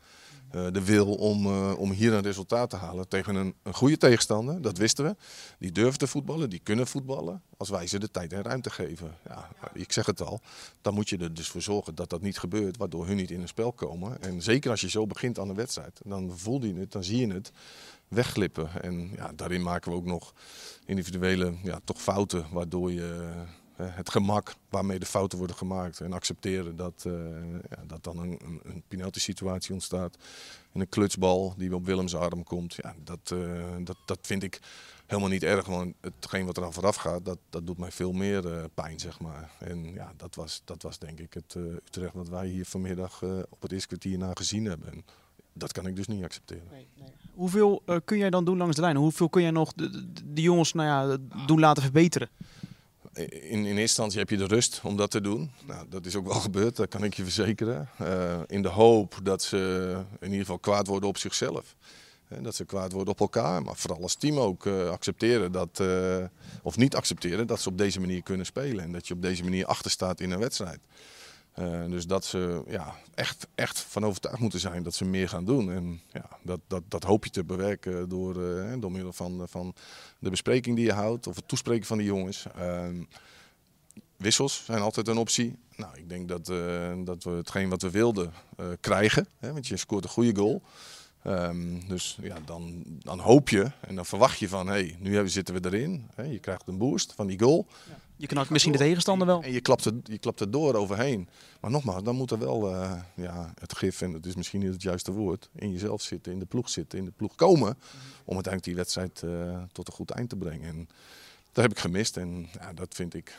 Eh, 0.52 0.66
de 0.72 0.84
wil 0.84 1.14
om, 1.14 1.46
eh, 1.46 1.72
om 1.78 1.90
hier 1.90 2.12
een 2.12 2.22
resultaat 2.22 2.70
te 2.70 2.76
halen 2.76 3.08
tegen 3.08 3.34
een, 3.34 3.54
een 3.62 3.74
goede 3.74 3.96
tegenstander, 3.96 4.62
dat 4.62 4.78
wisten 4.78 5.04
we. 5.04 5.16
Die 5.58 5.72
durven 5.72 5.98
te 5.98 6.06
voetballen, 6.06 6.50
die 6.50 6.60
kunnen 6.62 6.86
voetballen, 6.86 7.42
als 7.56 7.68
wij 7.68 7.86
ze 7.86 7.98
de 7.98 8.10
tijd 8.10 8.32
en 8.32 8.42
ruimte 8.42 8.70
geven. 8.70 9.16
Ja, 9.28 9.48
ik 9.72 9.92
zeg 9.92 10.06
het 10.06 10.22
al, 10.22 10.40
dan 10.80 10.94
moet 10.94 11.08
je 11.08 11.18
er 11.18 11.34
dus 11.34 11.48
voor 11.48 11.62
zorgen 11.62 11.94
dat 11.94 12.10
dat 12.10 12.22
niet 12.22 12.38
gebeurt, 12.38 12.76
waardoor 12.76 13.06
hun 13.06 13.16
niet 13.16 13.30
in 13.30 13.40
een 13.40 13.48
spel 13.48 13.72
komen. 13.72 14.22
En 14.22 14.42
zeker 14.42 14.70
als 14.70 14.80
je 14.80 14.90
zo 14.90 15.06
begint 15.06 15.38
aan 15.38 15.48
een 15.48 15.54
wedstrijd, 15.54 16.00
dan 16.04 16.32
voel 16.38 16.64
je 16.64 16.74
het, 16.74 16.92
dan 16.92 17.04
zie 17.04 17.26
je 17.26 17.32
het 17.32 17.52
wegglippen. 18.08 18.82
En 18.82 19.10
ja, 19.16 19.32
daarin 19.36 19.62
maken 19.62 19.90
we 19.90 19.96
ook 19.96 20.04
nog 20.04 20.34
individuele 20.84 21.54
ja, 21.62 21.80
toch 21.84 22.02
fouten, 22.02 22.46
waardoor 22.50 22.92
je 22.92 23.30
het 23.76 24.10
gemak 24.10 24.54
waarmee 24.68 24.98
de 24.98 25.06
fouten 25.06 25.38
worden 25.38 25.56
gemaakt 25.56 26.00
en 26.00 26.12
accepteren 26.12 26.76
dat, 26.76 27.04
eh, 27.06 27.12
ja, 27.70 27.84
dat 27.86 28.04
dan 28.04 28.18
een, 28.18 28.60
een, 28.62 28.82
penalty 28.88 29.20
situatie 29.20 29.72
ontstaat. 29.72 30.16
En 30.72 30.80
een 30.80 30.88
klutsbal 30.88 31.54
die 31.56 31.74
op 31.74 31.86
Willems 31.86 32.14
arm 32.14 32.44
komt, 32.44 32.74
ja, 32.74 32.94
dat, 33.04 33.30
eh, 33.32 33.76
dat, 33.84 33.96
dat 34.06 34.18
vind 34.22 34.42
ik 34.42 34.60
helemaal 35.06 35.30
niet 35.30 35.42
erg. 35.42 35.66
Want 35.66 35.94
hetgeen 36.00 36.46
wat 36.46 36.56
er 36.56 36.64
aan 36.64 36.72
vooraf 36.72 36.96
gaat, 36.96 37.24
dat, 37.24 37.38
dat 37.50 37.66
doet 37.66 37.78
mij 37.78 37.90
veel 37.90 38.12
meer 38.12 38.52
eh, 38.52 38.64
pijn, 38.74 39.00
zeg 39.00 39.20
maar. 39.20 39.50
En 39.58 39.92
ja, 39.92 40.12
dat 40.16 40.34
was, 40.34 40.62
dat 40.64 40.82
was 40.82 40.98
denk 40.98 41.18
ik 41.18 41.34
het 41.34 41.54
eh, 41.56 41.62
Utrecht 41.62 42.14
wat 42.14 42.28
wij 42.28 42.46
hier 42.46 42.64
vanmiddag 42.64 43.22
eh, 43.22 43.38
op 43.48 43.62
het 43.62 43.72
eerste 43.72 43.88
kwartier 43.88 44.18
na 44.18 44.30
gezien 44.34 44.64
hebben. 44.64 44.92
En 44.92 45.04
dat 45.52 45.72
kan 45.72 45.86
ik 45.86 45.96
dus 45.96 46.06
niet 46.06 46.24
accepteren. 46.24 46.68
Hoeveel 47.34 47.82
eh, 47.86 47.96
kun 48.04 48.18
jij 48.18 48.30
dan 48.30 48.44
doen 48.44 48.56
langs 48.56 48.76
de 48.76 48.82
lijn? 48.82 48.96
Hoeveel 48.96 49.28
kun 49.28 49.42
jij 49.42 49.50
nog 49.50 49.72
de, 49.72 49.90
de, 49.90 50.32
de 50.32 50.42
jongens 50.42 50.72
nou 50.72 50.88
ja, 50.88 51.16
doen 51.46 51.60
laten 51.60 51.82
verbeteren? 51.82 52.28
In, 53.12 53.28
in 53.50 53.64
eerste 53.64 53.80
instantie 53.80 54.18
heb 54.18 54.30
je 54.30 54.36
de 54.36 54.46
rust 54.46 54.80
om 54.84 54.96
dat 54.96 55.10
te 55.10 55.20
doen. 55.20 55.50
Nou, 55.66 55.86
dat 55.88 56.06
is 56.06 56.16
ook 56.16 56.26
wel 56.26 56.40
gebeurd, 56.50 56.76
dat 56.76 56.88
kan 56.88 57.04
ik 57.04 57.14
je 57.14 57.22
verzekeren. 57.22 57.88
Eh, 57.98 58.40
in 58.46 58.62
de 58.62 58.68
hoop 58.68 59.18
dat 59.22 59.42
ze 59.42 59.96
in 60.20 60.26
ieder 60.26 60.40
geval 60.40 60.58
kwaad 60.58 60.86
worden 60.86 61.08
op 61.08 61.18
zichzelf. 61.18 61.76
Dat 62.40 62.54
ze 62.54 62.64
kwaad 62.64 62.92
worden 62.92 63.12
op 63.12 63.20
elkaar, 63.20 63.62
maar 63.62 63.76
vooral 63.76 64.02
als 64.02 64.14
team 64.14 64.38
ook 64.38 64.66
eh, 64.66 64.88
accepteren 64.88 65.52
dat, 65.52 65.80
eh, 65.80 66.24
of 66.62 66.76
niet 66.76 66.96
accepteren 66.96 67.46
dat 67.46 67.60
ze 67.60 67.68
op 67.68 67.78
deze 67.78 68.00
manier 68.00 68.22
kunnen 68.22 68.46
spelen. 68.46 68.84
En 68.84 68.92
dat 68.92 69.08
je 69.08 69.14
op 69.14 69.22
deze 69.22 69.42
manier 69.42 69.66
achter 69.66 69.90
staat 69.90 70.20
in 70.20 70.30
een 70.30 70.38
wedstrijd. 70.38 70.80
Dus 71.88 72.06
dat 72.06 72.24
ze 72.24 72.62
ja, 72.66 72.94
echt, 73.14 73.46
echt 73.54 73.78
van 73.78 74.04
overtuigd 74.04 74.38
moeten 74.38 74.60
zijn 74.60 74.82
dat 74.82 74.94
ze 74.94 75.04
meer 75.04 75.28
gaan 75.28 75.44
doen. 75.44 75.72
En 75.72 76.00
ja, 76.12 76.28
dat, 76.42 76.60
dat, 76.66 76.82
dat 76.88 77.04
hoop 77.04 77.24
je 77.24 77.30
te 77.30 77.44
bewerken 77.44 78.08
door, 78.08 78.34
door 78.80 78.92
middel 78.92 79.12
van, 79.12 79.42
van 79.48 79.74
de 80.22 80.30
bespreking 80.30 80.76
die 80.76 80.84
je 80.84 80.92
houdt 80.92 81.26
of 81.26 81.36
het 81.36 81.48
toespreken 81.48 81.86
van 81.86 81.98
de 81.98 82.04
jongens. 82.04 82.46
Ehm, 82.56 83.02
wissels 84.16 84.64
zijn 84.64 84.80
altijd 84.80 85.08
een 85.08 85.16
optie. 85.16 85.56
Nou, 85.76 85.96
ik 85.96 86.08
denk 86.08 86.28
dat, 86.28 86.48
eh, 86.48 86.92
dat 87.04 87.24
we 87.24 87.30
hetgeen 87.30 87.68
wat 87.68 87.82
we 87.82 87.90
wilden 87.90 88.32
eh, 88.56 88.66
krijgen. 88.80 89.26
Hè, 89.38 89.52
want 89.52 89.66
je 89.66 89.76
scoort 89.76 90.04
een 90.04 90.10
goede 90.10 90.36
goal. 90.36 90.62
Ehm, 91.22 91.88
dus 91.88 92.18
ja, 92.22 92.36
dan, 92.44 92.82
dan 92.86 93.18
hoop 93.18 93.48
je 93.48 93.70
en 93.80 93.94
dan 93.94 94.06
verwacht 94.06 94.38
je 94.38 94.48
van, 94.48 94.66
hé, 94.66 94.72
hey, 94.72 94.96
nu 94.98 95.28
zitten 95.28 95.54
we 95.54 95.60
erin. 95.64 96.10
Je 96.30 96.38
krijgt 96.38 96.66
een 96.66 96.78
boost 96.78 97.12
van 97.12 97.26
die 97.26 97.38
goal. 97.38 97.66
Je 98.16 98.26
knakt 98.26 98.50
misschien 98.50 98.72
de 98.72 98.78
tegenstander 98.78 99.26
wel. 99.26 99.42
En 99.42 99.52
je 99.52 99.60
klapt, 99.60 99.84
er, 99.84 99.92
je 100.04 100.18
klapt 100.18 100.40
er 100.40 100.50
door 100.50 100.74
overheen. 100.74 101.28
Maar 101.60 101.70
nogmaals, 101.70 102.02
dan 102.02 102.16
moet 102.16 102.30
er 102.30 102.38
wel 102.38 102.74
eh, 102.74 102.92
ja, 103.14 103.54
het 103.60 103.76
gif, 103.76 104.00
en 104.00 104.12
dat 104.12 104.26
is 104.26 104.34
misschien 104.34 104.60
niet 104.60 104.72
het 104.72 104.82
juiste 104.82 105.12
woord, 105.12 105.48
in 105.54 105.72
jezelf 105.72 106.02
zitten, 106.02 106.32
in 106.32 106.38
de 106.38 106.44
ploeg 106.44 106.68
zitten, 106.68 106.98
in 106.98 107.04
de 107.04 107.12
ploeg 107.16 107.34
komen. 107.34 107.78
Om 108.24 108.34
uiteindelijk 108.34 108.64
die 108.64 108.74
wedstrijd 108.74 109.22
eh, 109.22 109.62
tot 109.72 109.88
een 109.88 109.94
goed 109.94 110.10
eind 110.10 110.28
te 110.28 110.36
brengen. 110.36 110.68
En 110.68 110.88
dat 111.52 111.62
heb 111.64 111.72
ik 111.72 111.78
gemist 111.78 112.16
en 112.16 112.48
ja, 112.52 112.72
dat 112.72 112.94
vind 112.94 113.14
ik 113.14 113.38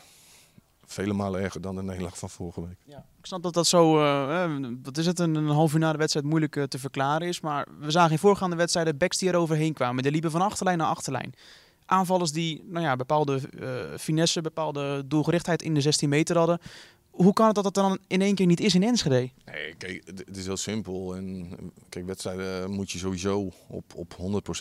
vele 0.86 1.12
malen 1.12 1.40
erger 1.40 1.60
dan 1.60 1.76
de 1.76 1.82
nederlaag 1.82 2.18
van 2.18 2.30
vorige 2.30 2.60
week. 2.60 2.78
Ik 3.18 3.26
snap 3.26 3.42
dat 3.42 3.54
dat 3.54 3.66
zo, 3.66 4.00
eh, 4.00 4.56
wat 4.82 4.98
is 4.98 5.06
het, 5.06 5.18
een, 5.18 5.34
een 5.34 5.48
half 5.48 5.72
uur 5.72 5.78
na 5.78 5.92
de 5.92 5.98
wedstrijd 5.98 6.26
moeilijk 6.26 6.56
eh, 6.56 6.62
te 6.62 6.78
verklaren 6.78 7.28
is. 7.28 7.40
Maar 7.40 7.66
we 7.80 7.90
zagen 7.90 8.10
in 8.10 8.18
voorgaande 8.18 8.56
wedstrijden 8.56 8.96
backs 8.96 9.18
die 9.18 9.28
er 9.28 9.36
overheen 9.36 9.72
kwamen. 9.72 10.02
Die 10.02 10.12
liepen 10.12 10.30
van 10.30 10.40
achterlijn 10.40 10.78
naar 10.78 10.86
achterlijn. 10.86 11.34
Aanvallers 11.86 12.32
die 12.32 12.64
nou 12.66 12.84
ja, 12.84 12.96
bepaalde 12.96 13.40
eh, 13.60 13.98
finesse, 13.98 14.40
bepaalde 14.40 15.02
doelgerichtheid 15.06 15.62
in 15.62 15.74
de 15.74 15.80
16 15.80 16.08
meter 16.08 16.36
hadden. 16.36 16.58
Hoe 17.10 17.32
kan 17.32 17.46
het 17.46 17.54
dat 17.54 17.64
dat 17.64 17.74
dan 17.74 17.98
in 18.06 18.20
één 18.20 18.34
keer 18.34 18.46
niet 18.46 18.60
is 18.60 18.74
in 18.74 18.82
Enschede? 18.82 19.30
Nee, 19.44 19.74
kijk, 19.78 20.02
het, 20.06 20.18
het 20.18 20.36
is 20.36 20.46
heel 20.46 20.56
simpel. 20.56 21.16
En 21.16 21.56
kijk, 21.88 22.06
wedstrijden 22.06 22.70
moet 22.70 22.90
je 22.90 22.98
sowieso 22.98 23.50
op, 23.68 23.94
op 23.94 24.16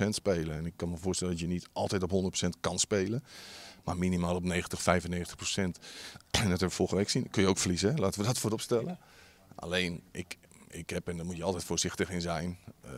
100% 0.06 0.08
spelen. 0.10 0.56
En 0.56 0.66
ik 0.66 0.74
kan 0.76 0.90
me 0.90 0.98
voorstellen 0.98 1.34
dat 1.34 1.42
je 1.42 1.48
niet 1.48 1.68
altijd 1.74 2.04
op 2.04 2.34
100% 2.46 2.50
kan 2.60 2.80
spelen. 2.80 3.24
Maar 3.84 3.98
minimaal 3.98 4.36
op 4.36 4.44
90, 4.44 4.82
95% 4.82 4.84
En 6.42 6.50
dat 6.50 6.60
we 6.60 6.70
vorige 6.70 6.96
week 6.96 7.10
zien. 7.10 7.30
Kun 7.30 7.42
je 7.42 7.48
ook 7.48 7.58
verliezen, 7.58 7.94
hè? 7.94 8.00
laten 8.02 8.20
we 8.20 8.26
dat 8.26 8.40
voorop 8.40 8.62
stellen. 8.62 9.00
Alleen, 9.56 10.04
ik, 10.12 10.38
ik 10.68 10.90
heb, 10.90 11.08
en 11.08 11.18
daar 11.18 11.26
moet 11.26 11.38
je 11.38 11.44
altijd 11.44 11.64
voorzichtig 11.64 12.10
in 12.10 12.22
zijn. 12.22 12.58
eh, 12.82 12.92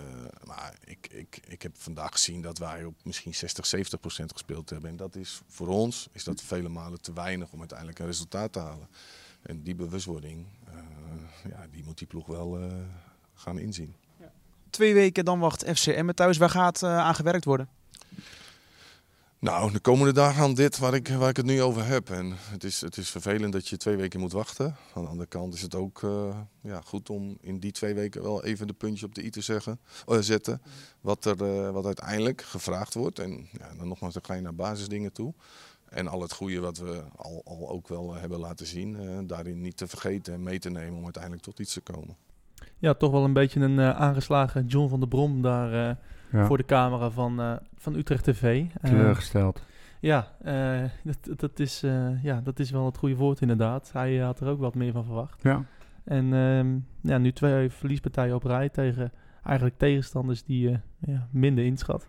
maar 0.43 0.73
ik, 0.83 1.07
ik, 1.11 1.39
ik 1.47 1.61
heb 1.61 1.71
vandaag 1.77 2.11
gezien 2.11 2.41
dat 2.41 2.57
wij 2.57 2.83
op 2.83 2.95
misschien 3.03 3.33
60, 3.35 3.65
70% 3.75 3.79
gespeeld 4.25 4.69
hebben. 4.69 4.89
En 4.89 4.95
dat 4.95 5.15
is 5.15 5.41
voor 5.47 5.67
ons 5.67 6.07
is 6.11 6.23
dat 6.23 6.41
vele 6.41 6.69
malen 6.69 7.01
te 7.01 7.13
weinig 7.13 7.51
om 7.51 7.59
uiteindelijk 7.59 7.99
een 7.99 8.05
resultaat 8.05 8.51
te 8.53 8.59
halen. 8.59 8.87
En 9.41 9.63
die 9.63 9.75
bewustwording, 9.75 10.45
eh, 10.67 11.49
ja, 11.49 11.67
die 11.71 11.83
moet 11.83 11.97
die 11.97 12.07
ploeg 12.07 12.27
wel 12.27 12.59
eh, 12.59 12.71
gaan 13.33 13.59
inzien. 13.59 13.95
Twee 14.69 14.93
weken 14.93 15.25
dan 15.25 15.39
wacht 15.39 15.63
FC 15.63 15.87
Emmen 15.87 16.15
thuis. 16.15 16.37
Waar 16.37 16.49
gaat 16.49 16.83
aan 16.83 17.15
gewerkt 17.15 17.45
worden? 17.45 17.69
Nou, 19.45 19.71
de 19.71 19.79
komende 19.79 20.13
dagen 20.13 20.43
aan 20.43 20.53
dit 20.53 20.77
waar 20.77 20.93
ik, 20.93 21.07
waar 21.07 21.29
ik 21.29 21.37
het 21.37 21.45
nu 21.45 21.61
over 21.61 21.85
heb. 21.85 22.09
En 22.09 22.33
het 22.35 22.63
is, 22.63 22.81
het 22.81 22.97
is 22.97 23.09
vervelend 23.09 23.53
dat 23.53 23.67
je 23.67 23.77
twee 23.77 23.95
weken 23.95 24.19
moet 24.19 24.31
wachten. 24.31 24.75
Aan 24.93 25.03
de 25.03 25.09
andere 25.09 25.27
kant 25.27 25.53
is 25.53 25.61
het 25.61 25.75
ook 25.75 26.03
eh, 26.03 26.37
ja, 26.61 26.81
goed 26.81 27.09
om 27.09 27.37
in 27.41 27.59
die 27.59 27.71
twee 27.71 27.93
weken 27.93 28.21
wel 28.21 28.43
even 28.43 28.67
de 28.67 28.73
puntjes 28.73 29.03
op 29.03 29.15
de 29.15 29.25
i 29.25 29.29
te 29.29 29.71
eh, 30.05 30.17
zetten. 30.19 30.61
Wat 31.01 31.25
er 31.25 31.43
eh, 31.43 31.71
wat 31.71 31.85
uiteindelijk 31.85 32.41
gevraagd 32.41 32.93
wordt. 32.93 33.19
En 33.19 33.47
ja, 33.51 33.75
dan 33.77 33.87
nogmaals, 33.87 34.13
dan 34.13 34.25
ga 34.25 34.33
je 34.33 34.41
naar 34.41 34.55
basisdingen 34.55 35.13
toe. 35.13 35.33
En 35.89 36.07
al 36.07 36.21
het 36.21 36.33
goede 36.33 36.59
wat 36.59 36.77
we 36.77 37.03
al, 37.15 37.41
al 37.45 37.69
ook 37.69 37.87
wel 37.87 38.13
hebben 38.13 38.39
laten 38.39 38.65
zien, 38.65 39.27
daarin 39.27 39.61
niet 39.61 39.77
te 39.77 39.87
vergeten 39.87 40.33
en 40.33 40.43
mee 40.43 40.59
te 40.59 40.69
nemen 40.69 40.97
om 40.97 41.03
uiteindelijk 41.03 41.43
tot 41.43 41.59
iets 41.59 41.73
te 41.73 41.81
komen. 41.81 42.15
Ja, 42.77 42.93
toch 42.93 43.11
wel 43.11 43.23
een 43.23 43.33
beetje 43.33 43.59
een 43.59 43.79
aangeslagen 43.79 44.65
John 44.65 44.89
van 44.89 44.99
der 44.99 45.09
Brom 45.09 45.41
daar 45.41 45.97
Ja, 46.31 46.45
voor 46.45 46.57
de 46.57 46.65
camera 46.65 47.09
van, 47.09 47.39
eh, 47.39 47.53
van 47.75 47.95
Utrecht 47.95 48.23
TV. 48.23 48.65
Eh, 48.81 48.89
teleurgesteld. 48.89 49.65
ja, 49.99 50.27
eh, 50.43 50.83
dat, 51.03 51.39
dat, 51.39 51.59
is, 51.59 51.83
ja, 52.21 52.41
dat 52.43 52.59
is 52.59 52.71
wel 52.71 52.85
het 52.85 52.97
goede 52.97 53.15
woord 53.15 53.41
inderdaad. 53.41 53.89
Hij 53.93 54.17
had 54.17 54.39
er 54.39 54.47
ook 54.47 54.59
wat 54.59 54.75
meer 54.75 54.91
van 54.91 55.03
verwacht. 55.03 55.43
Ja. 55.43 55.63
En 56.03 56.33
ehm, 56.33 56.77
ja, 57.11 57.17
nu 57.17 57.31
twee 57.31 57.69
verliespartijen 57.69 58.35
op 58.35 58.43
rij 58.43 58.69
tegen 58.69 59.11
eigenlijk 59.43 59.77
tegenstanders 59.77 60.43
die 60.43 60.69
je 60.69 60.79
ja, 60.99 61.27
minder 61.31 61.65
inschat. 61.65 62.07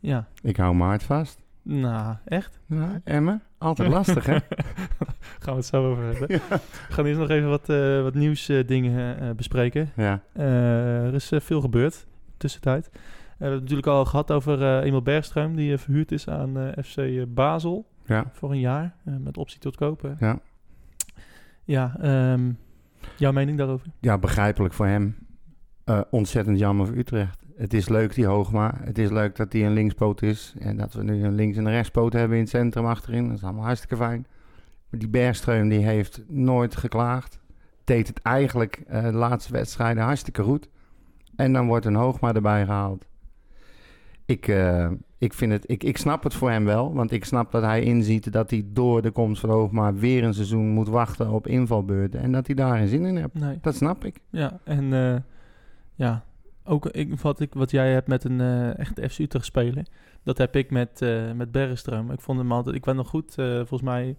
Ja, 0.00 0.28
Ik 0.42 0.56
hou 0.56 0.74
mijn 0.74 0.88
hart 0.88 1.02
vast. 1.02 1.42
nou, 1.62 2.16
echt? 2.24 2.60
Ja, 2.66 3.00
Emmen, 3.04 3.42
altijd 3.58 3.88
lastig 3.88 4.26
hè? 4.26 4.38
Gaan 5.42 5.54
we 5.54 5.60
het 5.60 5.64
zo 5.64 5.90
over 5.90 6.04
hebben. 6.04 6.28
We 6.88 6.92
gaan 6.92 7.06
eerst 7.06 7.20
nog 7.20 7.30
even 7.30 7.48
wat, 7.48 7.66
wat 8.02 8.14
nieuwsdingen 8.14 9.18
eh, 9.20 9.30
bespreken. 9.30 9.90
Ja, 9.96 10.22
er 10.32 11.14
is 11.14 11.32
veel 11.34 11.60
gebeurd 11.60 12.06
tussentijd. 12.36 12.90
Eh, 13.36 13.42
we 13.42 13.48
hebben 13.48 13.60
het 13.60 13.70
natuurlijk 13.70 13.98
al 13.98 14.04
gehad 14.04 14.30
over 14.30 14.62
eh 14.62 14.84
Emil 14.86 15.02
Bergström, 15.02 15.54
die 15.54 15.72
eh, 15.72 15.78
verhuurd 15.78 16.12
is 16.12 16.28
aan 16.28 16.72
FC 16.84 17.24
Basel 17.34 17.86
ja, 18.04 18.24
voor 18.32 18.50
een 18.50 18.60
jaar, 18.60 18.94
met 19.02 19.36
optie 19.36 19.58
tot 19.60 19.76
kopen. 19.76 20.16
ja. 20.20 20.40
Ja, 21.64 21.96
ehm, 22.00 22.52
jouw 23.16 23.32
mening 23.32 23.58
daarover? 23.58 23.86
ja, 24.00 24.18
begrijpelijk 24.18 24.74
voor 24.74 24.86
hem. 24.86 25.16
Ontzettend 26.10 26.58
jammer 26.58 26.86
voor 26.86 26.96
Utrecht. 26.96 27.42
het 27.56 27.74
is 27.74 27.88
leuk 27.88 28.14
die 28.14 28.26
Hoogma. 28.26 28.74
Het 28.84 28.98
is 28.98 29.10
leuk 29.10 29.36
dat 29.36 29.52
hij 29.52 29.66
een 29.66 29.72
linkspoot 29.72 30.22
is. 30.22 30.54
En 30.58 30.76
dat 30.76 30.92
we 30.92 31.02
nu 31.02 31.24
een 31.24 31.34
links- 31.34 31.56
en 31.56 31.64
een 31.66 31.72
rechtspoot 31.72 32.12
hebben 32.12 32.36
in 32.36 32.42
het 32.42 32.52
centrum 32.52 32.86
achterin. 32.86 33.28
Dat 33.28 33.36
is 33.36 33.42
allemaal 33.42 33.64
hartstikke 33.64 33.96
fijn. 33.96 34.26
Maar 34.90 35.00
die 35.00 35.08
Bergstreum 35.08 35.68
die 35.68 35.78
heeft 35.78 36.22
nooit 36.28 36.76
geklaagd. 36.76 37.40
Deed 37.84 38.06
het 38.08 38.22
eigenlijk 38.22 38.82
de 38.90 39.12
laatste 39.12 39.52
wedstrijden 39.52 40.02
hartstikke 40.02 40.42
goed. 40.42 40.68
En 41.36 41.52
dan 41.52 41.66
wordt 41.66 41.84
een 41.84 41.94
Hoogma 41.94 42.34
erbij 42.34 42.64
gehaald. 42.64 43.06
Ik, 44.26 44.48
eh, 44.48 44.90
ik, 45.18 45.34
vind 45.34 45.52
het, 45.52 45.70
ik, 45.70 45.84
ik 45.84 45.96
snap 45.96 46.22
het 46.22 46.34
voor 46.34 46.50
hem 46.50 46.64
wel. 46.64 46.94
Want 46.94 47.12
ik 47.12 47.24
snap 47.24 47.52
dat 47.52 47.62
hij 47.62 47.82
inziet 47.82 48.32
dat 48.32 48.50
hij 48.50 48.64
door 48.66 49.02
de 49.02 49.10
komst 49.10 49.40
van 49.40 49.50
Hoogma 49.50 49.94
weer 49.94 50.24
een 50.24 50.34
seizoen 50.34 50.68
moet 50.68 50.88
wachten 50.88 51.30
op 51.30 51.46
invalbeurten. 51.46 52.20
En 52.20 52.32
dat 52.32 52.46
hij 52.46 52.56
daar 52.56 52.76
geen 52.76 52.88
zin 52.88 53.04
in 53.04 53.16
heeft. 53.16 53.34
Nee. 53.34 53.58
Dat 53.60 53.74
snap 53.74 54.04
ik. 54.04 54.20
Ja, 54.30 54.58
en 54.64 54.92
eh, 54.92 55.16
ja, 55.94 56.24
ook 56.64 56.86
ik, 56.86 57.20
wat, 57.20 57.40
ik, 57.40 57.54
wat 57.54 57.70
jij 57.70 57.92
hebt 57.92 58.08
met 58.08 58.24
een 58.24 58.40
eh 58.40 58.78
echte 58.78 59.08
FC 59.08 59.18
Utrecht 59.18 59.44
speler, 59.44 59.86
dat 60.22 60.38
heb 60.38 60.56
ik 60.56 60.70
met, 60.70 61.00
met 61.34 61.48
Bergström. 61.48 62.12
Ik 62.12 62.20
vond 62.20 62.38
hem 62.38 62.52
altijd, 62.52 62.76
ik 62.76 62.84
ben 62.84 62.96
nog 62.96 63.08
goed, 63.08 63.34
volgens 63.34 63.82
mij 63.82 64.16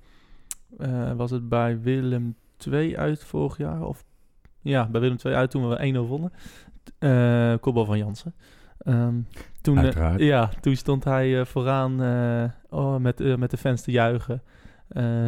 was 1.15 1.31
het 1.31 1.49
bij 1.49 1.81
Willem 1.81 2.35
2 2.57 2.97
uit 2.97 3.23
vorig 3.23 3.57
jaar, 3.57 3.85
of 3.85 4.03
ja, 4.61 4.87
bij 4.87 5.01
Willem 5.01 5.17
2 5.17 5.33
uit 5.33 5.51
toen 5.51 5.69
we 5.69 5.93
1-0 5.93 6.07
wonnen. 6.07 6.31
Kopbal 7.59 7.85
van 7.85 7.97
Jansen. 7.97 8.33
Ehm, 8.79 9.13
toen, 9.61 9.77
eh, 9.77 9.83
Uiteraard. 9.83 10.19
ja, 10.19 10.49
toen 10.61 10.75
stond 10.75 11.03
hij 11.03 11.39
eh, 11.39 11.45
vooraan 11.45 12.01
eh, 12.03 12.43
oh, 12.79 12.97
met, 12.97 13.37
met 13.37 13.51
de 13.51 13.57
fans 13.57 13.81
te 13.81 13.91
juichen. 13.91 14.41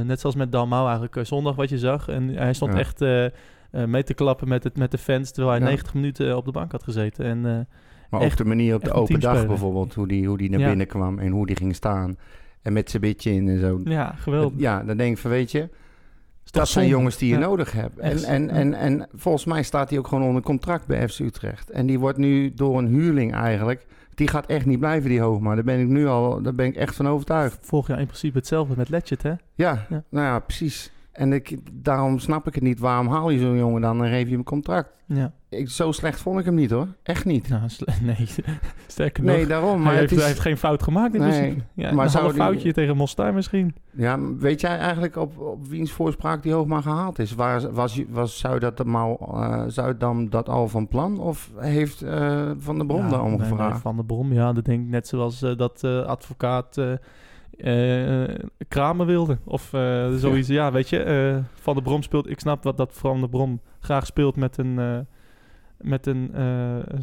Net 0.05 0.19
zoals 0.19 0.35
met 0.35 0.51
Dalmau 0.51 0.87
eigenlijk 0.87 1.27
zondag 1.27 1.55
wat 1.55 1.69
je 1.69 1.77
zag. 1.77 2.07
En 2.07 2.27
hij 2.29 2.53
stond 2.53 2.73
Ja. 2.73 2.79
echt 2.79 2.99
mee 3.87 4.03
te 4.03 4.13
klappen 4.13 4.47
met, 4.47 4.63
het, 4.63 4.77
met 4.77 4.91
de 4.91 4.97
fans... 4.97 5.31
terwijl 5.31 5.51
hij 5.53 5.59
Ja. 5.59 5.65
90 5.67 5.93
minuten 5.93 6.37
op 6.37 6.45
de 6.45 6.51
bank 6.51 6.71
had 6.71 6.83
gezeten. 6.83 7.25
En 7.25 7.67
Maar 8.09 8.21
Echt- 8.21 8.31
ook 8.31 8.37
de 8.37 8.45
manier 8.45 8.75
op 8.75 8.83
de 8.83 8.91
open 8.91 9.19
dag 9.19 9.47
bijvoorbeeld. 9.47 9.93
Hoe 9.93 10.07
die, 10.07 10.27
hoe 10.27 10.37
die 10.37 10.49
naar 10.49 10.59
Ja. 10.59 10.67
binnen 10.67 10.87
kwam 10.87 11.19
en 11.19 11.31
hoe 11.31 11.45
die 11.45 11.55
ging 11.55 11.75
staan. 11.75 12.17
En 12.61 12.73
met 12.73 12.89
zijn 12.89 13.01
bitje 13.01 13.31
in 13.31 13.47
en 13.47 13.59
zo. 13.59 13.81
ja, 13.83 14.13
geweldig. 14.17 14.59
Ja, 14.59 14.83
dan 14.83 14.97
denk 14.97 15.11
ik 15.11 15.17
van 15.17 15.31
weet 15.31 15.51
je, 15.51 15.69
dat 16.51 16.67
zijn 16.67 16.87
jongens 16.87 17.17
die 17.17 17.29
je 17.29 17.33
Ja. 17.39 17.39
nodig 17.47 17.71
hebt. 17.71 17.97
En, 17.99 18.23
en, 18.23 18.49
en, 18.49 18.73
en 18.73 19.07
volgens 19.15 19.45
mij 19.45 19.63
staat 19.63 19.89
hij 19.89 19.99
ook 19.99 20.07
gewoon 20.07 20.23
onder 20.27 20.41
contract 20.41 20.85
bij 20.87 21.07
FC 21.09 21.19
Utrecht. 21.19 21.69
En 21.69 21.85
die 21.85 21.99
wordt 21.99 22.17
nu 22.17 22.53
door 22.53 22.77
een 22.77 22.87
huurling 22.87 23.33
eigenlijk, 23.33 23.85
die 24.15 24.27
gaat 24.27 24.45
echt 24.45 24.65
niet 24.65 24.79
blijven 24.79 25.09
die 25.09 25.19
Hoogma. 25.21 25.55
Daar 25.55 25.63
ben 25.63 25.79
ik 25.79 25.87
nu 25.87 26.07
al, 26.07 26.41
daar 26.41 26.55
ben 26.55 26.65
ik 26.65 26.75
echt 26.75 26.95
van 26.95 27.07
overtuigd. 27.07 27.57
Vorig 27.61 27.87
jaar 27.87 27.99
in 27.99 28.05
principe 28.05 28.37
hetzelfde 28.37 28.73
met 28.77 28.89
Letchet, 28.89 29.23
hè? 29.23 29.33
Ja, 29.55 29.85
Ja. 29.89 30.03
nou 30.09 30.25
ja, 30.25 30.39
precies. 30.39 30.91
En 31.11 31.33
ik, 31.33 31.57
daarom 31.73 32.19
snap 32.19 32.47
ik 32.47 32.55
het 32.55 32.63
niet. 32.63 32.79
Waarom 32.79 33.07
haal 33.07 33.29
je 33.29 33.39
zo'n 33.39 33.57
jongen 33.57 33.81
dan 33.81 34.03
en 34.03 34.09
geef 34.09 34.23
je 34.23 34.29
hem 34.29 34.37
een 34.39 34.43
contract? 34.43 34.89
Ja. 35.05 35.31
Ik, 35.49 35.69
zo 35.69 35.91
slecht 35.91 36.19
vond 36.21 36.39
ik 36.39 36.45
hem 36.45 36.55
niet 36.55 36.71
hoor. 36.71 36.87
Echt 37.03 37.25
niet. 37.25 37.49
Nou, 37.49 37.61
nee, 38.01 38.27
sterker 38.87 39.23
nog. 39.23 39.35
Nee, 39.35 39.45
daarom. 39.47 39.81
Maar 39.81 39.91
hij, 39.91 39.99
heeft, 39.99 40.11
is, 40.11 40.17
hij 40.17 40.27
heeft 40.27 40.39
geen 40.39 40.57
fout 40.57 40.83
gemaakt 40.83 41.13
in 41.15 41.21
Nee, 41.21 41.29
principe. 41.39 41.61
Ja, 41.73 41.85
maar 41.85 41.95
maar 41.95 42.09
zou 42.09 42.25
een 42.25 42.31
die- 42.33 42.41
foutje 42.41 42.73
tegen 42.73 42.97
Mostar 42.97 43.33
misschien. 43.33 43.75
Ja, 43.91 44.19
weet 44.37 44.61
jij 44.61 44.77
eigenlijk 44.77 45.15
op, 45.15 45.39
op 45.39 45.67
wiens 45.67 45.91
voorspraak 45.91 46.43
die 46.43 46.53
Hoogma 46.53 46.81
gehaald 46.81 47.19
is? 47.19 47.35
Waar, 47.35 47.71
was, 47.73 48.01
was 48.09 48.39
Zuidam, 48.39 48.95
uh, 48.95 49.63
Zuidam 49.67 50.29
dat 50.29 50.49
al 50.49 50.67
van 50.67 50.87
plan? 50.87 51.19
Of 51.19 51.51
heeft 51.57 52.01
eh, 52.01 52.51
Van 52.57 52.77
der 52.77 52.85
Brom 52.87 53.03
Ja, 53.03 53.09
daarom 53.09 53.29
nee, 53.29 53.39
gevraagd? 53.39 53.71
nee, 53.73 53.81
van 53.81 53.95
der 53.95 54.05
Brom, 54.05 54.33
ja, 54.33 54.53
dat 54.53 54.65
denk 54.65 54.81
ik 54.81 54.87
net 54.89 55.07
zoals 55.07 55.41
eh, 55.41 55.57
dat 55.57 55.83
eh, 55.83 56.01
advocaat 56.05 56.77
eh 57.57 58.35
Kramer 58.67 59.05
wilde. 59.05 59.37
Of 59.43 59.73
eh, 59.73 60.13
zoiets, 60.13 60.47
ja. 60.47 60.71
weet 60.71 60.89
je. 60.89 61.03
eh, 61.03 61.37
van 61.53 61.73
der 61.73 61.83
Brom 61.83 62.01
speelt, 62.03 62.29
ik 62.29 62.39
snap 62.39 62.63
wat 62.63 62.77
dat 62.77 62.93
Van 62.93 63.19
der 63.19 63.29
Brom 63.29 63.61
graag 63.79 64.05
speelt 64.05 64.35
met 64.35 64.57
een, 64.57 65.05
met 65.77 66.05
een, 66.07 66.31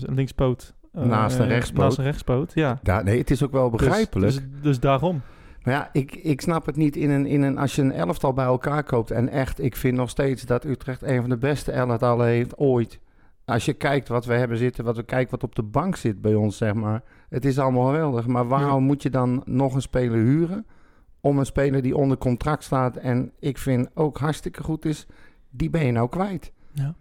linkspoot. 0.07 0.75
Naast 0.93 1.39
een 1.39 1.49
rechtspoot. 1.49 1.85
Naast 1.85 1.99
een 1.99 2.05
rechtspoot, 2.05 2.53
ja. 2.55 2.79
Ja, 2.83 3.03
nee, 3.03 3.19
het 3.19 3.31
is 3.31 3.43
ook 3.45 3.53
wel 3.53 3.71
Dus- 3.71 3.81
begrijpelijk. 3.81 4.33
Dus, 4.33 4.43
dus, 4.63 4.81
daarom. 4.81 5.23
Maar 5.63 5.75
ja, 5.75 5.89
ik, 5.93 6.15
ik 6.15 6.41
snap 6.41 6.67
het 6.67 6.77
niet 6.77 6.97
in 6.97 7.11
een, 7.11 7.27
in 7.27 7.43
een... 7.43 7.59
Als 7.59 7.75
je 7.75 7.83
een 7.83 7.93
elftal 7.93 8.33
bij 8.33 8.45
elkaar 8.45 8.85
koopt... 8.85 9.11
En 9.11 9.29
echt, 9.29 9.63
ik 9.63 9.77
vind 9.77 9.97
nog 9.97 10.11
steeds 10.11 10.43
dat 10.43 10.65
Utrecht 10.65 11.03
een 11.03 11.21
van 11.21 11.31
de 11.31 11.37
beste 11.37 11.73
elftallen 11.73 12.27
heeft 12.27 12.57
ooit. 12.59 13.01
Als 13.45 13.65
je 13.65 13.73
kijkt 13.73 14.09
wat 14.09 14.25
we 14.25 14.35
hebben 14.35 14.59
zitten... 14.59 14.85
Wat 14.85 14.97
we 14.97 15.03
kijken 15.03 15.31
wat 15.31 15.43
op 15.43 15.55
de 15.55 15.63
bank 15.63 15.97
zit 15.97 16.21
bij 16.21 16.35
ons, 16.35 16.57
zeg 16.57 16.75
maar. 16.75 17.03
Het 17.29 17.45
is 17.45 17.59
allemaal 17.59 17.87
geweldig. 17.87 18.27
Maar 18.27 18.49
waarom 18.49 18.85
moet 18.85 19.03
je 19.03 19.11
dan 19.11 19.43
nog 19.45 19.75
een 19.75 19.83
speler 19.83 20.19
huren... 20.19 20.67
om 21.21 21.39
een 21.39 21.47
speler 21.47 21.83
die 21.83 21.97
onder 21.97 22.19
contract 22.19 22.65
staat... 22.65 22.97
en 22.97 23.33
ik 23.39 23.59
vind 23.59 23.89
ook 23.95 24.19
hartstikke 24.19 24.63
goed 24.63 24.85
is... 24.85 25.07
die 25.51 25.71
ben 25.71 25.87
je 25.87 25.93
nou 25.93 26.09
kwijt. 26.09 26.53
Ja. 26.73 26.95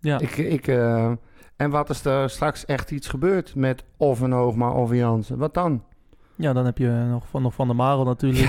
Ja, 0.00 0.18
Ik, 0.18 0.36
ik, 0.36 0.66
eh, 0.66 1.12
en 1.56 1.70
wat 1.70 1.90
is 1.90 2.04
er 2.04 2.30
straks 2.30 2.64
echt 2.64 2.90
iets 2.90 3.08
gebeurd 3.08 3.54
met 3.54 3.84
of 3.96 4.20
een 4.20 4.32
Hoogma 4.32 4.70
of 4.72 4.94
Jansen? 4.94 5.38
Wat 5.38 5.54
dan? 5.54 5.84
ja 6.34 6.52
dan 6.52 6.64
heb 6.64 6.78
je 6.78 6.88
nog 7.10 7.28
van, 7.28 7.42
nog 7.42 7.54
van 7.54 7.66
der 7.66 7.76
Marel 7.76 8.04
natuurlijk. 8.04 8.48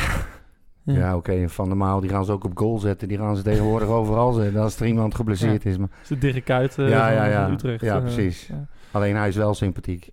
Ja, 0.84 0.94
Ja. 0.94 1.16
oké. 1.16 1.50
Van 1.50 1.68
der 1.68 1.78
Maal, 1.78 2.00
die 2.00 2.10
gaan 2.10 2.26
ze 2.26 2.32
ook 2.32 2.44
op 2.44 2.58
goal 2.58 2.78
zetten. 2.78 3.08
Die 3.08 3.18
gaan 3.18 3.36
ze 3.36 3.42
tegenwoordig 3.44 3.88
overal 4.00 4.32
zetten 4.32 4.62
als 4.62 4.80
er 4.80 4.86
iemand 4.88 5.16
geblesseerd 5.16 5.66
is. 5.66 5.78
Maar 5.78 5.90
Dus 6.00 6.08
de 6.08 6.18
Dirk 6.18 6.46
Kuyt 6.46 6.78
eh, 6.78 6.90
Ja, 6.90 7.10
ja, 7.10 7.26
ja. 7.26 7.50
Utrecht. 7.50 7.82
Ja, 7.82 7.96
eh, 7.96 8.02
precies. 8.02 8.50
alleen 8.92 9.16
hij 9.16 9.28
is 9.28 9.36
wel 9.36 9.54
sympathiek. 9.54 10.10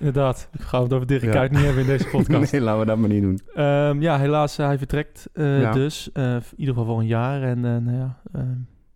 Inderdaad, 0.00 0.48
ik 0.52 0.60
ga 0.60 0.82
het 0.82 0.92
over 0.92 1.06
Dirk 1.06 1.22
Ja. 1.22 1.30
Kuyt 1.30 1.50
niet 1.50 1.60
hebben 1.60 1.80
in 1.82 1.86
deze 1.88 2.06
podcast. 2.16 2.52
nee, 2.52 2.60
laten 2.60 2.80
we 2.80 2.86
dat 2.86 2.98
maar 2.98 3.08
niet 3.08 3.22
doen. 3.22 3.40
Ehm, 3.54 4.00
ja, 4.02 4.18
helaas, 4.18 4.58
eh, 4.58 4.66
hij 4.66 4.78
vertrekt 4.78 5.28
eh, 5.32 5.60
Ja. 5.60 5.72
dus. 5.72 6.10
eh, 6.12 6.34
in 6.34 6.42
ieder 6.56 6.74
geval 6.74 6.84
voor 6.90 6.98
een 7.00 7.06
jaar. 7.06 7.42
En 7.42 7.60
nou 7.60 7.92
ja, 7.96 8.16
ehm, 8.32 8.46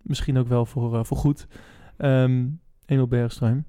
misschien 0.03 0.39
ook 0.39 0.49
wel 0.49 0.67
voor, 0.67 1.07
voor 1.07 1.17
goed. 1.17 1.47
Ehm 1.97 2.43
Emil 2.87 3.09
Bergström. 3.09 3.65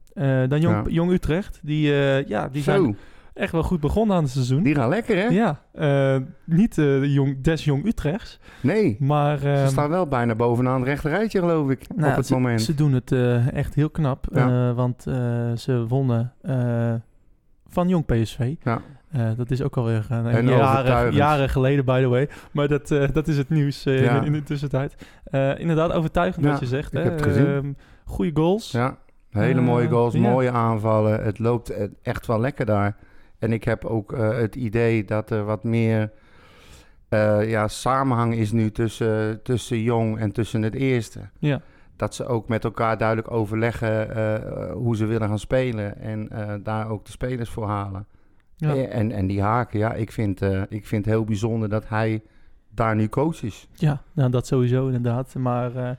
Dan 0.50 0.62
Jong, 0.62 0.76
Ja. 0.76 0.84
Jong 0.88 1.12
Utrecht. 1.12 1.60
Die, 1.64 1.92
ja, 2.28 2.48
die 2.50 2.62
Zo, 2.64 2.72
zijn 2.72 2.98
echt 3.34 3.52
wel 3.52 3.64
goed 3.64 3.80
begonnen 3.80 4.16
aan 4.16 4.24
het 4.24 4.32
seizoen. 4.32 4.64
die 4.64 4.76
gaan 4.76 4.90
lekker, 4.90 5.16
hè? 5.18 5.28
Ja, 5.28 5.62
niet 6.46 6.76
jong, 7.02 7.42
des 7.42 7.66
Jong 7.66 7.86
Utrechts. 7.86 8.40
Nee, 8.62 8.96
Maar 9.00 9.38
ze 9.40 9.66
staan 9.68 9.90
wel 9.90 10.08
bijna 10.08 10.36
bovenaan 10.36 10.80
het 10.80 10.88
rechte 10.90 11.10
rijtje, 11.10 11.40
geloof 11.40 11.70
ik, 11.70 11.96
nou, 11.96 12.10
op 12.12 12.16
het 12.16 12.26
ze, 12.26 12.34
moment. 12.34 12.62
Ze 12.62 12.76
doen 12.76 12.94
het 12.94 13.12
echt 13.54 13.76
heel 13.76 13.90
knap. 13.90 14.26
Want 14.76 15.02
ze 15.56 15.86
wonnen 15.88 16.34
van 17.76 17.88
Jong 17.88 18.06
PSV. 18.06 18.56
Ja. 18.64 18.82
Eh, 19.12 19.32
dat 19.38 19.52
is 19.52 19.62
ook 19.62 19.78
alweer 19.78 20.08
uh, 20.12 20.36
En 20.36 20.48
jaren, 20.48 21.14
jaren 21.14 21.50
geleden, 21.50 21.86
by 21.86 22.02
the 22.02 22.08
way. 22.08 22.30
Maar 22.52 22.68
dat, 22.68 22.92
eh, 22.92 23.08
dat 23.14 23.28
is 23.28 23.38
het 23.38 23.50
nieuws 23.50 23.86
eh, 23.86 24.04
Ja. 24.04 24.18
in, 24.20 24.26
in 24.26 24.34
de 24.34 24.44
tussentijd. 24.44 24.96
Inderdaad, 25.58 25.92
overtuigend 25.92 26.46
Ja, 26.46 26.52
wat 26.52 26.60
je 26.60 26.66
zegt. 26.66 26.94
ik 26.94 27.04
hè. 27.04 27.04
heb 27.04 27.24
het. 27.24 27.38
Ehm, 27.38 27.74
goede 28.06 28.32
goals. 28.34 28.72
Ja, 28.72 28.98
hele 29.30 29.62
mooie 29.62 29.88
goals, 29.88 30.16
mooie 30.16 30.52
aanvallen. 30.52 31.24
Het 31.24 31.40
loopt 31.40 31.74
echt 32.02 32.28
wel 32.28 32.40
lekker 32.40 32.66
daar. 32.66 32.96
En 33.40 33.54
ik 33.54 33.64
heb 33.64 33.86
ook 33.86 34.18
het 34.18 34.56
idee 34.56 35.06
dat 35.06 35.30
er 35.30 35.44
wat 35.44 35.64
meer 35.64 36.12
ja, 37.46 37.68
samenhang 37.68 38.36
is 38.36 38.52
nu 38.52 38.72
tussen, 38.72 39.44
tussen 39.44 39.82
Jong 39.82 40.20
en 40.20 40.32
tussen 40.32 40.62
het 40.62 40.74
eerste. 40.76 41.20
Ja. 41.40 41.62
Dat 41.96 42.16
ze 42.16 42.26
ook 42.26 42.48
met 42.48 42.64
elkaar 42.64 42.98
duidelijk 42.98 43.32
overleggen 43.32 44.16
eh, 44.16 44.72
hoe 44.72 44.96
ze 44.96 45.06
willen 45.06 45.28
gaan 45.28 45.40
spelen. 45.40 46.00
En 46.00 46.30
eh, 46.30 46.54
daar 46.64 46.90
ook 46.90 47.06
de 47.06 47.12
spelers 47.12 47.50
voor 47.50 47.68
halen. 47.68 48.06
Ja. 48.58 48.76
Eh, 48.76 48.96
En, 48.98 49.12
en 49.12 49.28
die 49.28 49.42
haken, 49.42 49.80
ja, 49.80 49.94
ik 49.94 50.12
vind, 50.12 50.42
eh, 50.42 50.62
ik 50.70 50.86
vind 50.88 51.06
het 51.06 51.14
heel 51.14 51.24
bijzonder 51.24 51.70
dat 51.70 51.88
hij 51.90 52.24
daar 52.70 52.96
nu 52.96 53.10
coach 53.10 53.44
is. 53.44 53.68
Ja, 53.74 54.02
nou, 54.14 54.30
dat 54.32 54.48
sowieso 54.48 54.86
inderdaad. 54.86 55.36
Maar 55.36 55.76
eh, 55.76 55.90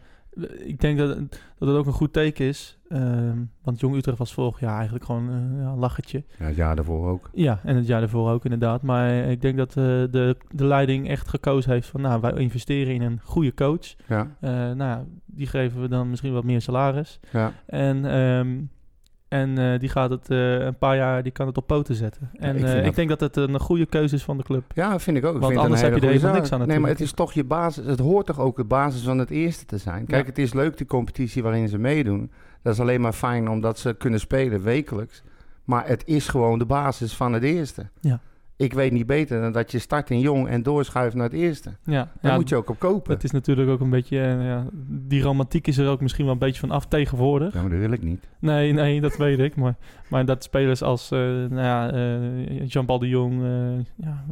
ik 0.58 0.80
denk 0.80 0.98
dat, 0.98 1.16
dat 1.58 1.68
het 1.68 1.76
ook 1.76 1.86
een 1.86 1.92
goed 1.92 2.12
teken 2.12 2.46
is. 2.46 2.78
Ehm, 2.88 3.38
want 3.62 3.80
Jong 3.80 3.94
Utrecht 3.96 4.18
was 4.18 4.34
vorig 4.34 4.60
jaar 4.60 4.74
eigenlijk 4.74 5.04
gewoon 5.04 5.28
eh, 5.28 5.60
ja, 5.62 5.68
een 5.68 5.78
lachertje. 5.78 6.24
Ja, 6.38 6.44
het 6.44 6.56
jaar 6.56 6.76
daarvoor 6.76 7.08
ook. 7.08 7.30
Ja, 7.32 7.60
en 7.64 7.76
het 7.76 7.86
jaar 7.86 8.00
daarvoor 8.00 8.30
ook 8.30 8.44
inderdaad. 8.44 8.82
Maar 8.82 9.10
ik 9.10 9.40
denk 9.40 9.56
dat 9.56 9.68
eh, 9.68 9.74
de, 9.74 10.36
de 10.50 10.64
leiding 10.64 11.08
echt 11.08 11.28
gekozen 11.28 11.72
heeft 11.72 11.88
van... 11.88 12.00
nou, 12.00 12.20
wij 12.20 12.32
investeren 12.32 12.94
in 12.94 13.02
een 13.02 13.20
goede 13.22 13.54
coach. 13.54 13.94
Ja, 14.08 14.36
Eh, 14.40 14.50
nou, 14.50 14.76
ja, 14.76 15.04
die 15.26 15.46
geven 15.46 15.80
we 15.80 15.88
dan 15.88 16.10
misschien 16.10 16.32
wat 16.32 16.44
meer 16.44 16.60
salaris. 16.60 17.20
ja. 17.32 17.52
En, 17.66 18.04
ehm, 18.04 18.56
en 19.28 19.58
eh, 19.58 19.78
die 19.78 19.88
gaat 19.88 20.10
het 20.10 20.30
eh, 20.30 20.58
een 20.58 20.78
paar 20.78 20.96
jaar, 20.96 21.22
die 21.22 21.32
kan 21.32 21.46
het 21.46 21.56
op 21.56 21.66
poten 21.66 21.94
zetten. 21.94 22.30
En 22.32 22.56
ik 22.56 22.62
ik, 22.62 22.68
vind 22.68 22.86
ik 22.86 22.94
denk 22.94 23.08
dat 23.08 23.20
het 23.20 23.36
een 23.36 23.60
goede 23.60 23.86
keuze 23.86 24.14
is 24.14 24.22
van 24.22 24.36
de 24.36 24.42
club. 24.42 24.64
Ja, 24.74 24.98
vind 24.98 25.16
ik 25.16 25.24
ook. 25.24 25.34
Ik 25.34 25.40
Want 25.40 25.52
vind 25.52 25.54
het 25.54 25.72
anders 25.72 25.80
heb 25.80 25.94
je 26.00 26.06
er 26.06 26.12
helemaal 26.12 26.34
niks 26.34 26.52
aan 26.52 26.66
Nee, 26.66 26.78
maar 26.78 26.90
het 26.90 27.00
is 27.00 27.12
toch 27.12 27.32
je 27.32 27.44
basis. 27.44 27.86
Het 27.86 27.98
hoort 27.98 28.26
toch 28.26 28.40
ook 28.40 28.56
de 28.56 28.64
basis 28.64 29.02
van 29.02 29.18
het 29.18 29.30
eerste 29.30 29.64
te 29.64 29.78
zijn. 29.78 30.06
Kijk, 30.06 30.22
Ja. 30.22 30.28
het 30.28 30.38
is 30.38 30.52
leuk, 30.52 30.76
die 30.76 30.86
competitie 30.86 31.42
waarin 31.42 31.68
ze 31.68 31.78
meedoen. 31.78 32.30
Dat 32.62 32.72
is 32.74 32.80
alleen 32.80 33.00
maar 33.00 33.12
fijn 33.12 33.48
omdat 33.48 33.78
ze 33.78 33.94
kunnen 33.94 34.20
spelen 34.20 34.62
wekelijks. 34.62 35.22
Maar 35.64 35.86
het 35.88 36.02
is 36.06 36.28
gewoon 36.28 36.58
de 36.58 36.66
basis 36.66 37.14
van 37.16 37.32
het 37.32 37.42
eerste. 37.42 37.88
Ja. 38.00 38.20
Ik 38.58 38.72
weet 38.72 38.92
niet 38.92 39.06
beter 39.06 39.40
dan 39.40 39.52
dat 39.52 39.72
je 39.72 39.78
start 39.78 40.10
in 40.10 40.20
jong 40.20 40.48
en 40.48 40.62
doorschuift 40.62 41.14
naar 41.14 41.24
het 41.24 41.32
eerste. 41.32 41.70
Ja, 41.84 41.92
Daar 42.20 42.32
ja, 42.32 42.34
moet 42.38 42.48
je 42.48 42.56
ook 42.56 42.70
op 42.70 42.78
kopen. 42.78 43.14
dat 43.14 43.24
is 43.24 43.30
natuurlijk 43.30 43.70
ook 43.70 43.80
een 43.80 43.90
beetje... 43.90 44.18
eh, 44.18 44.46
ja, 44.46 44.66
die 44.88 45.22
romantiek 45.22 45.66
is 45.66 45.78
er 45.78 45.88
ook 45.88 46.00
misschien 46.00 46.24
wel 46.24 46.32
een 46.32 46.40
beetje 46.40 46.60
van 46.60 46.70
af 46.70 46.86
tegenwoordig. 46.86 47.54
Ja, 47.54 47.60
maar 47.60 47.70
dat 47.70 47.78
wil 47.78 47.92
ik 47.92 48.02
niet. 48.02 48.28
Nee, 48.38 48.72
nee, 48.72 49.00
dat 49.00 49.16
weet 49.16 49.38
ik. 49.38 49.56
Maar, 49.56 49.74
maar 50.08 50.24
dat 50.24 50.42
spelers 50.42 50.82
als 50.82 51.10
eh, 51.10 51.18
nou 51.18 51.54
ja, 51.54 51.90
eh, 51.92 52.66
Jean-Paul 52.66 52.98
de 52.98 53.08
Jong, 53.08 53.42
eh 53.42 53.84
ja, 53.94 54.24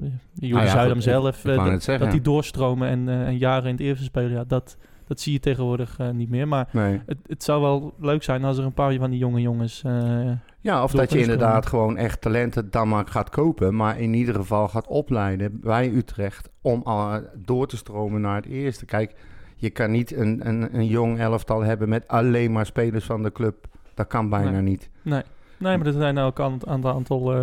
Ah 0.59 0.65
ja, 0.65 1.01
zelf... 1.01 1.41
Dat, 1.41 2.11
die 2.11 2.21
doorstromen 2.21 2.89
en, 2.89 3.09
en 3.09 3.39
jaren 3.39 3.65
in 3.69 3.75
het 3.75 3.81
eerste 3.81 4.05
spelen, 4.05 4.31
ja, 4.31 4.45
dat, 4.45 4.77
dat 5.07 5.21
zie 5.21 5.33
je 5.33 5.41
tegenwoordig 5.41 5.99
eh, 5.99 6.11
niet 6.11 6.31
meer. 6.31 6.49
Maar 6.49 6.69
Nee. 6.73 7.01
het, 7.07 7.19
het 7.27 7.43
zou 7.45 7.61
wel 7.63 7.95
leuk 8.01 8.23
zijn 8.23 8.45
als 8.45 8.59
er 8.59 8.65
een 8.65 8.73
paar 8.73 8.95
van 8.95 9.11
die 9.11 9.19
jonge 9.19 9.41
jongens... 9.41 9.83
eh, 9.85 10.31
Ja, 10.61 10.83
of 10.83 10.91
dat 10.93 11.13
je 11.13 11.19
inderdaad 11.21 11.67
gewoon 11.67 11.97
echt 11.97 12.21
talenten 12.21 12.71
dan 12.71 12.89
maar 12.89 13.07
gaat 13.07 13.31
kopen, 13.31 13.77
maar 13.77 14.01
in 14.01 14.15
ieder 14.15 14.35
geval 14.35 14.69
gaat 14.69 14.87
opleiden 14.87 15.61
bij 15.61 15.91
Utrecht 15.93 16.49
om 16.61 16.81
al 16.85 17.21
door 17.35 17.67
te 17.67 17.77
stromen 17.77 18.21
naar 18.21 18.37
het 18.37 18.47
eerste. 18.47 18.85
Kijk, 18.85 19.15
je 19.57 19.71
kan 19.71 19.91
niet 19.91 20.17
een, 20.17 20.49
een, 20.49 20.75
een 20.75 20.87
jong 20.87 21.19
elftal 21.19 21.61
hebben 21.63 21.89
met 21.89 22.09
alleen 22.09 22.53
maar 22.53 22.67
spelers 22.67 23.05
van 23.05 23.23
de 23.23 23.33
club. 23.33 23.67
Dat 23.95 24.07
kan 24.07 24.29
bijna 24.29 24.51
Nee. 24.51 24.61
niet. 24.63 24.91
Nee, 25.03 25.23
nee 25.59 25.77
maar 25.79 25.87
er 25.87 25.93
zijn 25.93 26.19
ook 26.19 26.39
een 26.39 26.61
aantal, 26.67 26.93
aantal, 26.95 27.35
eh, 27.35 27.43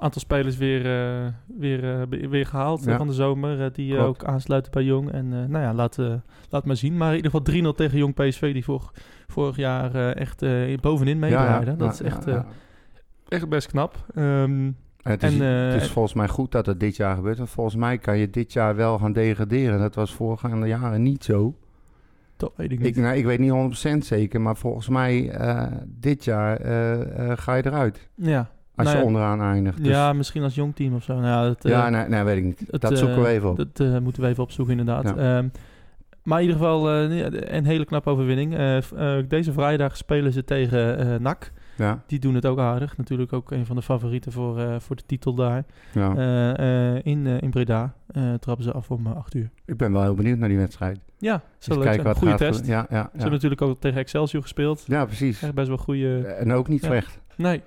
aantal 0.00 0.20
spelers 0.20 0.56
weer, 0.56 0.86
eh, 0.86 1.26
weer, 1.58 2.00
eh, 2.00 2.28
weer 2.30 2.46
gehaald 2.46 2.80
eh, 2.80 2.86
Ja. 2.86 2.96
van 2.96 3.06
de 3.06 3.12
zomer. 3.12 3.72
die 3.72 3.94
Klopt. 3.94 4.06
ook 4.08 4.24
aansluiten 4.24 4.72
bij 4.72 4.82
Jong. 4.82 5.10
En 5.12 5.28
nou 5.28 5.58
ja, 5.64 5.74
laat, 5.74 5.98
laat 6.50 6.64
maar 6.64 6.76
zien. 6.76 6.96
Maar 6.96 7.08
in 7.10 7.16
ieder 7.16 7.30
geval 7.30 7.46
3-0 7.46 7.74
tegen 7.74 7.98
Jong 7.98 8.14
PSV. 8.14 8.52
Die 8.52 8.64
vor, 8.64 8.90
vorig 9.26 9.56
jaar 9.56 10.12
echt 10.12 10.44
bovenin 10.80 11.18
meedraaiden. 11.18 11.78
dat 11.78 11.92
is 11.92 11.98
ja, 11.98 12.04
echt, 12.04 12.24
ja, 12.24 12.32
ja. 12.32 12.46
echt 13.28 13.48
best 13.48 13.66
knap. 13.66 14.04
Ehm, 14.14 14.70
En 15.02 15.14
het, 15.14 15.22
is, 15.22 15.38
en, 15.38 15.66
eh, 15.66 15.72
het 15.72 15.82
is 15.82 15.90
volgens 15.90 16.14
mij 16.14 16.28
goed 16.28 16.52
dat 16.52 16.66
het 16.66 16.80
dit 16.80 16.96
jaar 16.96 17.16
gebeurt. 17.16 17.36
Want 17.38 17.50
volgens 17.50 17.76
mij 17.76 17.98
kan 17.98 18.18
je 18.18 18.30
dit 18.30 18.52
jaar 18.52 18.76
wel 18.76 18.98
gaan 18.98 19.12
degraderen. 19.12 19.78
Dat 19.78 19.94
was 19.94 20.14
voorgaande 20.14 20.66
jaren 20.66 21.02
niet 21.02 21.24
zo. 21.24 21.54
dat 22.36 22.52
weet 22.56 22.72
ik 22.72 22.78
niet. 22.78 22.96
Ik, 22.96 23.02
nou, 23.02 23.16
ik 23.16 23.24
weet 23.24 23.38
niet 23.38 23.50
100% 23.50 24.04
zeker, 24.06 24.40
maar 24.40 24.56
volgens 24.56 24.88
mij 24.88 25.38
dit 25.86 26.24
jaar 26.24 26.56
ga 27.36 27.54
je 27.54 27.66
eruit. 27.66 28.08
ja. 28.14 28.50
Als 28.78 28.86
Nou 28.86 28.90
je 28.98 29.02
ja, 29.02 29.08
onderaan 29.08 29.40
eindigt. 29.40 29.76
Dus- 29.78 29.86
ja, 29.88 30.12
misschien 30.12 30.42
als 30.42 30.54
jong 30.54 30.74
team 30.76 30.94
of 30.94 31.02
zo. 31.02 31.14
Nou, 31.14 31.26
ja, 31.26 31.42
dat, 31.46 31.64
eh, 31.64 31.70
ja, 31.70 31.88
nee, 31.88 32.08
nee, 32.08 32.22
weet 32.22 32.36
ik 32.36 32.44
niet. 32.44 32.62
het, 32.70 32.80
dat 32.80 32.92
eh, 32.92 32.98
zoeken 32.98 33.22
we 33.22 33.28
even 33.28 33.48
op. 33.50 33.56
Dat 33.56 33.80
eh, 33.80 33.98
moeten 33.98 34.22
we 34.22 34.28
even 34.28 34.42
opzoeken, 34.42 34.78
inderdaad. 34.78 35.14
Ja. 35.16 35.36
Ehm, 35.38 35.48
maar 36.22 36.38
in 36.42 36.46
ieder 36.46 36.60
geval 36.60 36.90
eh, 36.90 37.26
een 37.56 37.64
hele 37.64 37.84
knappe 37.84 38.10
overwinning. 38.10 38.54
Eh, 38.54 38.76
eh, 39.18 39.24
deze 39.28 39.52
vrijdag 39.52 39.96
spelen 39.96 40.32
ze 40.32 40.44
tegen 40.44 40.98
eh 40.98 41.18
NAC. 41.20 41.52
ja, 41.76 42.02
Die 42.06 42.18
doen 42.18 42.34
het 42.34 42.46
ook 42.46 42.58
aardig. 42.58 42.96
Natuurlijk 42.96 43.32
ook 43.32 43.50
een 43.50 43.66
van 43.66 43.76
de 43.76 43.82
favorieten 43.82 44.32
voor, 44.32 44.58
eh, 44.58 44.74
voor 44.78 44.96
de 44.96 45.02
titel 45.06 45.34
daar. 45.34 45.64
ja. 45.92 46.14
Eh, 46.16 46.94
eh, 46.96 47.00
in, 47.04 47.26
eh, 47.26 47.40
in 47.40 47.50
Breda 47.50 47.94
eh, 48.06 48.34
trappen 48.34 48.64
ze 48.64 48.72
af 48.72 48.90
om 48.90 49.06
eh, 49.06 49.16
8 49.16 49.34
uur. 49.34 49.50
Ik 49.64 49.76
ben 49.76 49.92
wel 49.92 50.02
heel 50.02 50.14
benieuwd 50.14 50.38
naar 50.38 50.48
die 50.48 50.58
wedstrijd. 50.58 50.98
Ja, 51.18 51.42
zo 51.58 51.74
leuk 51.74 51.82
zijn. 51.92 52.02
wat 52.02 52.16
Goede 52.16 52.34
test. 52.34 52.66
Ja, 52.66 52.86
ja, 52.90 53.02
Ze 53.02 53.08
hebben 53.12 53.30
natuurlijk 53.32 53.62
ook 53.62 53.80
tegen 53.80 53.98
Excelsior 54.00 54.42
gespeeld. 54.42 54.84
ja, 54.86 55.04
precies. 55.04 55.42
Echt 55.42 55.54
best 55.54 55.68
wel 55.68 55.76
goede... 55.76 56.18
En 56.22 56.52
ook 56.52 56.68
niet 56.68 56.84
slecht. 56.84 57.18
Nee. 57.36 57.62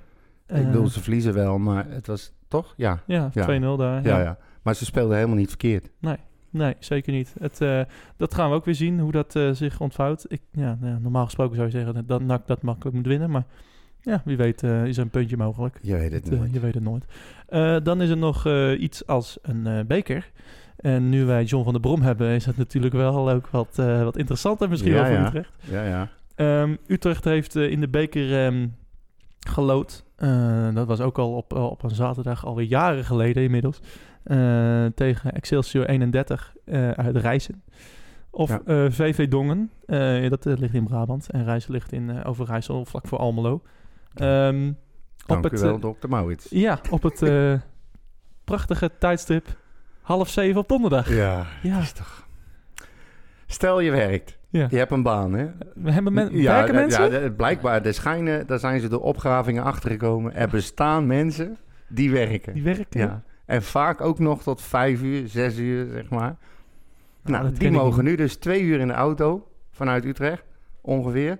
Ik 0.52 0.58
Eh, 0.66 0.66
bedoel, 0.72 0.88
ze 0.88 1.02
verliezen 1.02 1.34
wel, 1.34 1.58
maar 1.60 1.86
het 1.90 2.08
was 2.08 2.34
toch? 2.48 2.74
Ja, 2.78 3.00
Ja, 3.06 3.30
Ja. 3.34 3.44
2-0 3.44 3.78
daar. 3.78 4.04
ja, 4.04 4.20
ja. 4.22 4.38
Maar 4.62 4.76
ze 4.76 4.86
speelden 4.86 5.16
helemaal 5.16 5.38
niet 5.38 5.48
verkeerd. 5.50 5.90
Nee, 6.54 6.76
zeker 6.80 7.14
niet. 7.14 7.34
Het, 7.40 7.62
eh, 7.62 7.82
dat 8.18 8.34
gaan 8.34 8.50
we 8.50 8.56
ook 8.56 8.66
weer 8.66 8.76
zien, 8.76 9.00
hoe 9.00 9.12
dat 9.12 9.36
eh, 9.36 9.52
zich 9.52 9.80
ontvouwt. 9.80 10.26
Ik, 10.28 10.42
ja, 10.52 10.78
nou 10.80 10.94
ja, 10.94 10.98
normaal 11.00 11.26
gesproken 11.26 11.56
zou 11.56 11.68
je 11.68 11.74
zeggen 11.74 12.08
dat 12.08 12.22
NAC 12.22 12.48
dat 12.48 12.62
makkelijk 12.62 12.96
moet 12.96 13.06
winnen. 13.08 13.30
Maar 13.32 13.44
ja, 14.02 14.22
wie 14.26 14.38
weet 14.38 14.64
eh, 14.64 14.86
is 14.86 14.98
er 14.98 15.04
een 15.04 15.10
puntje 15.10 15.38
mogelijk. 15.38 15.80
Je 15.82 15.96
weet 15.98 16.12
het 16.12 16.30
eh, 16.32 16.38
nooit. 16.40 16.54
je 16.54 16.60
weet 16.60 16.74
het 16.74 16.84
nooit. 16.84 17.06
Eh, 17.48 17.78
dan 17.84 18.02
is 18.02 18.10
er 18.10 18.18
nog 18.18 18.46
eh, 18.46 18.82
iets 18.82 19.08
als 19.08 19.38
een 19.42 19.68
eh, 19.68 19.80
beker. 19.86 20.32
En 20.78 21.10
nu 21.10 21.26
wij 21.26 21.44
John 21.44 21.64
van 21.64 21.72
der 21.74 21.82
Brom 21.82 22.02
hebben, 22.02 22.28
is 22.30 22.46
het 22.46 22.58
natuurlijk 22.58 22.94
wel 22.94 23.30
ook 23.32 23.48
wat, 23.48 23.80
eh, 23.80 24.04
wat 24.04 24.18
interessanter 24.18 24.70
misschien 24.70 24.92
Ja, 24.92 24.98
wel 24.98 25.06
voor 25.06 25.16
ja. 25.16 25.28
Utrecht. 25.28 25.54
Ja, 25.70 25.84
ja. 25.86 26.10
Ehm, 26.36 26.76
Utrecht 26.88 27.24
heeft 27.24 27.56
eh, 27.56 27.72
in 27.72 27.80
de 27.80 27.88
beker 27.90 28.46
ehm, 28.46 28.68
gelood. 29.40 30.04
Eh, 30.22 30.74
dat 30.74 30.88
was 30.88 31.00
ook 31.02 31.18
al 31.18 31.36
op, 31.36 31.54
op 31.54 31.84
een 31.84 31.90
zaterdag, 31.96 32.46
alweer 32.46 32.66
jaren 32.66 33.06
geleden 33.06 33.44
inmiddels. 33.44 33.80
eh, 34.24 34.86
tegen 34.96 35.32
Excelsior 35.32 35.86
31 35.86 36.54
eh, 36.66 36.90
uit 36.92 37.16
Rijssen. 37.18 37.64
Of 38.30 38.50
Ja. 38.50 38.62
eh, 38.66 38.86
VV 38.90 39.28
Dongen, 39.28 39.72
eh, 39.86 40.30
dat 40.30 40.46
eh, 40.46 40.58
ligt 40.58 40.74
in 40.74 40.84
Brabant. 40.84 41.30
En 41.32 41.44
Rijssen 41.44 41.72
ligt 41.72 41.92
in 41.92 42.10
eh, 42.10 42.30
Overijssel, 42.30 42.86
vlak 42.86 43.08
voor 43.08 43.18
Almelo. 43.18 43.62
Ehm, 44.14 44.72
Dank 45.26 45.46
op 45.46 45.52
u 45.52 45.54
het, 45.56 45.62
wel, 45.62 45.76
eh, 45.76 45.82
dokter 45.82 46.10
Maurits. 46.10 46.48
ja, 46.50 46.80
op 46.90 47.04
het 47.04 47.22
eh, 47.22 47.54
prachtige 48.44 48.92
tijdstip 49.00 49.48
half 50.02 50.30
zeven 50.30 50.62
op 50.62 50.68
donderdag. 50.68 51.10
Ja, 51.10 51.46
Ja. 51.64 51.80
is 51.80 51.92
toch... 51.92 52.28
Stel 53.48 53.80
je 53.80 53.92
werkt. 53.92 54.38
Ja. 54.52 54.68
Je 54.70 54.78
hebt 54.78 54.92
een 54.92 55.04
baan, 55.04 55.34
hè? 55.34 55.48
We 55.76 55.92
hebben 55.92 56.14
men- 56.14 56.38
ja, 56.38 56.54
werken 56.56 56.76
mensen? 56.76 57.12
Ja, 57.12 57.20
de- 57.20 57.32
blijkbaar, 57.32 57.86
er 57.86 57.94
schijnen, 57.94 58.48
daar 58.48 58.60
zijn 58.60 58.80
ze 58.80 58.88
door 58.88 59.02
opgravingen 59.02 59.64
achtergekomen. 59.64 60.36
Er 60.36 60.50
bestaan 60.50 61.08
mensen 61.08 61.58
die 61.88 62.12
werken. 62.12 62.54
Die 62.54 62.64
werken? 62.64 63.00
Ja. 63.00 63.24
En 63.46 63.64
vaak 63.64 64.02
ook 64.02 64.20
nog 64.20 64.44
tot 64.44 64.62
vijf 64.62 65.02
uur, 65.02 65.28
zes 65.28 65.58
uur, 65.58 65.88
zeg 65.94 66.10
maar. 66.10 66.36
Nou, 67.24 67.44
dat 67.44 67.56
die 67.58 67.72
mogen 67.72 68.04
nu 68.04 68.16
dus 68.16 68.36
twee 68.36 68.62
uur 68.62 68.80
in 68.80 68.88
de 68.88 68.94
auto 68.94 69.48
vanuit 69.72 70.06
Utrecht, 70.06 70.44
ongeveer. 70.82 71.38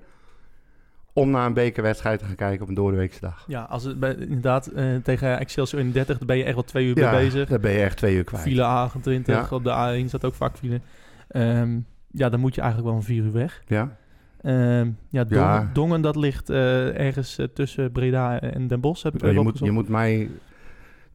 Om 1.14 1.30
naar 1.30 1.46
een 1.46 1.54
bekerwedstrijd 1.54 2.20
te 2.20 2.26
gaan 2.26 2.36
kijken 2.36 2.62
op 2.62 2.68
een 2.68 2.74
doordeweekse 2.74 3.20
dag. 3.20 3.44
Ja, 3.48 3.62
als 3.62 3.84
het 3.84 4.00
bij, 4.00 4.16
inderdaad 4.16 4.68
eh, 4.68 4.86
tegen 5.04 5.40
Excelsior 5.40 5.80
31, 5.82 6.18
daar 6.18 6.28
ben 6.28 6.38
je 6.38 6.44
echt 6.44 6.54
wel 6.54 6.64
twee 6.64 6.86
uur 6.88 6.98
Ja, 7.00 7.12
mee 7.12 7.26
bezig. 7.26 7.50
daar 7.50 7.60
ben 7.60 7.72
je 7.72 7.80
echt 7.82 7.98
twee 7.98 8.16
uur 8.16 8.24
kwijt. 8.24 8.44
File 8.44 8.62
A28, 8.90 9.26
Ja. 9.26 9.48
op 9.50 9.64
de 9.64 10.02
A1 10.04 10.10
zat 10.10 10.26
ook 10.26 10.34
vaak 10.34 10.58
file. 10.58 10.82
Ehm, 11.28 11.80
ja, 12.14 12.30
dan 12.30 12.40
moet 12.40 12.56
je 12.56 12.62
eigenlijk 12.62 12.90
wel 12.92 13.00
een 13.00 13.06
vier 13.08 13.24
uur 13.24 13.32
weg. 13.32 13.64
Ja, 13.68 14.00
Ehm, 14.42 14.90
ja, 15.10 15.24
Dongen, 15.24 15.46
Ja. 15.46 15.70
Dongen, 15.74 16.02
dat 16.02 16.16
ligt 16.16 16.50
eh, 16.50 17.00
ergens 17.00 17.38
eh, 17.38 17.46
tussen 17.54 17.92
Breda 17.92 18.40
en 18.40 18.68
Den 18.68 18.80
Bosch, 18.80 19.04
heb 19.04 19.14
ik 19.16 19.32
je, 19.34 19.40
moet, 19.42 19.60
je 19.60 19.72
moet 19.72 19.88
mij 19.90 20.30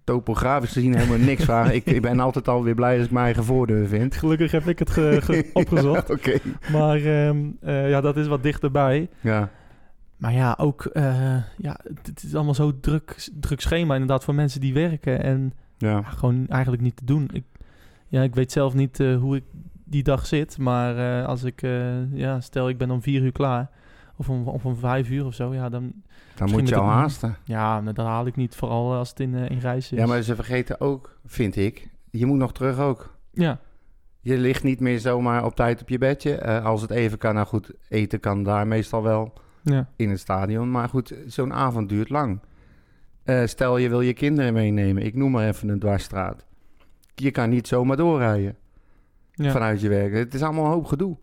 topografisch 0.04 0.72
gezien 0.72 0.96
helemaal 0.96 1.18
niks 1.18 1.44
vragen. 1.44 1.74
Ik, 1.80 1.84
ik 1.86 2.02
ben 2.02 2.20
altijd 2.20 2.48
alweer 2.48 2.74
blij 2.74 2.96
dat 2.96 3.04
ik 3.06 3.10
mijn 3.10 3.24
eigen 3.24 3.44
voordeur 3.44 3.86
vind. 3.86 4.14
Gelukkig 4.16 4.50
heb 4.50 4.68
ik 4.68 4.78
het 4.78 4.90
ge- 4.90 5.18
ge- 5.22 5.50
opgezocht. 5.62 6.10
Oké. 6.10 6.38
Maar 6.72 6.96
ehm, 6.96 7.38
eh, 7.60 7.88
ja, 7.90 8.00
dat 8.00 8.16
is 8.16 8.26
wat 8.26 8.42
dichterbij. 8.42 9.08
Ja, 9.20 9.50
Maar 10.16 10.32
ja, 10.32 10.54
ook, 10.60 10.90
ja, 11.58 11.80
het, 12.02 12.22
is 12.22 12.34
allemaal 12.34 12.54
zo 12.54 12.80
druk, 12.80 13.28
druk 13.40 13.60
schema 13.60 13.92
inderdaad 13.92 14.24
voor 14.24 14.34
mensen 14.34 14.60
die 14.60 14.74
werken. 14.74 15.22
En 15.22 15.52
ja. 15.78 15.90
ja, 15.90 16.02
gewoon 16.02 16.46
eigenlijk 16.48 16.82
niet 16.82 16.96
te 16.96 17.04
doen. 17.04 17.28
Ik, 17.32 17.44
ja, 18.08 18.22
ik 18.22 18.34
weet 18.34 18.52
zelf 18.52 18.74
niet 18.74 18.98
hoe 18.98 19.36
ik 19.36 19.44
die 19.88 20.02
dag 20.02 20.26
zit. 20.26 20.58
Maar 20.58 21.20
eh, 21.20 21.26
als 21.26 21.44
ik, 21.44 21.62
eh, 21.62 22.14
ja, 22.14 22.40
stel 22.40 22.68
ik 22.68 22.78
ben 22.78 22.90
om 22.90 23.02
vier 23.02 23.22
uur 23.22 23.32
klaar. 23.32 23.70
Of 24.16 24.28
om, 24.28 24.48
of 24.48 24.64
om 24.64 24.76
vijf 24.76 25.10
uur 25.10 25.24
of 25.26 25.34
zo. 25.34 25.54
Ja, 25.54 25.68
dan, 25.68 25.92
Dan 26.34 26.50
moet 26.50 26.68
je 26.68 26.76
al 26.76 26.88
haasten. 26.88 27.36
ja, 27.44 27.80
dat 27.80 27.96
haal 27.96 28.26
ik 28.26 28.36
niet. 28.36 28.54
Vooral 28.54 28.94
als 28.94 29.08
het 29.08 29.20
in, 29.20 29.34
eh, 29.34 29.50
in 29.50 29.58
reis 29.58 29.92
is. 29.92 29.98
Ja, 29.98 30.06
maar 30.06 30.22
ze 30.22 30.34
vergeten 30.34 30.80
ook, 30.80 31.18
vind 31.26 31.56
ik, 31.56 31.88
je 32.10 32.26
moet 32.26 32.38
nog 32.38 32.52
terug 32.52 32.78
ook. 32.78 33.16
Ja, 33.32 33.58
Je 34.20 34.36
ligt 34.38 34.62
niet 34.62 34.80
meer 34.80 35.00
zomaar 35.00 35.44
op 35.44 35.54
tijd 35.54 35.80
op 35.82 35.88
je 35.88 35.98
bedje. 35.98 36.62
Als 36.62 36.82
het 36.82 36.90
even 36.90 37.18
kan, 37.18 37.34
nou 37.34 37.46
goed, 37.46 37.70
eten 37.88 38.20
kan 38.20 38.42
daar 38.42 38.66
meestal 38.66 39.02
wel 39.02 39.32
ja, 39.62 39.88
in 39.96 40.10
het 40.10 40.18
stadion. 40.20 40.70
Maar 40.70 40.88
goed, 40.88 41.14
zo'n 41.26 41.52
avond 41.52 41.88
duurt 41.88 42.08
lang. 42.10 42.40
Stel 43.44 43.76
je 43.76 43.88
wil 43.88 44.00
je 44.00 44.12
kinderen 44.12 44.52
meenemen, 44.52 45.02
ik 45.02 45.14
noem 45.14 45.30
maar 45.30 45.46
even 45.48 45.68
een 45.68 45.78
dwarsstraat. 45.78 46.44
Je 47.14 47.30
kan 47.30 47.48
niet 47.50 47.66
zomaar 47.68 47.96
doorrijden 47.96 48.56
ja. 49.44 49.50
vanuit 49.50 49.80
je 49.80 49.88
werk. 49.88 50.12
Het 50.14 50.34
is 50.34 50.42
allemaal 50.42 50.64
een 50.64 50.70
hoop 50.70 50.84
gedoe. 50.86 51.16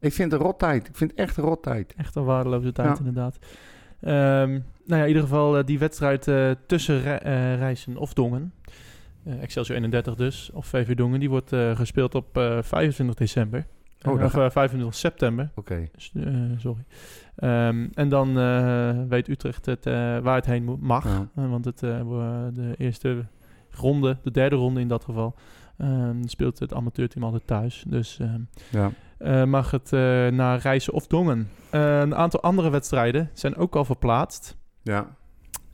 Ik 0.00 0.12
vind 0.12 0.32
het 0.32 0.40
een 0.40 0.46
rottijd. 0.46 0.88
Ik 0.88 0.96
vind 0.96 1.10
het 1.10 1.20
echt 1.20 1.36
een 1.36 1.44
rottijd. 1.44 1.94
Echt 1.96 2.14
een 2.14 2.24
waardeloze 2.24 2.72
tijd, 2.72 2.88
Ja. 2.88 2.96
inderdaad. 2.98 3.38
Ehm, 4.00 4.50
nou 4.50 4.60
ja, 4.86 5.02
in 5.02 5.06
ieder 5.08 5.22
geval 5.22 5.58
eh, 5.58 5.64
die 5.64 5.78
wedstrijd 5.78 6.28
eh, 6.28 6.50
tussen 6.66 7.22
eh, 7.22 7.54
Rijssen 7.56 7.96
of 7.96 8.12
Dongen. 8.12 8.52
Excelsior 9.40 9.76
31 9.76 10.14
dus, 10.14 10.50
of 10.52 10.66
VV 10.66 10.94
Dongen. 10.94 11.20
Die 11.20 11.30
wordt 11.30 11.52
gespeeld 11.74 12.14
op 12.14 12.36
eh, 12.36 12.58
25 12.62 13.14
december. 13.16 13.66
Oh, 14.06 14.22
of 14.22 14.32
ga- 14.32 14.44
eh, 14.44 14.50
25 14.50 14.94
september. 14.94 15.50
Oké. 15.54 15.88
S- 15.96 16.12
eh, 16.16 16.24
sorry. 16.56 16.84
Ehm, 17.36 17.86
en 17.94 18.08
dan 18.08 18.34
weet 19.08 19.28
Utrecht 19.28 19.66
het, 19.66 19.84
waar 20.22 20.34
het 20.34 20.46
heen 20.46 20.76
mag. 20.80 21.04
Ja. 21.04 21.28
Want 21.48 21.64
het, 21.64 21.78
de 21.78 22.74
eerste 22.76 23.24
ronde, 23.70 24.16
de 24.22 24.30
derde 24.30 24.56
ronde 24.56 24.80
in 24.80 24.88
dat 24.88 25.04
geval, 25.04 25.34
ehm, 25.78 26.22
speelt 26.26 26.58
het 26.58 26.74
amateurteam 26.74 27.24
altijd 27.24 27.46
thuis. 27.46 27.84
Dus 27.88 28.18
ehm, 28.20 28.40
Ja. 28.70 28.90
eh, 29.18 29.44
mag 29.44 29.70
het 29.70 29.92
eh, 29.92 30.00
naar 30.28 30.58
Rijssen 30.58 30.92
of 30.92 31.06
Dongen. 31.06 31.48
Eh, 31.70 32.00
een 32.00 32.14
aantal 32.14 32.40
andere 32.42 32.70
wedstrijden 32.70 33.30
zijn 33.32 33.56
ook 33.56 33.76
al 33.76 33.84
verplaatst. 33.84 34.56
Ja. 34.82 35.16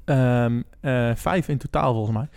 Ehm, 0.05 0.63
eh, 0.81 1.15
vijf 1.15 1.49
in 1.49 1.59
totaal 1.59 1.95
volgens 1.95 2.17
mij. 2.17 2.29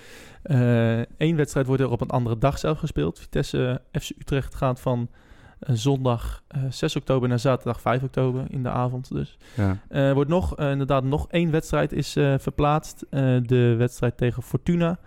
Eén 1.18 1.36
wedstrijd 1.36 1.68
wordt 1.68 1.82
er 1.82 1.90
op 1.92 2.02
een 2.02 2.10
andere 2.10 2.38
dag 2.38 2.58
zelf 2.60 2.80
gespeeld. 2.80 3.20
Vitesse 3.20 3.82
FC 3.92 4.10
Utrecht 4.20 4.56
gaat 4.56 4.80
van 4.80 5.10
zondag 5.60 6.44
eh, 6.48 6.62
6 6.70 6.96
oktober 6.96 7.30
naar 7.30 7.40
zaterdag 7.40 7.82
5 7.82 8.04
oktober 8.04 8.46
in 8.50 8.64
de 8.64 8.70
avond 8.70 9.12
dus. 9.14 9.38
Ja. 9.56 9.78
Er 9.90 10.14
wordt 10.14 10.30
nog, 10.30 10.58
inderdaad 10.60 11.04
nog 11.04 11.28
één 11.30 11.52
wedstrijd 11.52 11.92
is 11.94 12.12
verplaatst. 12.38 13.06
De 13.42 13.76
wedstrijd 13.78 14.18
tegen 14.18 14.44
Fortuna. 14.44 15.00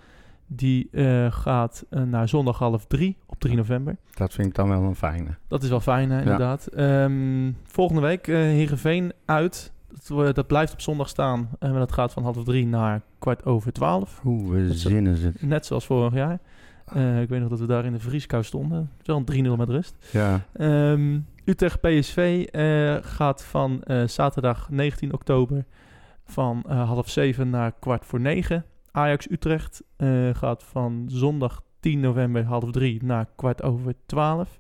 Die 0.53 0.89
eh, 0.93 1.33
gaat 1.33 1.85
eh, 1.91 2.03
naar 2.03 2.29
zondag 2.29 2.59
half 2.59 2.87
drie 2.87 3.17
op 3.27 3.41
3 3.41 3.57
november. 3.57 3.97
Dat 4.15 4.33
vind 4.35 4.49
ik 4.49 4.55
dan 4.55 4.69
wel 4.69 4.83
een 4.83 4.95
fijne. 4.95 5.37
Dat 5.49 5.63
is 5.63 5.69
wel 5.69 5.81
fijn, 5.81 6.11
hè, 6.11 6.19
inderdaad. 6.19 6.67
Ehm, 6.67 7.53
volgende 7.65 8.01
week 8.01 8.27
Heerenveen 8.27 9.13
uit. 9.25 9.73
Dat, 10.09 10.35
dat 10.35 10.47
blijft 10.47 10.73
op 10.73 10.81
zondag 10.81 11.09
staan. 11.09 11.49
En 11.59 11.73
dat 11.75 11.93
gaat 11.93 12.13
van 12.13 12.23
half 12.23 12.45
drie 12.45 12.67
naar 12.67 13.01
kwart 13.19 13.45
over 13.45 13.73
twaalf. 13.73 14.19
Hoe 14.23 14.53
we 14.53 14.63
Dat 14.67 14.75
is- 14.75 14.83
zinnen 14.83 15.17
ze. 15.17 15.33
Net 15.41 15.67
zoals 15.67 15.87
vorig 15.87 16.15
jaar. 16.15 16.39
Eh, 16.85 17.21
ik 17.23 17.29
weet 17.29 17.41
nog 17.41 17.49
dat 17.49 17.61
we 17.61 17.67
daar 17.67 17.85
in 17.85 17.93
de 17.93 17.99
vrieskou 17.99 18.43
stonden. 18.45 18.91
Het 18.99 19.07
wel 19.07 19.17
een 19.17 19.25
3-0 19.25 19.57
met 19.57 19.69
rust. 19.69 19.97
Ja. 20.13 20.41
Ehm, 20.53 21.19
Utrecht 21.45 21.81
PSV 21.81 22.47
gaat 23.03 23.45
van 23.45 23.83
zaterdag 24.07 24.71
19 24.71 25.13
oktober 25.13 25.65
van 26.25 26.65
half 26.69 27.09
zeven 27.09 27.51
naar 27.51 27.73
kwart 27.81 28.05
voor 28.07 28.21
negen. 28.21 28.65
Ajax 28.93 29.31
Utrecht 29.31 29.83
eh, 29.97 30.09
gaat 30.33 30.65
van 30.65 31.05
zondag 31.07 31.63
10 31.81 32.01
november 32.01 32.45
half 32.45 32.71
drie 32.71 33.05
naar 33.05 33.27
kwart 33.37 33.63
over 33.63 33.95
twaalf. 34.07 34.59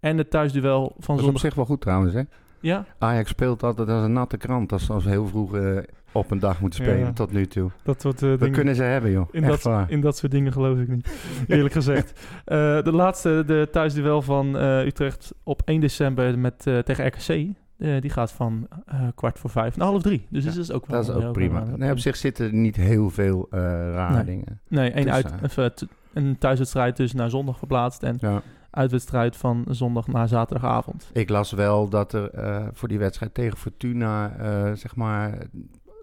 En 0.00 0.18
het 0.18 0.30
thuisduel 0.30 0.82
van 0.82 0.94
Dat 0.98 1.06
is 1.08 1.12
op 1.14 1.20
zondag... 1.20 1.40
zich 1.40 1.54
wel 1.54 1.64
goed 1.64 1.80
trouwens, 1.80 2.14
hè? 2.14 2.22
Ja, 2.60 2.84
Ajax 2.98 3.30
speelt 3.30 3.62
altijd 3.62 3.88
als 3.88 4.04
een 4.04 4.12
natte 4.12 4.36
krant. 4.36 4.72
Als 4.72 4.84
ze 4.84 4.92
als 4.92 5.04
heel 5.04 5.26
vroeg 5.26 5.56
eh, 5.56 5.76
op 6.12 6.30
een 6.30 6.38
dag 6.38 6.60
moeten 6.60 6.82
spelen, 6.84 6.98
Ja. 7.06 7.12
tot 7.12 7.32
nu 7.32 7.46
toe. 7.46 7.70
dat 7.82 8.02
wordt 8.02 8.22
uh, 8.22 8.38
Dat 8.38 8.50
kunnen 8.50 8.74
ze 8.74 8.82
hebben, 8.82 9.10
joh. 9.10 9.28
In 9.30 9.42
Echt 9.42 9.50
dat, 9.52 9.62
waar. 9.62 9.90
in 9.90 10.00
dat 10.00 10.16
soort 10.16 10.32
dingen 10.32 10.52
geloof 10.52 10.78
ik 10.78 10.88
niet, 10.88 11.08
eerlijk 11.48 11.74
gezegd. 11.74 12.20
De 12.44 12.90
laatste, 12.92 13.42
de 13.46 13.68
thuisduel 13.72 14.22
van 14.22 14.54
Utrecht 14.60 15.34
op 15.42 15.62
1 15.64 15.80
december 15.80 16.38
met, 16.38 16.58
tegen 16.62 17.06
RKC. 17.06 17.56
Eh, 17.78 18.00
die 18.00 18.10
gaat 18.10 18.32
van 18.32 18.66
eh, 18.86 19.00
kwart 19.14 19.38
voor 19.38 19.50
vijf 19.50 19.76
naar 19.76 19.86
half 19.88 20.02
drie. 20.02 20.26
Dus 20.30 20.44
Ja, 20.44 20.50
dat 20.50 20.58
is 20.58 20.72
ook 20.72 20.86
wel... 20.86 21.04
Dat 21.04 21.16
is 21.16 21.24
ook 21.24 21.32
prima. 21.32 21.64
Nee, 21.76 21.90
op 21.90 21.98
zich 21.98 22.16
zitten 22.16 22.46
er 22.46 22.54
niet 22.54 22.76
heel 22.76 23.10
veel 23.10 23.46
eh 23.50 23.60
rare 23.92 24.14
Nee. 24.14 24.24
dingen. 24.24 24.60
Nee, 24.68 24.90
één 24.90 25.04
Dus, 25.04 25.58
uit, 25.58 25.86
een 26.12 26.38
thuiswedstrijd 26.38 26.96
dus 26.96 27.12
naar 27.12 27.30
zondag 27.30 27.58
verplaatst. 27.58 28.02
En 28.02 28.16
Ja. 28.20 28.42
uitwedstrijd 28.70 29.36
van 29.36 29.64
zondag 29.68 30.06
naar 30.06 30.28
zaterdagavond. 30.28 31.10
Ik 31.12 31.28
las 31.28 31.52
wel 31.52 31.88
dat 31.88 32.12
er 32.12 32.30
eh, 32.30 32.66
voor 32.72 32.88
die 32.88 32.98
wedstrijd 32.98 33.34
tegen 33.34 33.58
Fortuna, 33.58 34.36
eh, 34.36 34.72
zeg 34.74 34.96
maar, 34.96 35.38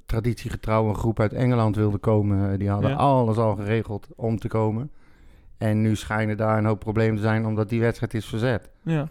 traditiegetrouw 0.05 0.88
een 0.89 0.95
groep 0.95 1.19
uit 1.19 1.34
Engeland 1.34 1.76
wilde 1.76 1.97
komen. 1.97 2.59
Die 2.59 2.69
hadden 2.69 2.89
Ja. 2.89 2.95
alles 2.95 3.38
al 3.38 3.55
geregeld 3.55 4.07
om 4.15 4.38
te 4.39 4.47
komen. 4.47 4.91
En 5.57 5.82
nu 5.82 5.95
schijnen 5.95 6.38
daar 6.38 6.57
een 6.57 6.65
hoop 6.65 6.80
problemen 6.80 7.15
te 7.15 7.21
zijn 7.21 7.45
omdat 7.45 7.69
die 7.69 7.80
wedstrijd 7.80 8.13
is 8.13 8.26
verzet. 8.26 8.69
Ja, 8.84 9.07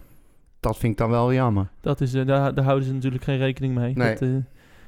Dat 0.65 0.77
vind 0.77 0.91
ik 0.91 0.97
dan 0.97 1.09
wel 1.09 1.33
jammer. 1.33 1.69
dat 1.81 2.01
is, 2.01 2.13
eh, 2.13 2.25
daar, 2.25 2.53
daar 2.53 2.65
houden 2.65 2.87
ze 2.87 2.93
natuurlijk 2.93 3.23
geen 3.23 3.37
rekening 3.37 3.75
mee. 3.75 3.93
Nee. 3.95 4.09
Dat, 4.09 4.21
eh, 4.21 4.29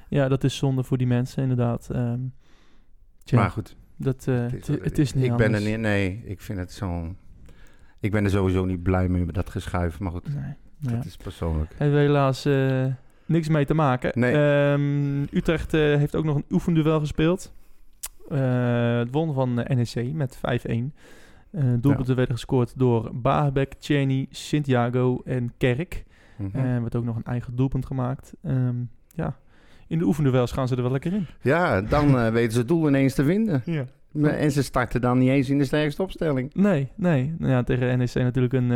ja, 0.10 0.28
dat 0.28 0.44
is 0.44 0.58
zonde 0.58 0.84
voor 0.84 0.98
die 0.98 1.08
mensen 1.08 1.42
inderdaad. 1.42 1.90
Tja, 3.24 3.38
Maar 3.40 3.50
goed, 3.50 3.76
dat, 3.96 4.28
eh, 4.28 4.36
het, 4.36 4.68
het 4.68 4.98
is 4.98 5.14
niet 5.14 5.24
ik 5.24 5.36
ben 5.36 5.54
er 5.54 5.62
niet. 5.62 5.78
Nee, 5.78 6.22
ik 6.26 6.42
vind 6.42 6.60
het 6.60 6.72
zo. 6.72 7.16
Ik 8.00 8.12
ben 8.12 8.24
er 8.24 8.30
sowieso 8.30 8.66
niet 8.66 8.84
blij 8.84 9.08
mee 9.08 9.26
met 9.26 9.36
dat 9.36 9.50
geschuif. 9.50 10.00
Maar 10.00 10.12
goed, 10.12 10.36
Nee, 10.36 10.54
ja. 10.80 10.92
dat 10.92 11.06
is 11.06 11.18
persoonlijk. 11.18 11.72
Hebben 11.78 11.98
we 11.98 12.04
helaas 12.04 12.48
niks 13.26 13.48
mee 13.48 13.66
te 13.66 13.74
maken. 13.74 14.12
Nee. 14.20 14.34
Ehm, 14.34 15.22
Utrecht 15.32 15.72
heeft 15.72 16.16
ook 16.16 16.26
nog 16.26 16.36
een 16.36 16.46
oefenduel 16.50 17.00
gespeeld. 17.00 17.54
Eh, 18.30 18.98
het 18.98 19.12
won 19.12 19.34
van 19.34 19.54
NEC 19.54 20.14
met 20.14 20.38
5-1. 20.38 20.94
Eh 21.52 21.64
doelpunten 21.80 22.16
werden 22.16 22.36
gescoord 22.36 22.74
door 22.80 23.10
Baabek, 23.14 23.76
Cheney, 23.80 24.26
Santiago 24.30 25.22
en 25.26 25.54
Kerk. 25.58 26.06
Mhm. 26.38 26.58
En 26.58 26.82
werd 26.82 26.96
ook 26.96 27.04
nog 27.04 27.16
een 27.16 27.24
eigen 27.24 27.56
doelpunt 27.56 27.86
gemaakt. 27.86 28.34
Ehm, 28.44 28.76
ja, 29.14 29.38
in 29.88 29.98
de 30.00 30.06
oefenduels 30.06 30.52
gaan 30.52 30.68
ze 30.68 30.76
er 30.76 30.82
wel 30.82 30.92
lekker 30.92 31.14
in. 31.14 31.26
Ja, 31.42 31.82
dan 31.82 32.20
eh, 32.20 32.30
weten 32.32 32.52
ze 32.52 32.58
het 32.60 32.68
doel 32.68 32.88
ineens 32.88 33.14
te 33.14 33.24
vinden. 33.24 33.62
Ja. 33.66 33.86
En 34.24 34.52
ze 34.52 34.64
starten 34.64 35.02
dan 35.02 35.18
niet 35.18 35.30
eens 35.30 35.50
in 35.50 35.58
de 35.58 35.66
sterkste 35.66 36.02
opstelling. 36.02 36.54
Nee, 36.54 36.92
nee. 36.96 37.34
Nou 37.38 37.52
ja, 37.52 37.64
tegen 37.64 37.98
NEC 37.98 38.14
natuurlijk 38.14 38.54
een, 38.54 38.70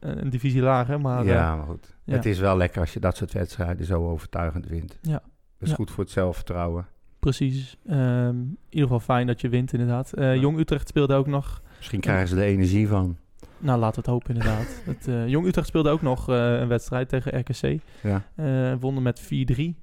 een 0.00 0.30
divisie 0.30 0.62
lager. 0.62 1.00
Maar 1.00 1.24
ja, 1.24 1.56
maar 1.56 1.66
goed. 1.66 1.96
ja. 2.04 2.14
Het 2.14 2.26
is 2.26 2.38
wel 2.38 2.56
lekker 2.56 2.80
als 2.80 2.92
je 2.92 3.00
dat 3.00 3.16
soort 3.16 3.32
wedstrijden 3.32 3.86
zo 3.86 4.08
overtuigend 4.10 4.66
wint. 4.66 4.98
Ja. 5.02 5.12
Dat 5.12 5.22
is 5.58 5.68
Ja. 5.68 5.74
goed 5.74 5.90
voor 5.90 6.04
het 6.04 6.12
zelfvertrouwen. 6.12 6.86
precies. 7.18 7.76
Ehm, 7.86 8.28
in 8.38 8.58
ieder 8.68 8.82
geval 8.88 9.00
fijn 9.00 9.26
dat 9.26 9.40
je 9.40 9.48
wint 9.48 9.72
inderdaad. 9.72 10.12
Jong 10.16 10.58
Utrecht 10.58 10.88
speelde 10.88 11.14
ook 11.14 11.26
nog. 11.26 11.62
Misschien 11.78 12.00
krijgen 12.00 12.28
ze 12.28 12.36
er 12.36 12.42
energie 12.42 12.88
van. 12.88 13.16
Nou, 13.58 13.78
laten 13.78 14.02
we 14.04 14.10
het 14.10 14.20
hopen 14.20 14.34
inderdaad. 14.34 14.82
het, 14.96 15.08
eh, 15.08 15.28
Jong 15.28 15.46
Utrecht 15.46 15.66
speelde 15.68 15.90
ook 15.90 16.02
nog 16.02 16.28
eh, 16.28 16.58
een 16.60 16.68
wedstrijd 16.68 17.08
tegen 17.08 17.38
RKC. 17.40 17.80
Ja. 18.02 18.22
Eh 18.34 18.74
wonnen 18.80 19.02
met 19.02 19.20
4-3. 19.20 19.74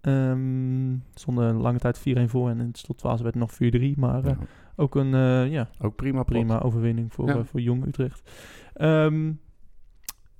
Ehm 0.00 0.96
stonden 1.14 1.48
een 1.48 1.60
lange 1.60 1.78
tijd 1.78 1.98
4-1 2.00 2.02
voor 2.26 2.50
en 2.50 2.60
in 2.60 2.66
het 2.66 2.78
slotfase 2.78 3.22
werd 3.22 3.34
nog 3.34 3.52
4-3. 3.52 3.56
Maar 3.96 4.24
Ja. 4.26 4.36
ook 4.76 4.94
een 4.94 5.10
ja, 5.50 5.68
Ook 5.80 5.96
prima. 5.96 6.16
pot. 6.22 6.26
prima 6.26 6.60
overwinning 6.60 7.12
voor, 7.12 7.26
Ja. 7.28 7.44
voor 7.44 7.60
Jong 7.60 7.86
Utrecht. 7.86 8.30
Ehm, 8.74 9.32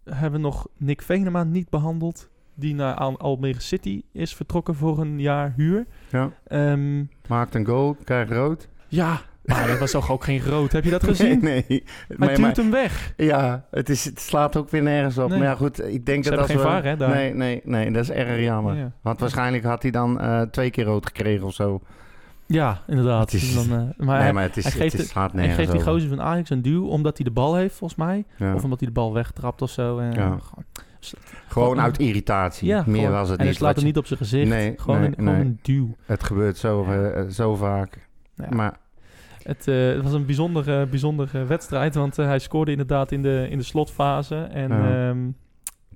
hebben 0.04 0.32
we 0.40 0.46
nog 0.46 0.68
Nick 0.76 1.02
Venema 1.02 1.44
niet 1.44 1.70
behandeld. 1.70 2.30
Die 2.54 2.74
naar 2.74 2.94
Al- 2.94 3.18
Almere 3.18 3.60
City 3.60 4.02
is 4.12 4.34
vertrokken 4.34 4.74
voor 4.74 5.00
een 5.00 5.20
jaar 5.20 5.52
huur. 5.56 5.86
Ja. 6.10 6.30
Ehm, 6.46 7.04
Maakt 7.28 7.54
een 7.54 7.66
goal, 7.66 7.96
krijgt 8.04 8.30
rood. 8.32 8.68
ja, 8.88 9.20
maar 9.44 9.66
dat 9.66 9.78
was 9.78 9.90
toch 9.90 10.10
ook 10.10 10.24
geen 10.24 10.44
rood. 10.44 10.72
Heb 10.72 10.84
je 10.84 10.90
dat 10.90 11.04
gezien? 11.12 11.38
Nee, 11.42 11.64
nee. 11.68 11.82
Hij 12.08 12.16
Maar, 12.16 12.28
duwt 12.28 12.38
maar- 12.38 12.52
hem 12.54 12.70
weg. 12.70 13.12
ja, 13.16 13.64
het, 13.70 13.88
is, 13.88 14.04
het 14.04 14.20
slaat 14.20 14.56
ook 14.56 14.70
weer 14.70 14.82
nergens 14.82 15.18
op. 15.18 15.28
Nee. 15.28 15.38
Maar 15.38 15.48
ja, 15.48 15.54
goed, 15.54 15.84
ik 15.92 16.06
denk 16.06 16.24
Ze 16.24 16.30
dat 16.30 16.38
als 16.38 16.48
geen 16.50 16.58
we... 16.58 16.68
Hè, 16.88 16.96
daar. 16.96 17.08
Nee, 17.10 17.34
nee, 17.34 17.60
nee, 17.64 17.90
dat 17.90 18.02
is 18.02 18.10
erg 18.10 18.40
jammer. 18.40 18.76
Ja. 18.76 18.92
Want 19.02 19.20
waarschijnlijk 19.20 19.64
had 19.64 19.82
hij 19.82 19.90
dan 19.90 20.20
eh, 20.20 20.40
twee 20.40 20.70
keer 20.70 20.84
rood 20.84 21.06
gekregen 21.06 21.46
of 21.46 21.54
zo. 21.54 21.80
Ja, 22.46 22.82
inderdaad. 22.86 23.32
Het 23.32 23.42
is- 23.42 23.54
dan, 23.54 23.64
eh, 23.64 24.06
maar 24.06 24.14
nee, 24.14 24.24
hij, 24.24 24.32
maar 24.32 24.42
het, 24.42 24.56
is, 24.56 24.62
hij 24.64 24.72
het 24.72 24.82
geeft 24.82 24.94
is, 24.94 25.00
het- 25.00 25.08
slaat 25.08 25.32
hij 25.32 25.54
geeft 25.54 25.72
die 25.72 25.80
gozer 25.82 26.08
van 26.08 26.20
Ajax 26.20 26.50
een 26.50 26.62
duw 26.62 26.86
omdat 26.86 27.16
hij 27.16 27.24
de 27.26 27.32
bal 27.32 27.54
heeft, 27.56 27.74
volgens 27.76 27.98
mij. 27.98 28.24
Ja. 28.36 28.54
Of 28.54 28.64
omdat 28.64 28.78
hij 28.80 28.88
de 28.88 28.94
bal 28.94 29.12
wegtrapt 29.12 29.62
of 29.62 29.70
zo. 29.70 29.98
En, 29.98 30.12
Ja. 30.12 30.38
gewoon- 30.42 30.64
Gewoon 31.48 31.80
uit 31.80 31.98
irritatie. 31.98 32.68
Ja, 32.68 32.82
Meer 32.86 32.96
gewoon- 32.96 33.10
was 33.10 33.22
het 33.28 33.30
en 33.30 33.36
hij 33.38 33.46
niet. 33.46 33.56
slaat 33.56 33.68
Wat 33.68 33.76
hem 33.76 33.86
niet 33.86 33.96
op 33.96 34.06
zijn 34.06 34.18
gezicht. 34.18 34.48
Nee, 34.48 34.74
gewoon 34.76 35.00
nee, 35.00 35.08
een, 35.08 35.14
gewoon 35.14 35.32
nee. 35.34 35.40
een 35.44 35.58
duw. 35.62 35.96
Het 36.06 36.24
gebeurt 36.24 36.56
zo, 36.56 36.84
eh, 36.84 37.22
zo 37.28 37.54
vaak. 37.54 38.08
Ja. 38.34 38.46
Maar 38.50 38.76
Het, 39.44 39.68
eh, 39.68 39.86
het 39.88 40.02
was 40.02 40.12
een 40.12 40.26
bijzondere, 40.26 40.86
bijzondere 40.86 41.44
wedstrijd, 41.44 41.94
want 41.94 42.18
eh, 42.18 42.26
hij 42.26 42.38
scoorde 42.38 42.70
inderdaad 42.70 43.12
in 43.12 43.22
de, 43.22 43.46
in 43.50 43.58
de 43.58 43.64
slotfase. 43.64 44.36
En 44.36 44.68
Ja. 44.68 45.08
ehm, 45.08 45.28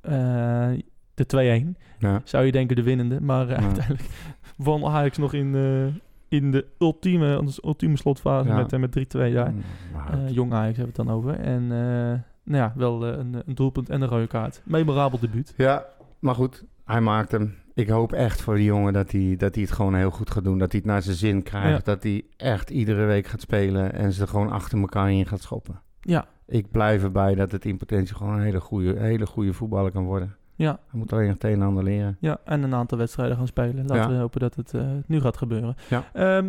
eh, 0.00 0.78
de 1.14 1.26
2-1 1.26 1.76
ja. 1.98 2.20
zou 2.24 2.44
je 2.44 2.52
denken 2.52 2.76
de 2.76 2.82
winnende. 2.82 3.20
Maar 3.20 3.48
eh, 3.48 3.64
uiteindelijk 3.64 4.08
won 4.56 4.84
Ajax 4.84 5.18
nog 5.18 5.32
in, 5.32 5.54
eh, 5.54 5.94
in 6.38 6.50
de 6.50 6.66
ultieme, 6.78 7.44
de 7.44 7.58
ultieme 7.64 7.96
slotfase 7.96 8.48
met, 8.52 8.72
eh, 8.72 8.78
met 8.80 8.92
3-2 8.92 9.32
daar. 9.34 9.50
Mm, 9.52 9.62
Eh, 10.10 10.30
jong 10.34 10.52
Ajax 10.52 10.76
hebben 10.76 10.94
we 10.96 11.00
het 11.02 11.08
dan 11.08 11.16
over. 11.16 11.34
En 11.40 11.62
eh, 11.62 12.20
nou 12.52 12.62
ja, 12.62 12.72
wel 12.76 13.06
eh, 13.06 13.18
een, 13.18 13.42
een 13.46 13.54
doelpunt 13.54 13.90
en 13.90 14.00
een 14.02 14.08
rode 14.08 14.26
kaart. 14.26 14.60
Memorabel 14.64 15.18
debuut. 15.18 15.54
Ja, 15.56 15.84
maar 16.18 16.34
goed, 16.34 16.64
hij 16.84 17.00
maakt 17.00 17.30
hem. 17.32 17.54
Ik 17.76 17.88
hoop 17.88 18.12
echt 18.12 18.40
voor 18.42 18.54
die 18.54 18.64
jongen 18.64 18.92
dat 18.92 19.12
hij, 19.12 19.34
dat 19.38 19.54
hij 19.54 19.64
het 19.64 19.72
gewoon 19.72 19.94
heel 19.94 20.10
goed 20.10 20.30
gaat 20.30 20.44
doen. 20.44 20.58
Dat 20.58 20.70
hij 20.72 20.80
het 20.80 20.90
naar 20.90 21.02
zijn 21.02 21.16
zin 21.16 21.42
krijgt. 21.42 21.84
Dat 21.84 22.02
hij 22.02 22.24
echt 22.36 22.70
iedere 22.70 23.04
week 23.04 23.26
gaat 23.26 23.40
spelen 23.40 23.92
en 23.92 24.12
ze 24.12 24.22
er 24.22 24.28
gewoon 24.28 24.50
achter 24.50 24.78
elkaar 24.78 25.10
in 25.12 25.26
gaat 25.26 25.40
schoppen. 25.42 25.80
Ja, 26.00 26.26
Ik 26.46 26.70
blijf 26.70 27.02
erbij 27.02 27.34
dat 27.34 27.52
het 27.52 27.64
in 27.64 27.76
potentie 27.76 28.14
gewoon 28.14 28.34
een 28.34 28.42
hele 28.42 28.60
goede, 28.60 28.98
hele 29.00 29.26
goede 29.26 29.52
voetballer 29.52 29.90
kan 29.90 30.04
worden. 30.04 30.36
ja, 30.54 30.78
Hij 30.90 30.98
moet 30.98 31.12
alleen 31.12 31.24
nog 31.24 31.34
het 31.34 31.44
een 31.44 31.52
en 31.52 31.62
ander 31.62 31.84
leren. 31.84 32.16
ja, 32.20 32.38
en 32.44 32.62
een 32.62 32.74
aantal 32.74 32.98
wedstrijden 32.98 33.36
gaan 33.36 33.46
spelen. 33.46 33.86
Laten 33.86 33.96
Ja. 33.96 34.08
we 34.08 34.14
hopen 34.14 34.40
dat 34.40 34.54
het 34.54 34.74
eh, 34.74 34.86
nu 35.06 35.20
gaat 35.20 35.36
gebeuren. 35.36 35.74
Ja. 35.88 36.04
Ehm, 36.12 36.46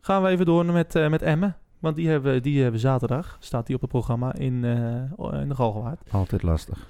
gaan 0.00 0.22
we 0.22 0.28
even 0.28 0.46
door 0.46 0.64
met, 0.64 0.94
eh 0.94 1.08
met 1.10 1.22
Emmen. 1.22 1.56
Want 1.78 1.96
die 1.96 2.08
hebben, 2.08 2.42
die 2.42 2.62
hebben 2.62 2.80
zaterdag, 2.80 3.36
staat 3.40 3.66
die 3.66 3.74
op 3.74 3.80
het 3.82 3.90
programma 3.90 4.34
in, 4.34 4.64
eh, 4.64 5.40
in 5.40 5.48
de 5.48 5.54
Galgenwaard. 5.54 6.00
Altijd 6.10 6.42
lastig. 6.42 6.86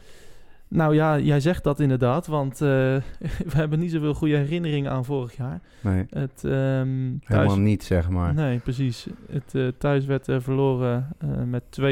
Nou 0.74 0.94
ja, 0.94 1.18
jij 1.18 1.40
zegt 1.40 1.64
dat 1.64 1.80
inderdaad, 1.80 2.26
want 2.26 2.52
eh, 2.52 2.58
we 3.50 3.54
hebben 3.54 3.78
niet 3.78 3.90
zoveel 3.90 4.14
goede 4.14 4.36
herinneringen 4.36 4.90
aan 4.90 5.04
vorig 5.04 5.36
jaar. 5.36 5.60
Nee, 5.82 6.06
Het 6.10 6.44
ehm, 6.44 7.18
thuis... 7.18 7.40
helemaal 7.40 7.58
niet 7.58 7.84
zeg 7.84 8.08
maar. 8.08 8.34
Nee, 8.34 8.58
precies. 8.58 9.06
Het 9.30 9.54
eh, 9.54 9.68
thuis 9.78 10.04
werd 10.06 10.28
eh, 10.28 10.40
verloren 10.40 11.08
met 11.46 11.62
2-1. 11.80 11.84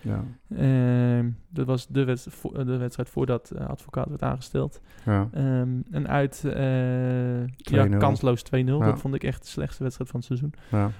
Ja, 0.00 0.24
Ehm, 0.56 1.30
dat 1.48 1.66
was 1.66 1.86
de, 1.88 2.04
wedst- 2.04 2.26
vo- 2.30 2.64
de 2.64 2.76
wedstrijd 2.76 3.08
voordat 3.08 3.52
advocaat 3.58 4.08
werd 4.08 4.22
aangesteld. 4.22 4.80
ja. 5.04 5.28
Ehm, 5.32 5.68
en 5.90 6.08
uit 6.08 6.40
ja, 7.56 7.86
2-0. 7.86 7.96
kansloos 7.98 8.42
2-0. 8.42 8.54
Ja. 8.54 8.78
Dat 8.78 9.00
vond 9.00 9.14
ik 9.14 9.24
echt 9.24 9.42
de 9.42 9.48
slechtste 9.48 9.82
wedstrijd 9.82 10.10
van 10.10 10.20
het 10.20 10.28
seizoen. 10.28 10.52
ja. 10.70 10.90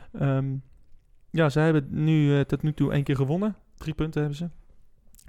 Ja, 1.31 1.49
ze 1.49 1.61
hebben 1.61 1.87
nu 1.91 2.45
tot 2.45 2.63
nu 2.63 2.73
toe 2.73 2.93
één 2.93 3.03
keer 3.03 3.17
gewonnen. 3.17 3.55
Drie 3.77 3.95
punten 3.95 4.21
hebben 4.21 4.39
ze. 4.39 4.49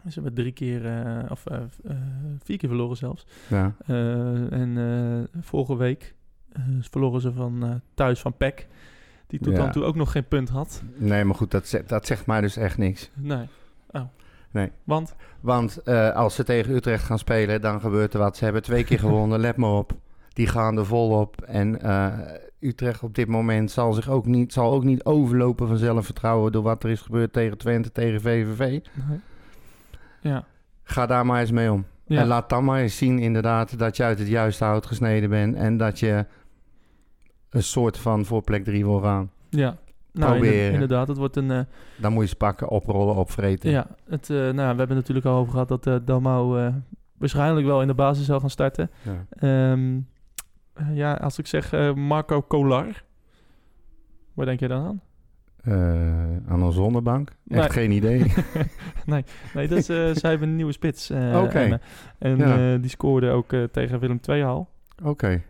Ze 0.07 0.13
hebben 0.13 0.33
drie 0.33 0.51
keer, 0.51 0.85
eh, 0.85 1.31
of 1.31 1.45
eh, 1.45 1.57
eh, 1.57 1.95
vier 2.43 2.57
keer 2.57 2.69
verloren 2.69 2.97
zelfs. 2.97 3.25
ja. 3.47 3.75
En 4.49 5.29
vorige 5.41 5.75
week 5.77 6.15
verloren 6.79 7.21
ze 7.21 7.33
van 7.33 7.81
thuis 7.93 8.19
van 8.19 8.37
PEC. 8.37 8.67
Die 9.27 9.39
tot 9.39 9.53
Ja. 9.53 9.59
dan 9.59 9.71
toe 9.71 9.83
ook 9.83 9.95
nog 9.95 10.11
geen 10.11 10.27
punt 10.27 10.49
had. 10.49 10.83
Nee, 10.95 11.23
maar 11.23 11.35
goed, 11.35 11.51
dat 11.51 11.67
zegt, 11.67 11.89
dat 11.89 12.05
zegt 12.05 12.25
mij 12.25 12.41
dus 12.41 12.57
echt 12.57 12.77
niks. 12.77 13.11
Nee. 13.13 13.47
Oh. 13.91 14.01
Nee. 14.51 14.71
Want? 14.83 15.15
Want 15.39 15.85
als 16.13 16.35
ze 16.35 16.43
tegen 16.43 16.75
Utrecht 16.75 17.03
gaan 17.03 17.19
spelen, 17.19 17.61
dan 17.61 17.79
gebeurt 17.79 18.13
er 18.13 18.19
wat. 18.19 18.37
Ze 18.37 18.43
hebben 18.43 18.61
twee 18.61 18.83
keer 18.83 18.99
gewonnen, 18.99 19.39
let 19.39 19.55
maar 19.57 19.71
op. 19.71 19.95
Die 20.33 20.47
gaan 20.47 20.77
er 20.77 20.85
volop. 20.85 21.41
En 21.41 21.81
eh, 21.81 22.19
Utrecht 22.59 23.03
op 23.03 23.15
dit 23.15 23.27
moment 23.27 23.71
zal 23.71 23.93
zich 23.93 24.09
ook 24.09 24.25
niet, 24.25 24.53
zal 24.53 24.73
ook 24.73 24.83
niet 24.83 25.03
overlopen 25.03 25.67
van 25.67 25.77
zelfvertrouwen... 25.77 26.51
door 26.51 26.63
wat 26.63 26.83
er 26.83 26.89
is 26.89 27.01
gebeurd 27.01 27.33
tegen 27.33 27.57
Twente, 27.57 27.91
tegen 27.91 28.21
VVV. 28.21 28.59
Nee. 28.59 29.19
Ja. 30.23 30.45
Ga 30.83 31.05
daar 31.05 31.25
maar 31.25 31.39
eens 31.39 31.51
mee 31.51 31.71
om. 31.71 31.85
ja. 32.05 32.19
En 32.21 32.27
laat 32.27 32.49
dan 32.49 32.65
maar 32.65 32.79
eens 32.81 32.97
zien 32.97 33.19
inderdaad 33.19 33.79
dat 33.79 33.97
je 33.97 34.03
uit 34.03 34.19
het 34.19 34.27
juiste 34.27 34.63
hout 34.63 34.85
gesneden 34.85 35.29
bent... 35.29 35.55
en 35.55 35.77
dat 35.77 35.99
je 35.99 36.25
een 37.49 37.63
soort 37.63 37.97
van 37.97 38.25
voor 38.25 38.41
plek 38.41 38.63
3 38.63 38.85
wil 38.85 38.99
gaan. 38.99 39.31
ja. 39.49 39.77
Nou, 40.15 40.35
inderdaad, 40.35 40.49
Proberen. 40.51 40.73
inderdaad, 40.73 41.07
het 41.07 41.17
wordt 41.17 41.35
een... 41.35 41.51
eh, 41.51 41.59
Dan 41.97 42.13
moet 42.13 42.23
je 42.23 42.29
ze 42.29 42.35
pakken, 42.35 42.69
oprollen, 42.69 43.15
opvreten. 43.15 43.71
ja, 43.71 43.87
het, 44.09 44.29
eh, 44.29 44.37
nou, 44.37 44.53
we 44.71 44.77
hebben 44.77 44.95
natuurlijk 44.95 45.25
al 45.25 45.37
over 45.37 45.51
gehad 45.51 45.67
dat 45.67 45.87
eh 45.87 45.95
Dalmau 46.05 46.71
waarschijnlijk 47.17 47.65
wel 47.65 47.81
in 47.81 47.87
de 47.87 47.93
basis 47.93 48.25
zal 48.25 48.39
gaan 48.39 48.49
starten. 48.49 48.91
Ja. 49.01 49.25
Ehm, 49.29 49.99
eh, 50.73 50.95
ja, 50.95 51.13
als 51.13 51.37
ik 51.37 51.47
zeg 51.47 51.93
Marco 51.95 52.41
Kolar, 52.41 53.03
waar 54.33 54.45
denk 54.45 54.59
je 54.59 54.67
dan 54.67 54.85
aan? 54.85 55.01
Eh, 55.63 55.73
aan 56.47 56.61
een 56.63 56.71
zonnebank? 56.71 57.29
Echt 57.47 57.59
Nee. 57.61 57.69
geen 57.69 57.91
idee. 57.91 58.25
Nee, 59.05 59.67
dat 59.67 59.77
is, 59.77 59.89
eh, 59.89 60.09
zij 60.13 60.29
hebben 60.29 60.49
een 60.49 60.55
nieuwe 60.55 60.71
spits. 60.71 61.11
Oké. 61.11 61.59
Emmen. 61.59 61.81
En 62.19 62.37
Ja. 62.37 62.77
die 62.77 62.89
scoorde 62.89 63.29
ook 63.29 63.49
tegen 63.71 63.99
Willem 63.99 64.19
II 64.29 64.43
al. 64.43 64.69
Oké, 65.03 65.41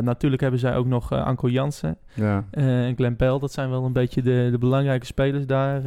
natuurlijk 0.00 0.42
hebben 0.42 0.60
zij 0.60 0.76
ook 0.76 0.86
nog 0.86 1.12
Anko 1.12 1.48
Jansen 1.48 1.96
ja. 2.14 2.44
en 2.50 2.94
Glenn 2.96 3.16
Pell. 3.16 3.38
Dat 3.38 3.52
zijn 3.52 3.70
wel 3.70 3.84
een 3.84 3.92
beetje 3.92 4.22
de, 4.22 4.48
de 4.50 4.58
belangrijke 4.58 5.06
spelers 5.06 5.46
daar 5.46 5.82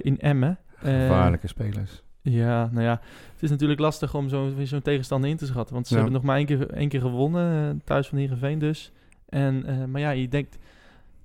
in 0.00 0.18
Emmen. 0.18 0.58
Gevaarlijke 0.76 1.46
spelers. 1.48 2.02
Ja, 2.22 2.68
nou 2.72 2.84
ja, 2.84 3.00
het 3.32 3.42
is 3.42 3.50
natuurlijk 3.50 3.80
lastig 3.80 4.14
om 4.14 4.28
zo'n 4.28 4.82
tegenstander 4.82 5.30
in 5.30 5.36
te 5.36 5.46
schatten. 5.46 5.74
Want 5.74 5.86
ze 5.86 5.94
Ja. 5.94 6.00
hebben 6.00 6.16
nog 6.18 6.26
maar 6.28 6.36
één 6.36 6.46
keer, 6.46 6.70
één 6.70 6.88
keer 6.88 7.00
gewonnen, 7.00 7.80
thuis 7.84 8.08
van 8.08 8.18
Heerenveen 8.18 8.58
dus. 8.58 8.92
En, 9.28 9.64
maar 9.90 10.00
ja, 10.00 10.10
je 10.10 10.28
denkt 10.28 10.58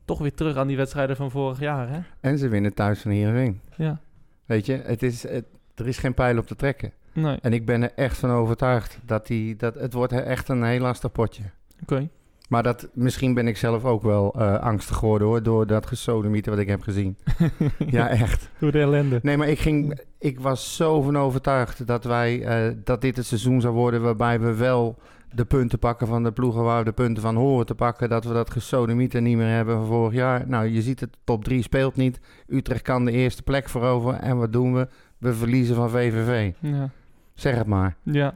toch 0.06 0.20
weer 0.20 0.34
terug 0.34 0.56
aan 0.56 0.68
die 0.68 0.78
wedstrijden 0.78 1.16
van 1.16 1.32
vorig 1.32 1.60
jaar, 1.60 1.90
hè? 1.90 2.00
En 2.20 2.38
ze 2.38 2.48
winnen 2.48 2.74
thuis 2.74 3.00
van 3.02 3.12
Heerenveen. 3.12 3.62
Ja, 3.78 4.00
Weet 4.46 4.66
je, 4.66 4.82
het 4.84 5.04
is, 5.04 5.24
het, 5.28 5.46
er 5.76 5.88
is 5.88 5.98
geen 5.98 6.14
pijl 6.14 6.38
op 6.38 6.48
te 6.48 6.56
trekken. 6.56 6.92
nee, 7.14 7.38
En 7.42 7.54
ik 7.54 7.66
ben 7.66 7.82
er 7.84 7.92
echt 7.96 8.18
van 8.18 8.32
overtuigd 8.32 9.00
dat, 9.06 9.28
die, 9.28 9.56
dat 9.56 9.76
het 9.76 9.94
wordt 9.94 10.14
echt 10.14 10.50
een 10.50 10.64
heel 10.64 10.80
lastig 10.80 11.12
potje. 11.12 11.44
oké. 11.82 12.10
Maar 12.50 12.64
dat, 12.64 12.90
misschien 12.94 13.34
ben 13.34 13.48
ik 13.48 13.58
zelf 13.58 13.84
ook 13.86 14.02
wel 14.04 14.34
eh, 14.38 14.60
angstig 14.60 14.96
geworden 14.96 15.28
hoor, 15.28 15.44
door 15.44 15.68
dat 15.68 15.86
gesodemieten 15.86 16.52
wat 16.52 16.62
ik 16.62 16.68
heb 16.68 16.82
gezien. 16.82 17.18
ja, 17.88 18.10
echt. 18.10 18.50
Door 18.60 18.72
de 18.72 18.80
ellende. 18.80 19.20
Nee, 19.22 19.38
maar 19.38 19.48
ik, 19.48 19.60
ging, 19.60 20.00
ik 20.20 20.40
was 20.40 20.76
zo 20.76 21.02
van 21.02 21.18
overtuigd 21.18 21.88
dat, 21.88 22.04
wij, 22.04 22.44
eh, 22.44 22.76
dat 22.84 23.02
dit 23.02 23.16
het 23.16 23.26
seizoen 23.26 23.62
zou 23.62 23.74
worden 23.74 24.02
waarbij 24.02 24.40
we 24.40 24.54
wel 24.54 24.98
de 25.36 25.46
punten 25.46 25.80
pakken 25.80 26.08
van 26.08 26.24
de 26.24 26.32
ploegen 26.32 26.64
waar 26.64 26.80
we 26.80 26.86
de 26.86 26.92
punten 26.92 27.24
van 27.24 27.36
horen 27.36 27.66
te 27.66 27.76
pakken. 27.76 28.10
Dat 28.10 28.24
we 28.24 28.34
dat 28.34 28.52
gesodemieten 28.52 29.24
niet 29.24 29.38
meer 29.38 29.56
hebben 29.56 29.76
van 29.76 29.86
vorig 29.86 30.14
jaar. 30.14 30.48
Nou, 30.48 30.66
je 30.68 30.82
ziet 30.82 31.00
het, 31.00 31.18
top 31.24 31.44
3 31.44 31.62
speelt 31.62 31.96
niet. 31.96 32.20
Utrecht 32.48 32.82
kan 32.82 33.06
de 33.06 33.12
eerste 33.12 33.44
plek 33.44 33.70
veroveren. 33.70 34.22
En 34.22 34.38
wat 34.38 34.54
doen 34.54 34.74
we? 34.74 34.88
We 35.18 35.34
verliezen 35.34 35.76
van 35.76 35.90
VVV. 35.90 36.52
Ja, 36.60 36.90
Zeg 37.34 37.56
het 37.56 37.68
maar. 37.68 37.96
ja. 38.04 38.34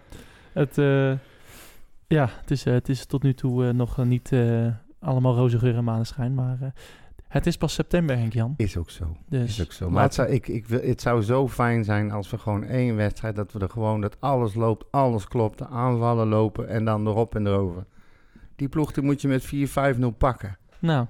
Het, 0.53 0.77
eh, 0.77 1.11
ja, 2.07 2.29
het, 2.41 2.51
is, 2.51 2.65
eh, 2.65 2.73
het 2.73 2.89
is 2.89 3.05
tot 3.05 3.23
nu 3.23 3.33
toe 3.33 3.67
eh, 3.67 3.73
nog 3.73 3.97
niet 4.05 4.35
allemaal 4.99 5.35
roze 5.35 5.59
geur 5.59 5.75
en 5.75 5.83
maneschijn. 5.83 6.33
Maar 6.33 6.73
het 7.37 7.47
is 7.47 7.57
pas 7.57 7.73
september, 7.73 8.17
Henk-Jan. 8.17 8.53
Is 8.57 8.77
ook 8.77 8.89
zo. 8.89 9.15
Dus 9.29 9.49
Is 9.59 9.61
ook 9.65 9.71
zo. 9.71 9.89
Maar 9.89 10.03
het 10.03 10.13
zou, 10.13 10.27
ik, 10.29 10.47
ik, 10.47 10.67
wil- 10.67 10.81
het 10.81 11.01
zou 11.01 11.21
zo 11.21 11.47
fijn 11.47 11.83
zijn 11.83 12.11
als 12.11 12.29
we 12.29 12.37
gewoon 12.37 12.63
één 12.63 12.95
wedstrijd, 12.95 13.35
dat 13.35 13.51
we 13.51 13.59
er 13.59 13.69
gewoon, 13.69 14.01
dat 14.01 14.17
alles 14.19 14.53
loopt, 14.53 14.85
alles 14.91 15.27
klopt, 15.27 15.57
de 15.57 15.67
aanvallen 15.67 16.27
lopen 16.27 16.67
en 16.69 16.85
dan 16.85 17.07
erop 17.07 17.35
en 17.35 17.47
erover. 17.47 17.85
Die 18.55 18.67
ploeg 18.69 18.91
die 18.91 19.03
moet 19.03 19.21
je 19.21 19.27
met 19.27 19.45
4-5-0 19.95 20.17
pakken. 20.17 20.57
Nou, 20.79 21.05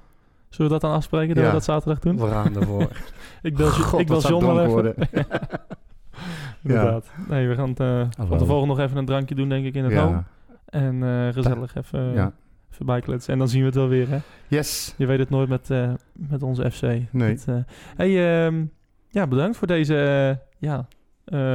zullen 0.50 0.72
we 0.72 0.78
dat 0.80 0.90
dan 0.90 0.98
afspreken 0.98 1.36
dat 1.36 1.44
Ja. 1.44 1.50
we 1.50 1.56
dat 1.56 1.64
zaterdag 1.64 2.00
doen? 2.00 2.18
We 2.18 2.28
gaan 2.28 2.56
ervoor. 2.56 2.88
Ik 3.42 3.56
bel, 3.56 3.70
God, 3.70 4.00
ik 4.00 4.08
bel 4.08 4.22
John 4.22 4.46
wel 4.46 4.60
even. 4.60 4.72
worden. 4.72 4.96
Inderdaad. 6.64 7.12
Nee, 7.28 7.48
we 7.48 7.56
gaan 7.56 7.70
het, 7.70 7.80
eh, 7.80 8.06
van 8.18 8.30
wel. 8.30 8.38
tevoren 8.38 8.68
nog 8.68 8.80
even 8.80 8.98
een 8.98 9.06
drankje 9.06 9.36
doen, 9.36 9.50
denk 9.50 9.66
ik, 9.66 9.76
in 9.76 9.84
het 9.84 9.94
home. 9.94 10.12
ja. 10.16 10.26
En 10.66 11.04
eh, 11.04 11.34
gezellig 11.34 11.76
even, 11.76 12.14
ja. 12.14 12.32
Even 12.78 12.94
bijkletsen. 12.94 13.34
En 13.34 13.40
dan 13.40 13.48
zien 13.48 13.60
we 13.60 13.66
het 13.66 13.76
wel 13.76 13.88
weer, 13.88 14.10
hè? 14.10 14.18
Yes. 14.48 14.94
Je 14.98 15.06
weet 15.06 15.20
het 15.20 15.30
nooit 15.30 15.50
met, 15.50 15.70
eh, 15.70 15.94
met 16.14 16.44
onze 16.44 16.72
FC. 16.72 16.82
Nee. 17.12 17.38
Eh, 17.46 17.56
hey, 17.96 18.46
ehm, 18.46 18.66
ja, 19.10 19.28
bedankt 19.28 19.58
voor 19.58 19.68
deze, 19.68 19.96
eh, 19.96 20.60
ja, 20.70 20.88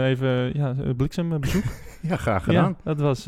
even, 0.05 0.57
ja, 0.59 0.75
bliksembezoek. 0.97 1.65
Ja, 2.03 2.17
graag 2.17 2.45
gedaan. 2.45 2.77
ja, 2.85 2.95
dat 2.95 3.01
was... 3.01 3.23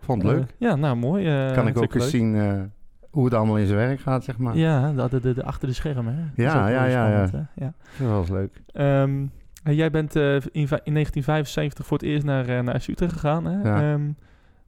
Vond 0.00 0.22
het 0.22 0.32
leuk. 0.32 0.54
ja, 0.58 0.76
nou, 0.76 0.96
mooi. 0.96 1.52
kan 1.52 1.66
ik 1.66 1.76
ook 1.76 1.94
eens 1.94 2.02
leuk. 2.02 2.12
zien 2.12 2.70
hoe 3.10 3.24
het 3.24 3.34
allemaal 3.34 3.58
in 3.58 3.66
zijn 3.66 3.78
werk 3.78 4.00
gaat, 4.00 4.24
zeg 4.24 4.38
maar. 4.38 4.56
Ja, 4.56 4.92
de, 4.92 5.08
de, 5.08 5.20
de, 5.20 5.34
de 5.34 5.44
achter 5.44 5.68
de 5.68 5.74
schermen, 5.74 6.14
hè? 6.14 6.42
Ja, 6.42 6.68
ja, 6.68 6.84
ja, 6.84 7.06
spannend, 7.06 7.30
ja. 7.32 7.48
hè? 7.54 7.64
ja. 7.64 8.08
Dat 8.08 8.18
eens 8.18 8.28
leuk. 8.28 8.62
Ehm, 8.72 9.26
jij 9.62 9.90
bent 9.90 10.14
in, 10.16 10.50
in 10.52 10.66
1975 10.66 11.86
voor 11.86 11.98
het 11.98 12.06
eerst 12.06 12.24
naar, 12.24 12.64
naar 12.64 12.84
Utrecht 12.88 13.12
gegaan. 13.12 13.44
Hè? 13.44 13.68
Ja. 13.68 13.92
Ehm, 13.92 14.10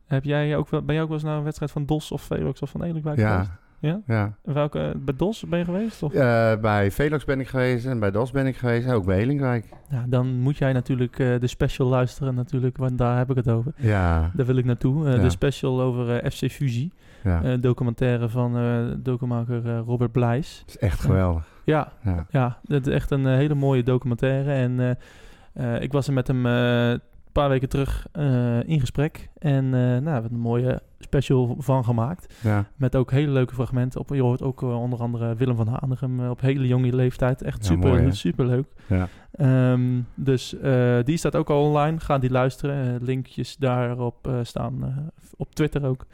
heb 0.07 0.25
jij 0.25 0.57
ook 0.57 0.69
wel, 0.69 0.83
ben 0.83 0.95
jij 0.95 1.03
ook 1.03 1.09
wel 1.11 1.19
eens 1.19 1.27
naar 1.27 1.37
een 1.37 1.45
wedstrijd 1.45 1.71
van 1.73 1.87
DOS 1.87 2.13
of 2.13 2.23
Velux 2.23 2.63
of 2.63 2.71
van 2.71 2.83
Edelwijk 2.83 3.19
geweest? 3.21 3.37
Ja. 3.49 3.59
Ja? 3.81 4.01
ja. 4.07 4.37
En 4.45 4.55
Welke, 4.55 4.93
bij 4.97 5.15
DOS 5.17 5.45
ben 5.49 5.59
je 5.59 5.65
geweest? 5.65 6.03
Of? 6.03 6.13
Eh, 6.13 6.61
bij 6.61 6.91
Velox 6.91 7.25
ben 7.25 7.41
ik 7.41 7.49
geweest 7.49 7.87
en 7.87 8.01
bij 8.01 8.11
DOS 8.11 8.31
ben 8.31 8.47
ik 8.47 8.57
geweest. 8.57 8.87
en 8.87 8.95
Ook 8.95 9.05
bij 9.05 9.17
Helingwijk. 9.17 9.69
Ja, 9.91 10.05
dan 10.09 10.39
moet 10.41 10.57
jij 10.57 10.73
natuurlijk 10.73 11.19
eh, 11.19 11.41
de 11.41 11.47
special 11.47 11.89
luisteren, 11.89 12.35
natuurlijk, 12.35 12.77
want 12.77 12.99
daar 12.99 13.17
heb 13.19 13.31
ik 13.31 13.37
het 13.37 13.49
over. 13.51 13.73
Ja. 13.77 14.31
Daar 14.35 14.47
wil 14.47 14.57
ik 14.57 14.65
naartoe. 14.65 15.07
Eh, 15.07 15.17
Ja. 15.17 15.23
De 15.23 15.31
special 15.31 15.81
over 15.81 16.17
eh, 16.21 16.31
FC 16.31 16.51
Fusie. 16.51 16.93
ja. 17.23 17.43
Eh, 17.43 17.53
documentaire 17.61 18.29
van 18.29 18.57
eh 18.57 18.91
eh, 18.93 19.81
Robert 19.87 20.13
Blijs. 20.13 20.59
Het 20.61 20.69
is 20.69 20.79
echt 20.79 21.01
geweldig. 21.01 21.47
Ja, 21.65 21.93
Ja. 22.03 22.27
Ja, 22.31 22.59
het 22.67 22.87
is 22.87 22.95
echt 22.95 23.11
een 23.11 23.27
eh, 23.27 23.35
hele 23.35 23.55
mooie 23.55 23.83
documentaire. 23.83 24.53
En 24.53 24.81
eh, 24.81 25.75
eh, 25.75 25.83
ik 25.83 25.93
was 25.93 26.07
er 26.07 26.13
met 26.13 26.27
hem 26.27 26.47
eh, 26.47 26.95
paar 27.37 27.49
weken 27.49 27.69
terug 27.69 28.07
eh, 28.13 28.69
in 28.69 28.81
gesprek. 28.81 29.29
En 29.39 29.65
eh 29.65 29.81
nou, 29.81 30.03
we 30.03 30.11
hebben 30.11 30.33
een 30.33 30.39
mooie 30.39 30.83
special 30.99 31.57
van 31.59 31.85
gemaakt. 31.85 32.35
Ja. 32.43 32.65
Met 32.77 32.97
ook 32.97 33.11
hele 33.11 33.31
leuke 33.31 33.55
fragmenten. 33.55 34.01
Op, 34.01 34.15
je 34.15 34.23
hoort 34.23 34.43
ook 34.43 34.63
eh, 34.63 34.81
onder 34.81 34.99
andere 34.99 35.35
Willem 35.35 35.57
van 35.57 35.69
Hanegem 35.69 36.29
op 36.29 36.41
hele 36.41 36.67
jonge 36.67 36.95
leeftijd. 36.95 37.43
Echt 37.43 37.59
Ja, 37.59 37.71
super, 37.71 37.89
mooi, 37.89 38.13
super 38.13 38.47
leuk. 38.47 38.67
Ja. 38.87 39.09
Ehm, 39.33 40.01
dus 40.15 40.57
die 41.05 41.17
staat 41.17 41.37
ook 41.37 41.51
al 41.51 41.63
online. 41.63 42.01
Ga 42.01 42.19
die 42.19 42.31
luisteren. 42.31 43.05
Linkjes 43.05 43.57
daarop 43.57 44.31
staan. 44.43 44.95
op 45.37 45.55
Twitter 45.55 45.85
ook. 45.85 46.07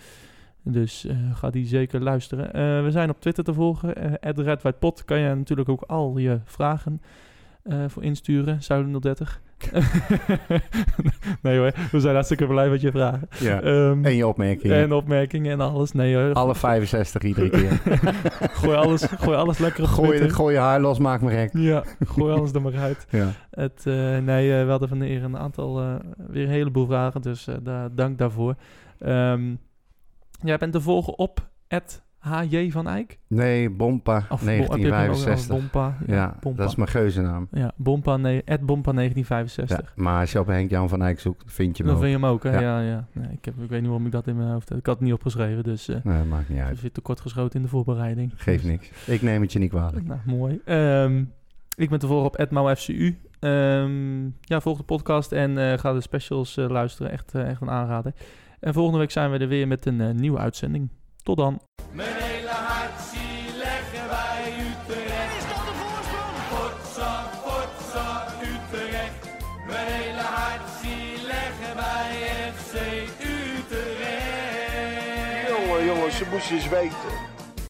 Dus 0.63 1.07
ga 1.33 1.51
die 1.51 1.67
zeker 1.67 2.03
luisteren. 2.03 2.85
We 2.85 2.91
zijn 2.91 3.11
op 3.11 3.21
Twitter 3.21 3.45
te 3.45 3.55
volgen. 3.55 4.05
Uh, 4.05 4.13
@redwhitepot 4.21 5.05
kan 5.05 5.19
je 5.19 5.35
natuurlijk 5.35 5.69
ook 5.69 5.83
al 5.83 6.19
je 6.19 6.41
vragen 6.45 7.01
eh, 7.63 7.85
voor 7.89 8.03
insturen. 8.03 8.63
Zuilen 8.63 9.01
030. 9.01 9.41
nee 11.43 11.59
hoor, 11.59 11.73
we 11.91 12.01
zijn 12.01 12.13
hartstikke 12.15 12.47
blij 12.47 12.69
met 12.69 12.81
je 12.81 12.91
vragen. 12.91 13.29
ja. 13.39 13.61
Ehm, 13.63 14.05
En 14.05 14.15
je 14.15 14.27
opmerkingen. 14.27 14.77
en 14.77 14.93
opmerkingen 14.93 15.53
en 15.53 15.61
alles. 15.61 15.93
Nee 15.93 16.17
hoor. 16.17 16.33
Alle 16.33 16.55
65 16.55 17.23
iedere 17.23 17.49
keer. 17.59 17.81
gooi, 18.53 18.77
alles, 18.77 19.05
gooi 19.05 19.37
alles 19.37 19.59
lekker 19.59 19.83
op 19.83 19.89
gooi, 19.89 20.09
Twitter. 20.09 20.31
gooi 20.31 20.55
je 20.55 20.61
haar 20.61 20.81
los, 20.81 20.99
maak 20.99 21.21
me 21.21 21.31
gek. 21.31 21.51
Ja, 21.53 21.83
gooi 22.07 22.33
alles 22.35 22.53
er 22.53 22.63
maar 22.63 22.77
uit. 22.77 23.07
Ja. 23.11 23.29
Het, 23.51 23.83
eh, 23.87 24.19
nee, 24.19 24.59
eh, 24.59 24.65
we 24.65 24.71
hadden 24.71 24.89
van 24.89 24.99
de 24.99 25.09
eer 25.09 25.25
een 25.25 25.39
aantal, 25.39 25.81
eh, 25.81 25.95
weer 26.29 26.45
een 26.45 26.51
heleboel 26.51 26.87
vragen, 26.87 27.23
dus 27.23 27.47
eh, 27.47 27.55
daar, 27.63 27.95
dank 27.95 28.19
daarvoor. 28.19 28.55
Ehm, 28.99 29.55
jij 30.43 30.57
bent 30.59 30.73
te 30.73 30.81
volgen 30.81 31.19
op 31.19 31.49
HJ 32.23 32.71
van 32.71 32.89
Eyck? 32.89 33.19
Nee, 33.27 33.71
Bompa 33.71 34.27
Of 34.29 34.45
Bo- 34.45 34.47
heb 34.47 34.47
je 34.47 34.53
hem 34.53 34.63
ook- 34.63 34.79
1965. 34.91 35.55
oh, 35.55 35.61
Bompa. 35.61 35.97
Ja, 36.07 36.15
Ja, 36.15 36.37
Bompa. 36.41 36.61
dat 36.63 36.71
is 36.71 36.77
mijn 36.77 36.89
geuzennaam. 36.89 37.49
Ja, 37.51 37.73
Bompa, 37.77 38.17
nee, 38.17 38.43
Bompa 38.61 38.91
Ja, 38.91 38.97
1965. 38.97 39.93
maar 39.97 40.21
als 40.21 40.33
je 40.33 40.39
op 40.41 40.47
Henk-Jan 40.47 40.89
van 40.89 41.03
Eyck 41.03 41.21
zoekt, 41.21 41.43
vind 41.47 41.77
je 41.77 41.83
hem 41.83 41.93
Dan 41.93 42.01
ook. 42.03 42.09
vind 42.09 42.21
je 42.21 42.27
hem 42.27 42.35
ook, 42.35 42.43
hè? 42.43 42.61
Ja, 42.61 42.81
Ja. 42.81 43.07
Nee, 43.13 43.29
ik, 43.33 43.45
heb, 43.45 43.55
ik 43.63 43.69
weet 43.69 43.81
niet 43.81 43.89
waarom 43.89 44.07
ik 44.07 44.13
dat 44.13 44.27
in 44.27 44.37
mijn 44.37 44.51
hoofd 44.51 44.69
heb. 44.69 44.79
Ik 44.79 44.87
had 44.87 44.95
het 44.95 45.05
niet 45.05 45.13
opgeschreven, 45.15 45.63
dus 45.63 45.89
eh 45.89 45.97
Nee, 46.05 46.23
maakt 46.25 46.49
niet 46.49 46.61
uit. 46.61 46.75
is 46.77 46.81
weer 46.81 46.93
tekort 46.93 47.21
geschoten 47.21 47.57
in 47.57 47.63
de 47.63 47.69
voorbereiding. 47.69 48.33
Geeft 48.37 48.63
Dus- 48.63 48.71
niks. 48.71 48.91
Ik 49.07 49.23
neem 49.23 49.41
het 49.43 49.53
je 49.53 49.59
niet 49.59 49.71
kwalijk. 49.71 50.07
Nou, 50.07 50.21
mooi. 50.25 50.61
Ehm, 50.65 51.25
ik 51.77 51.91
ben 51.91 51.99
te 51.99 52.07
volgen 52.07 52.27
op 52.43 52.51
@mauFCU. 52.51 53.19
Ehm 53.41 54.25
ja, 54.41 54.61
volg 54.61 54.77
de 54.79 54.83
podcast 54.85 55.33
en 55.33 55.59
eh, 55.59 55.79
ga 55.79 55.93
de 55.93 56.01
specials 56.01 56.57
eh, 56.57 56.69
luisteren. 56.69 57.13
Echt, 57.13 57.35
echt 57.35 57.61
een 57.61 57.71
aanrader. 57.71 58.13
En 58.61 58.73
volgende 58.73 58.99
week 58.99 59.11
zijn 59.11 59.31
we 59.31 59.39
er 59.39 59.49
weer 59.49 59.69
met 59.69 59.87
een 59.87 60.17
nieuwe 60.17 60.39
uitzending. 60.39 60.89
Tot 61.23 61.37
dan. 61.37 61.61
Mijn 61.93 62.15
hele 62.15 62.49
hart 62.49 63.01
zie 63.13 63.57
leggen 63.57 64.09
wij 64.09 64.55
Utrecht. 64.59 65.37
Is 65.39 65.45
dat 65.55 65.65
de 65.67 65.73
voorsprong? 65.83 66.37
Potsa, 66.53 67.31
potsa, 67.45 68.27
Utrecht. 68.41 69.29
Mijn 69.67 69.87
hele 69.87 70.21
hart 70.21 70.69
zie 70.83 71.27
leggen 71.27 71.75
wij 71.77 72.53
FC 72.55 72.75
Utrecht. 73.21 74.39
Jongen, 75.49 75.85
jongens, 75.85 76.17
ze 76.17 76.27
moesten 76.31 76.55
eens 76.55 76.69
weten. 76.69 77.22